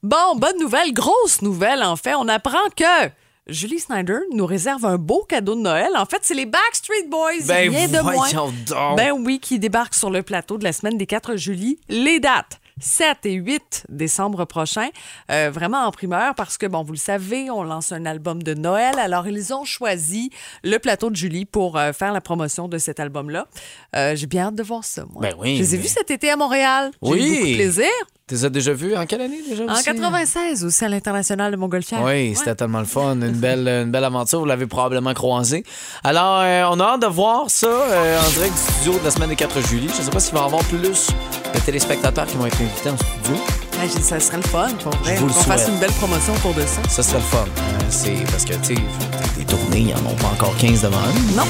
Bon, 0.04 0.36
bonne 0.36 0.58
nouvelle, 0.60 0.94
grosse 0.94 1.42
nouvelle 1.42 1.84
en 1.84 1.96
fait. 1.96 2.16
On 2.16 2.28
apprend 2.28 2.70
que 2.76 3.10
Julie 3.48 3.80
Snyder 3.80 4.20
nous 4.34 4.46
réserve 4.46 4.86
un 4.86 4.98
beau 4.98 5.24
cadeau 5.28 5.56
de 5.56 5.62
Noël. 5.62 5.90
En 5.96 6.06
fait, 6.06 6.20
c'est 6.22 6.34
les 6.34 6.46
Backstreet 6.46 7.08
Boys, 7.10 7.46
Ben, 7.48 7.70
rien 7.74 7.88
de 7.88 8.00
moins. 8.02 8.30
donc. 8.34 8.98
Ben 8.98 9.12
oui, 9.14 9.40
qui 9.40 9.58
débarquent 9.58 9.96
sur 9.96 10.10
le 10.10 10.22
plateau 10.22 10.58
de 10.58 10.64
la 10.66 10.74
semaine 10.74 10.98
des 10.98 11.06
4 11.06 11.36
juillet. 11.38 11.78
Les 11.88 12.20
dates. 12.20 12.60
7 12.80 13.26
et 13.26 13.34
8 13.34 13.86
décembre 13.90 14.46
prochain, 14.46 14.90
Euh, 15.32 15.50
vraiment 15.52 15.80
en 15.86 15.92
primeur 15.92 16.36
parce 16.36 16.60
que, 16.60 16.68
bon, 16.68 16.84
vous 16.84 16.92
le 16.92 16.98
savez, 17.00 17.50
on 17.50 17.64
lance 17.64 17.92
un 17.92 18.06
album 18.06 18.44
de 18.44 18.54
Noël. 18.54 19.00
Alors, 19.00 19.28
ils 19.28 19.52
ont 19.52 19.64
choisi 19.66 20.30
le 20.64 20.78
plateau 20.78 21.10
de 21.10 21.16
Julie 21.16 21.46
pour 21.46 21.76
euh, 21.78 21.92
faire 21.92 22.14
la 22.14 22.22
promotion 22.22 22.68
de 22.68 22.78
cet 22.78 23.00
album-là. 23.00 23.48
Euh, 23.96 24.16
J'ai 24.16 24.28
bien 24.28 24.48
hâte 24.50 24.56
de 24.56 24.62
voir 24.62 24.84
ça, 24.84 25.06
moi. 25.10 25.24
Ben 25.24 25.34
oui, 25.40 25.56
Je 25.56 25.62
les 25.62 25.74
ai 25.74 25.78
mais- 25.78 25.84
vus 25.84 25.90
cet 25.90 26.12
été 26.12 26.30
à 26.30 26.36
Montréal. 26.36 26.92
J'ai 27.02 27.10
Oui. 27.12 27.20
eu 27.20 27.30
beaucoup 27.32 27.48
de 27.50 27.56
plaisir. 27.56 27.90
Tu 28.28 28.36
les 28.36 28.44
as 28.44 28.50
déjà 28.50 28.74
vus 28.74 28.94
en 28.94 29.06
quelle 29.06 29.22
année 29.22 29.40
déjà? 29.48 29.64
En 29.64 29.74
aussi? 29.74 29.86
96 29.86 30.66
aussi 30.66 30.84
à 30.84 30.90
l'international 30.90 31.50
de 31.50 31.56
Montgolfière. 31.56 32.02
Oui, 32.04 32.36
c'était 32.36 32.56
tellement 32.56 32.80
le 32.80 32.86
fun. 32.86 33.14
Une 33.14 33.32
belle, 33.32 33.66
une 33.70 33.90
belle 33.90 34.04
aventure. 34.04 34.40
Vous 34.40 34.46
l'avez 34.46 34.68
probablement 34.68 35.14
croisé. 35.14 35.64
Alors, 36.04 36.42
euh, 36.42 36.66
on 36.70 36.78
a 36.82 36.84
hâte 36.96 37.04
de 37.04 37.08
voir 37.08 37.46
ça 37.50 37.68
euh, 37.68 38.20
en 38.20 38.30
direct 38.32 38.54
du 38.54 38.60
studio 38.74 39.00
de 39.00 39.06
la 39.06 39.12
semaine 39.12 39.30
des 39.30 39.38
4 39.38 39.62
juillet. 39.70 39.88
Je 39.94 40.00
ne 40.00 40.04
sais 40.04 40.12
pas 40.12 40.20
s'il 40.20 40.34
va 40.34 40.42
y 40.42 40.44
avoir 40.44 40.62
plus 40.66 40.78
de 40.82 41.60
téléspectateurs 41.66 42.26
qui 42.26 42.36
vont 42.36 42.48
être 42.48 42.60
invités 42.60 42.90
en 42.90 42.98
studio. 42.98 43.42
Ouais, 43.82 43.88
ça 44.02 44.20
serait 44.20 44.38
le 44.38 44.44
fun 44.44 44.72
pour 44.84 44.92
vrai. 44.98 45.16
Le 45.16 45.22
Qu'on 45.22 45.30
fasse 45.30 45.70
une 45.70 45.78
belle 45.78 45.92
promotion 45.94 46.34
autour 46.34 46.54
de 46.54 46.64
ça. 46.64 46.82
Ça 46.90 47.04
serait 47.04 47.20
le 47.20 47.24
fun. 47.24 47.46
Euh, 47.48 47.82
c'est 47.90 48.26
parce 48.30 48.44
que, 48.44 48.56
tu 48.56 48.64
sais, 48.64 48.74
des- 48.76 49.38
des 49.38 49.46
tournées, 49.46 49.80
ils 49.80 50.04
n'en 50.04 50.12
ont 50.12 50.16
pas 50.16 50.28
encore 50.34 50.54
15 50.58 50.82
devant 50.82 50.98
eux. 50.98 51.36
Non. 51.38 51.44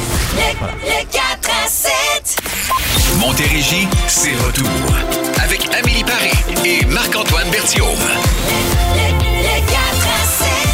Le 0.84 1.06
4 1.12 1.50
à 1.66 1.68
7. 1.68 2.38
Montérégie, 3.20 3.88
c'est 4.08 4.36
retour. 4.46 4.68
Amélie 5.78 6.04
Paris 6.04 6.32
et 6.66 6.86
Marc-Antoine 6.86 7.52
Berthiaume. 7.52 7.88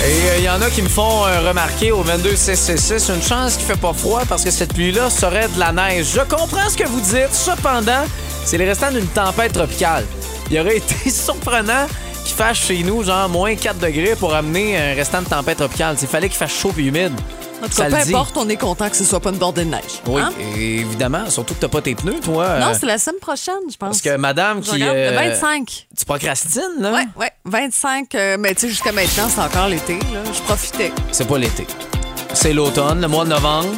Et 0.05 0.37
il 0.39 0.43
y 0.45 0.49
en 0.49 0.61
a 0.61 0.69
qui 0.69 0.81
me 0.81 0.87
font 0.87 1.25
euh, 1.25 1.45
remarquer 1.49 1.91
au 1.91 2.05
22-666 2.05 3.13
une 3.13 3.21
chance 3.21 3.57
qu'il 3.57 3.65
fait 3.65 3.79
pas 3.79 3.91
froid 3.91 4.21
parce 4.29 4.45
que 4.45 4.51
cette 4.51 4.73
pluie-là 4.73 5.09
serait 5.09 5.49
de 5.49 5.59
la 5.59 5.73
neige. 5.73 6.07
Je 6.13 6.21
comprends 6.21 6.69
ce 6.69 6.77
que 6.77 6.87
vous 6.87 7.01
dites. 7.01 7.33
Cependant, 7.33 8.05
c'est 8.45 8.57
les 8.57 8.65
restants 8.65 8.91
d'une 8.91 9.07
tempête 9.07 9.51
tropicale. 9.51 10.05
Il 10.49 10.57
aurait 10.59 10.77
été 10.93 11.09
surprenant 11.09 11.87
qu'il 12.23 12.35
fasse 12.35 12.57
chez 12.59 12.81
nous 12.83 13.03
genre 13.03 13.27
moins 13.27 13.55
4 13.55 13.79
degrés 13.79 14.15
pour 14.15 14.33
amener 14.33 14.77
un 14.77 14.95
restant 14.95 15.21
de 15.21 15.27
tempête 15.27 15.57
tropicale. 15.57 15.97
Il 16.01 16.07
fallait 16.07 16.29
qu'il 16.29 16.37
fasse 16.37 16.53
chaud 16.53 16.73
et 16.77 16.81
humide. 16.81 17.19
En 17.63 17.67
tout 17.69 17.75
cas, 17.77 17.85
peu 17.89 17.95
importe, 17.95 18.35
on 18.37 18.49
est 18.49 18.57
content 18.57 18.89
que 18.89 18.95
ce 18.95 19.03
soit 19.05 19.19
pas 19.19 19.29
une 19.29 19.37
bordée 19.37 19.63
de 19.63 19.69
neige. 19.69 20.01
Oui, 20.07 20.21
Hein? 20.21 20.31
et 20.57 20.79
évidemment. 20.81 21.29
Surtout 21.29 21.53
que 21.53 21.59
t'as 21.61 21.67
pas 21.69 21.81
tes 21.81 21.95
pneus, 21.95 22.19
toi. 22.21 22.59
Non, 22.59 22.67
euh, 22.67 22.73
c'est 22.79 22.85
la 22.85 22.97
semaine 22.97 23.19
prochaine, 23.19 23.55
je 23.71 23.77
pense. 23.77 23.89
Parce 23.89 24.01
que 24.01 24.17
madame 24.17 24.57
Je 24.63 24.67
qui. 24.69 24.73
regarde, 24.73 24.97
euh, 24.97 25.11
Le 25.11 25.29
25. 25.29 25.87
Tu 25.97 26.05
procrastines, 26.05 26.61
là? 26.79 26.91
Ouais, 26.91 27.05
ouais, 27.17 27.31
25. 27.45 28.13
euh, 28.15 28.37
mais 28.39 28.53
tu 28.53 28.61
sais, 28.61 28.69
jusqu'à 28.69 28.91
maintenant, 28.91 29.27
c'est 29.33 29.41
encore 29.41 29.67
l'été. 29.69 29.93
là. 30.13 30.19
Je 30.33 30.41
profitais. 30.41 30.91
C'est 31.11 31.27
pas 31.27 31.37
l'été. 31.37 31.65
C'est 32.33 32.51
l'automne, 32.53 32.99
le 33.01 33.07
mois 33.07 33.23
de 33.23 33.29
novembre. 33.29 33.69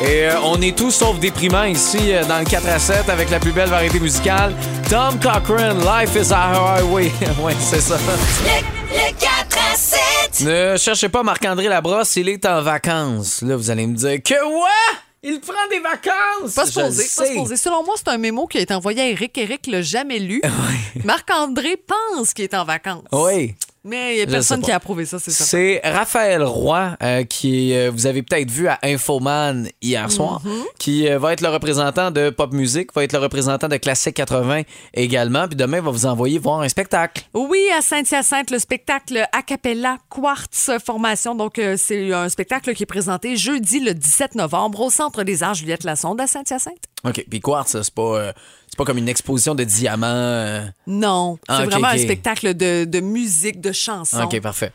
Et 0.00 0.26
euh, 0.28 0.34
on 0.44 0.60
est 0.60 0.76
tous 0.76 0.90
sauf 0.90 1.18
déprimants 1.18 1.64
ici 1.64 1.98
euh, 2.12 2.22
dans 2.24 2.38
le 2.38 2.44
4 2.44 2.68
à 2.68 2.78
7 2.78 3.08
avec 3.08 3.30
la 3.30 3.38
plus 3.38 3.52
belle 3.52 3.68
variété 3.70 3.98
musicale. 3.98 4.54
Tom 4.90 5.18
Cochrane, 5.20 5.78
Life 5.80 6.14
is 6.16 6.32
a 6.32 6.76
Highway. 6.78 7.10
ouais, 7.42 7.54
c'est 7.60 7.80
ça. 7.80 7.96
Le 7.96 9.12
4 9.18 9.58
à 9.72 9.76
7. 9.76 9.98
Ne 10.42 10.76
cherchez 10.76 11.08
pas 11.08 11.22
Marc-André 11.22 11.68
Labrosse, 11.68 12.16
il 12.16 12.28
est 12.28 12.44
en 12.46 12.62
vacances. 12.62 13.42
Là, 13.42 13.56
vous 13.56 13.70
allez 13.70 13.86
me 13.86 13.94
dire 13.94 14.22
que 14.22 14.34
ouais! 14.34 14.98
Il 15.22 15.40
prend 15.40 15.54
des 15.70 15.80
vacances! 15.80 16.54
Pas 16.54 16.66
supposé, 16.66 17.04
pas 17.16 17.26
supposé. 17.26 17.56
Selon 17.56 17.84
moi, 17.84 17.94
c'est 17.96 18.08
un 18.08 18.18
mémo 18.18 18.46
qui 18.46 18.58
a 18.58 18.60
été 18.60 18.74
envoyé 18.74 19.00
à 19.00 19.08
Eric. 19.08 19.36
Eric 19.38 19.66
l'a 19.66 19.82
jamais 19.82 20.18
lu. 20.18 20.40
Marc-André 21.04 21.76
pense 21.76 22.32
qu'il 22.32 22.44
est 22.44 22.54
en 22.54 22.64
vacances. 22.64 23.04
Oui. 23.12 23.54
Mais 23.86 24.14
il 24.14 24.16
n'y 24.16 24.22
a 24.22 24.26
personne 24.26 24.60
qui 24.62 24.70
a 24.72 24.76
approuvé 24.76 25.04
ça, 25.06 25.18
c'est 25.18 25.30
ça. 25.30 25.44
C'est 25.44 25.80
Raphaël 25.84 26.42
Roy, 26.42 26.96
euh, 27.02 27.24
qui 27.24 27.72
euh, 27.74 27.90
vous 27.92 28.06
avez 28.06 28.22
peut-être 28.22 28.50
vu 28.50 28.66
à 28.68 28.78
Infoman 28.82 29.68
hier 29.80 30.10
soir, 30.10 30.40
Mhm. 30.44 30.64
qui 30.78 31.08
euh, 31.08 31.18
va 31.18 31.32
être 31.32 31.40
le 31.40 31.48
représentant 31.48 32.10
de 32.10 32.30
pop 32.30 32.52
music, 32.52 32.92
va 32.94 33.04
être 33.04 33.12
le 33.12 33.18
représentant 33.20 33.68
de 33.68 33.76
Classique 33.76 34.14
80 34.14 34.62
également, 34.94 35.46
puis 35.46 35.56
demain 35.56 35.78
il 35.78 35.84
va 35.84 35.90
vous 35.90 36.06
envoyer 36.06 36.38
voir 36.38 36.60
un 36.60 36.68
spectacle. 36.68 37.22
Oui, 37.34 37.60
à 37.76 37.80
Saint-Hyacinthe, 37.80 38.50
le 38.50 38.58
spectacle 38.58 39.26
A 39.32 39.42
Cappella 39.42 39.98
Quartz 40.10 40.70
Formation. 40.84 41.34
Donc, 41.34 41.60
c'est 41.76 42.12
un 42.12 42.28
spectacle 42.28 42.74
qui 42.74 42.82
est 42.82 42.86
présenté 42.86 43.36
jeudi 43.36 43.80
le 43.80 43.94
17 43.94 44.34
novembre 44.34 44.80
au 44.80 44.90
Centre 44.90 45.22
des 45.22 45.42
Arts 45.42 45.54
Juliette 45.54 45.84
Lassonde 45.84 46.20
à 46.20 46.26
Saint-Hyacinthe. 46.26 46.84
OK, 47.04 47.24
puis 47.30 47.40
Quartz, 47.40 47.76
c'est 47.82 47.94
pas, 47.94 48.32
c'est 48.76 48.84
pas 48.84 48.84
comme 48.84 48.98
une 48.98 49.08
exposition 49.08 49.54
de 49.54 49.64
diamants. 49.64 50.06
euh? 50.06 50.66
Non, 50.86 51.38
Ah, 51.48 51.56
c'est 51.60 51.64
ok, 51.64 51.70
vraiment 51.72 51.88
ok. 51.88 51.94
un 51.94 51.98
spectacle 51.98 52.54
de, 52.54 52.84
de 52.84 53.00
musique, 53.00 53.58
de 53.62 53.72
chansons. 53.72 54.22
OK, 54.22 54.38
parfait. 54.42 54.70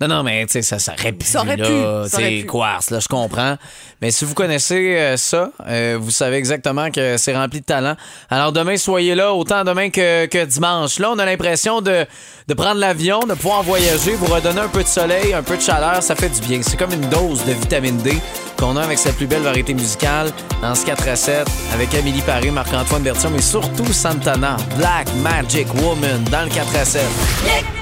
Non, 0.00 0.06
non, 0.08 0.22
mais 0.22 0.46
tu 0.46 0.52
sais, 0.52 0.62
ça, 0.62 0.78
ça 0.78 0.92
aurait 0.98 1.12
pu, 1.12 1.26
Ça 1.26 1.40
aurait 1.40 1.56
là. 1.56 1.66
pu, 2.04 2.08
C'est. 2.08 2.46
Quartz, 2.46 2.90
là, 2.90 3.00
je 3.00 3.08
comprends. 3.08 3.56
Mais 4.00 4.12
si 4.12 4.24
vous 4.24 4.34
connaissez 4.34 4.96
euh, 4.96 5.16
ça, 5.16 5.50
euh, 5.66 5.98
vous 6.00 6.12
savez 6.12 6.36
exactement 6.36 6.90
que 6.92 7.16
c'est 7.16 7.34
rempli 7.36 7.60
de 7.60 7.64
talent. 7.64 7.96
Alors 8.30 8.52
demain, 8.52 8.76
soyez 8.76 9.16
là, 9.16 9.34
autant 9.34 9.64
demain 9.64 9.90
que, 9.90 10.26
que 10.26 10.44
dimanche. 10.44 11.00
Là, 11.00 11.10
on 11.12 11.18
a 11.18 11.24
l'impression 11.24 11.80
de, 11.80 12.06
de 12.46 12.54
prendre 12.54 12.78
l'avion, 12.78 13.18
de 13.20 13.34
pouvoir 13.34 13.64
voyager, 13.64 14.12
vous 14.12 14.32
redonner 14.32 14.60
un 14.60 14.68
peu 14.68 14.84
de 14.84 14.88
soleil, 14.88 15.34
un 15.34 15.42
peu 15.42 15.56
de 15.56 15.62
chaleur, 15.62 16.00
ça 16.00 16.14
fait 16.14 16.28
du 16.28 16.40
bien. 16.42 16.60
C'est 16.62 16.76
comme 16.76 16.92
une 16.92 17.08
dose 17.08 17.44
de 17.44 17.52
vitamine 17.52 17.98
D 17.98 18.16
qu'on 18.56 18.76
a 18.76 18.82
avec 18.82 18.98
cette 18.98 19.16
plus 19.16 19.26
belle 19.26 19.42
variété 19.42 19.74
musicale 19.74 20.30
dans 20.62 20.74
ce 20.76 20.84
4 20.86 21.08
à 21.08 21.16
7 21.16 21.46
avec 21.74 21.92
Amélie 21.94 22.22
Paris, 22.22 22.50
Marc-Antoine 22.52 23.02
Bertium 23.02 23.34
et 23.36 23.42
surtout 23.42 23.92
Santana, 23.92 24.56
Black 24.76 25.08
Magic 25.16 25.66
Woman 25.82 26.22
dans 26.30 26.42
le 26.44 26.50
4 26.50 26.76
à 26.76 26.84
7. 26.84 27.02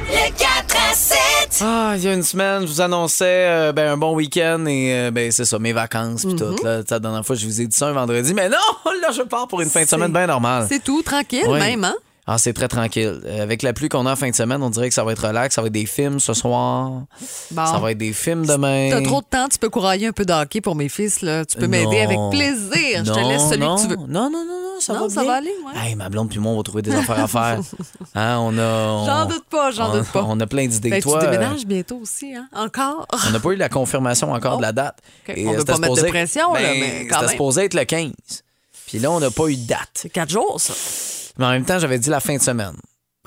Le 0.09 0.31
4 0.39 0.77
à 0.91 0.95
7. 0.95 1.19
Ah, 1.63 1.95
il 1.97 2.03
y 2.05 2.09
a 2.09 2.13
une 2.15 2.23
semaine, 2.23 2.63
je 2.63 2.67
vous 2.67 2.81
annonçais 2.81 3.47
euh, 3.49 3.73
ben, 3.73 3.93
un 3.93 3.97
bon 3.97 4.15
week-end 4.15 4.65
et 4.67 4.93
euh, 4.95 5.11
ben, 5.11 5.31
c'est 5.33 5.45
ça, 5.45 5.59
mes 5.59 5.73
vacances 5.73 6.25
puis 6.25 6.35
Mhm. 6.35 6.39
tout. 6.39 6.65
Là, 6.65 6.83
Tu 6.83 6.89
sais, 6.89 6.95
la 6.95 6.99
dernière 7.01 7.25
fois, 7.25 7.37
je 7.37 7.47
vous 7.47 7.61
ai 7.61 7.67
dit 7.67 7.77
ça 7.77 7.87
un 7.89 7.93
vendredi, 7.93 8.35
mais 8.35 8.49
non, 8.49 8.57
là, 9.03 9.11
je 9.13 9.23
pars 9.23 9.49
pour 9.49 9.61
une 9.61 9.71
fin 9.71 9.83
de 9.83 9.89
semaine 9.89 10.13
bien 10.13 10.27
normale. 10.27 10.67
C'est 10.69 10.83
tout, 10.83 11.03
tranquille 11.03 11.45
Oui. 11.49 11.59
même, 11.59 11.85
hein? 11.85 11.95
Ah, 12.29 12.39
c'est 12.39 12.53
très 12.53 12.67
tranquille. 12.67 13.21
Euh, 13.25 13.41
avec 13.43 13.63
la 13.63 13.73
pluie 13.73 13.89
qu'on 13.89 14.05
a 14.05 14.13
en 14.13 14.17
fin 14.17 14.29
de 14.29 14.35
semaine, 14.35 14.61
on 14.61 14.69
dirait 14.71 14.89
que 14.89 14.95
ça 14.95 15.05
va 15.05 15.13
être 15.13 15.29
relax. 15.29 15.55
Ça 15.55 15.61
va 15.61 15.69
être 15.69 15.73
des 15.73 15.87
films 15.87 16.19
ce 16.19 16.35
soir. 16.35 16.91
Bon. 17.53 17.67
Ça 17.67 17.79
va 17.79 17.93
être 17.93 17.99
des 17.99 18.13
films 18.13 18.45
demain. 18.47 18.89
T'as 18.91 19.03
trop 19.03 19.21
de 19.21 19.27
temps, 19.27 19.47
tu 19.49 19.59
peux 19.59 19.69
courailler 19.71 20.09
un 20.09 20.13
peu 20.13 20.25
de 20.25 20.33
hockey 20.33 20.61
pour 20.61 20.75
mes 20.75 20.89
fils, 20.89 21.23
là. 21.23 21.45
Tu 21.45 21.57
peux 21.57 21.69
m'aider 21.69 21.85
Non. 21.85 22.03
avec 22.05 22.19
plaisir. 22.33 23.05
Je 23.05 23.13
te 23.13 23.19
Non, 23.21 23.29
laisse 23.29 23.43
celui 23.49 23.61
non. 23.61 23.77
que 23.77 23.83
tu 23.83 23.87
veux. 23.89 23.97
Non, 23.97 24.29
non, 24.29 24.31
non, 24.31 24.61
non, 24.61 24.81
ça 24.81 24.95
Non, 24.95 25.03
va 25.03 25.09
ça 25.09 25.21
bien. 25.21 25.31
va 25.31 25.37
aller, 25.37 25.53
ouais. 25.67 25.81
Hey, 25.89 25.95
ma 25.95 26.09
blonde 26.09 26.29
puis 26.29 26.41
moi, 26.41 26.51
on 26.53 26.57
va 26.57 26.63
trouver 26.65 26.83
des 26.83 26.95
affaires 26.97 27.21
à 27.23 27.29
faire. 27.29 27.61
Hein, 28.17 28.39
on 28.41 28.57
a. 28.59 29.05
J'en 29.07 29.27
doute 29.27 29.45
pas, 29.51 29.71
j'en 29.71 29.93
doute 29.93 30.07
pas. 30.11 30.25
On 30.27 30.41
a 30.41 30.47
plein 30.47 30.67
d'idées. 30.67 30.91
Ben, 30.91 31.03
Toi, 31.03 31.19
tu 31.21 31.27
euh, 31.27 31.31
déménages 31.31 31.67
bientôt 31.67 31.99
aussi, 32.03 32.35
hein? 32.35 32.49
Encore? 32.55 33.07
On 33.29 33.31
n'a 33.31 33.39
pas 33.39 33.51
eu 33.51 33.57
la 33.57 33.69
confirmation 33.69 34.33
encore 34.33 34.57
de 34.57 34.63
la 34.63 34.73
date. 34.73 34.99
OK. 35.29 35.35
Et, 35.37 35.47
On 35.47 35.51
euh, 35.51 35.53
veut 35.53 35.59
c'était 35.61 35.73
pas 35.75 35.79
mettre 35.79 35.95
de 36.03 36.09
pression, 36.09 36.55
là, 36.55 36.61
ben, 36.61 36.81
mais 36.81 37.07
quand 37.07 37.15
C'était 37.17 37.21
même. 37.27 37.31
supposé 37.31 37.65
être 37.67 37.75
le 37.75 37.85
15. 37.85 38.13
Puis 38.87 38.99
là, 38.99 39.11
on 39.11 39.21
n'a 39.21 39.31
pas 39.31 39.47
eu 39.49 39.57
de 39.57 39.67
date. 39.67 39.89
C'est 39.95 40.09
quatre 40.11 40.31
jours, 40.31 40.61
ça. 40.61 40.73
Mais 41.39 41.45
en 41.47 41.51
même 41.51 41.65
temps, 41.65 41.79
j'avais 41.79 41.99
dit 41.99 42.09
la 42.11 42.21
fin 42.21 42.37
de 42.37 42.43
semaine. 42.43 42.77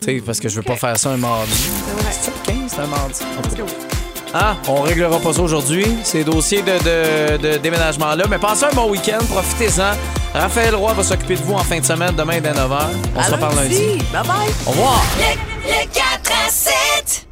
Tu 0.02 0.06
sais, 0.18 0.24
parce 0.26 0.40
que 0.40 0.48
je 0.50 0.56
veux 0.56 0.64
pas 0.64 0.76
faire 0.78 0.98
ça 0.98 1.10
un 1.12 1.18
mardi. 1.18 1.52
C'est 1.52 2.32
vrai. 2.32 2.34
le 2.56 2.62
15, 2.62 2.72
c'est 2.74 2.80
un 2.82 2.88
mardi. 2.88 3.20
Ah, 4.34 4.56
on 4.68 4.82
réglera 4.82 5.20
pas 5.20 5.34
ça 5.34 5.42
aujourd'hui, 5.42 5.86
ces 6.04 6.24
dossiers 6.24 6.62
de, 6.62 6.78
de- 7.38 7.38
de 7.38 7.58
déménagement-là. 7.58 8.26
Mais 8.30 8.38
passez 8.38 8.66
un 8.66 8.74
bon 8.74 8.90
week-end, 8.92 9.18
profitez-en. 9.30 9.94
Raphaël 10.34 10.76
Roy 10.76 10.94
va 10.94 11.04
s'occuper 11.04 11.36
de 11.36 11.42
vous 11.42 11.56
en 11.56 11.64
fin 11.64 11.80
de 11.80 11.86
semaine, 11.86 12.16
demain 12.16 12.40
dès 12.40 12.52
9h. 12.52 12.80
On 13.16 13.24
se 13.24 13.32
reparle 13.32 13.56
lundi. 13.56 13.98
Bye 14.14 14.22
bye. 14.28 14.50
Au 14.68 14.70
revoir. 14.72 15.04
Le 15.66 15.86
4 15.92 16.32
à 16.48 16.50
7. 16.52 17.29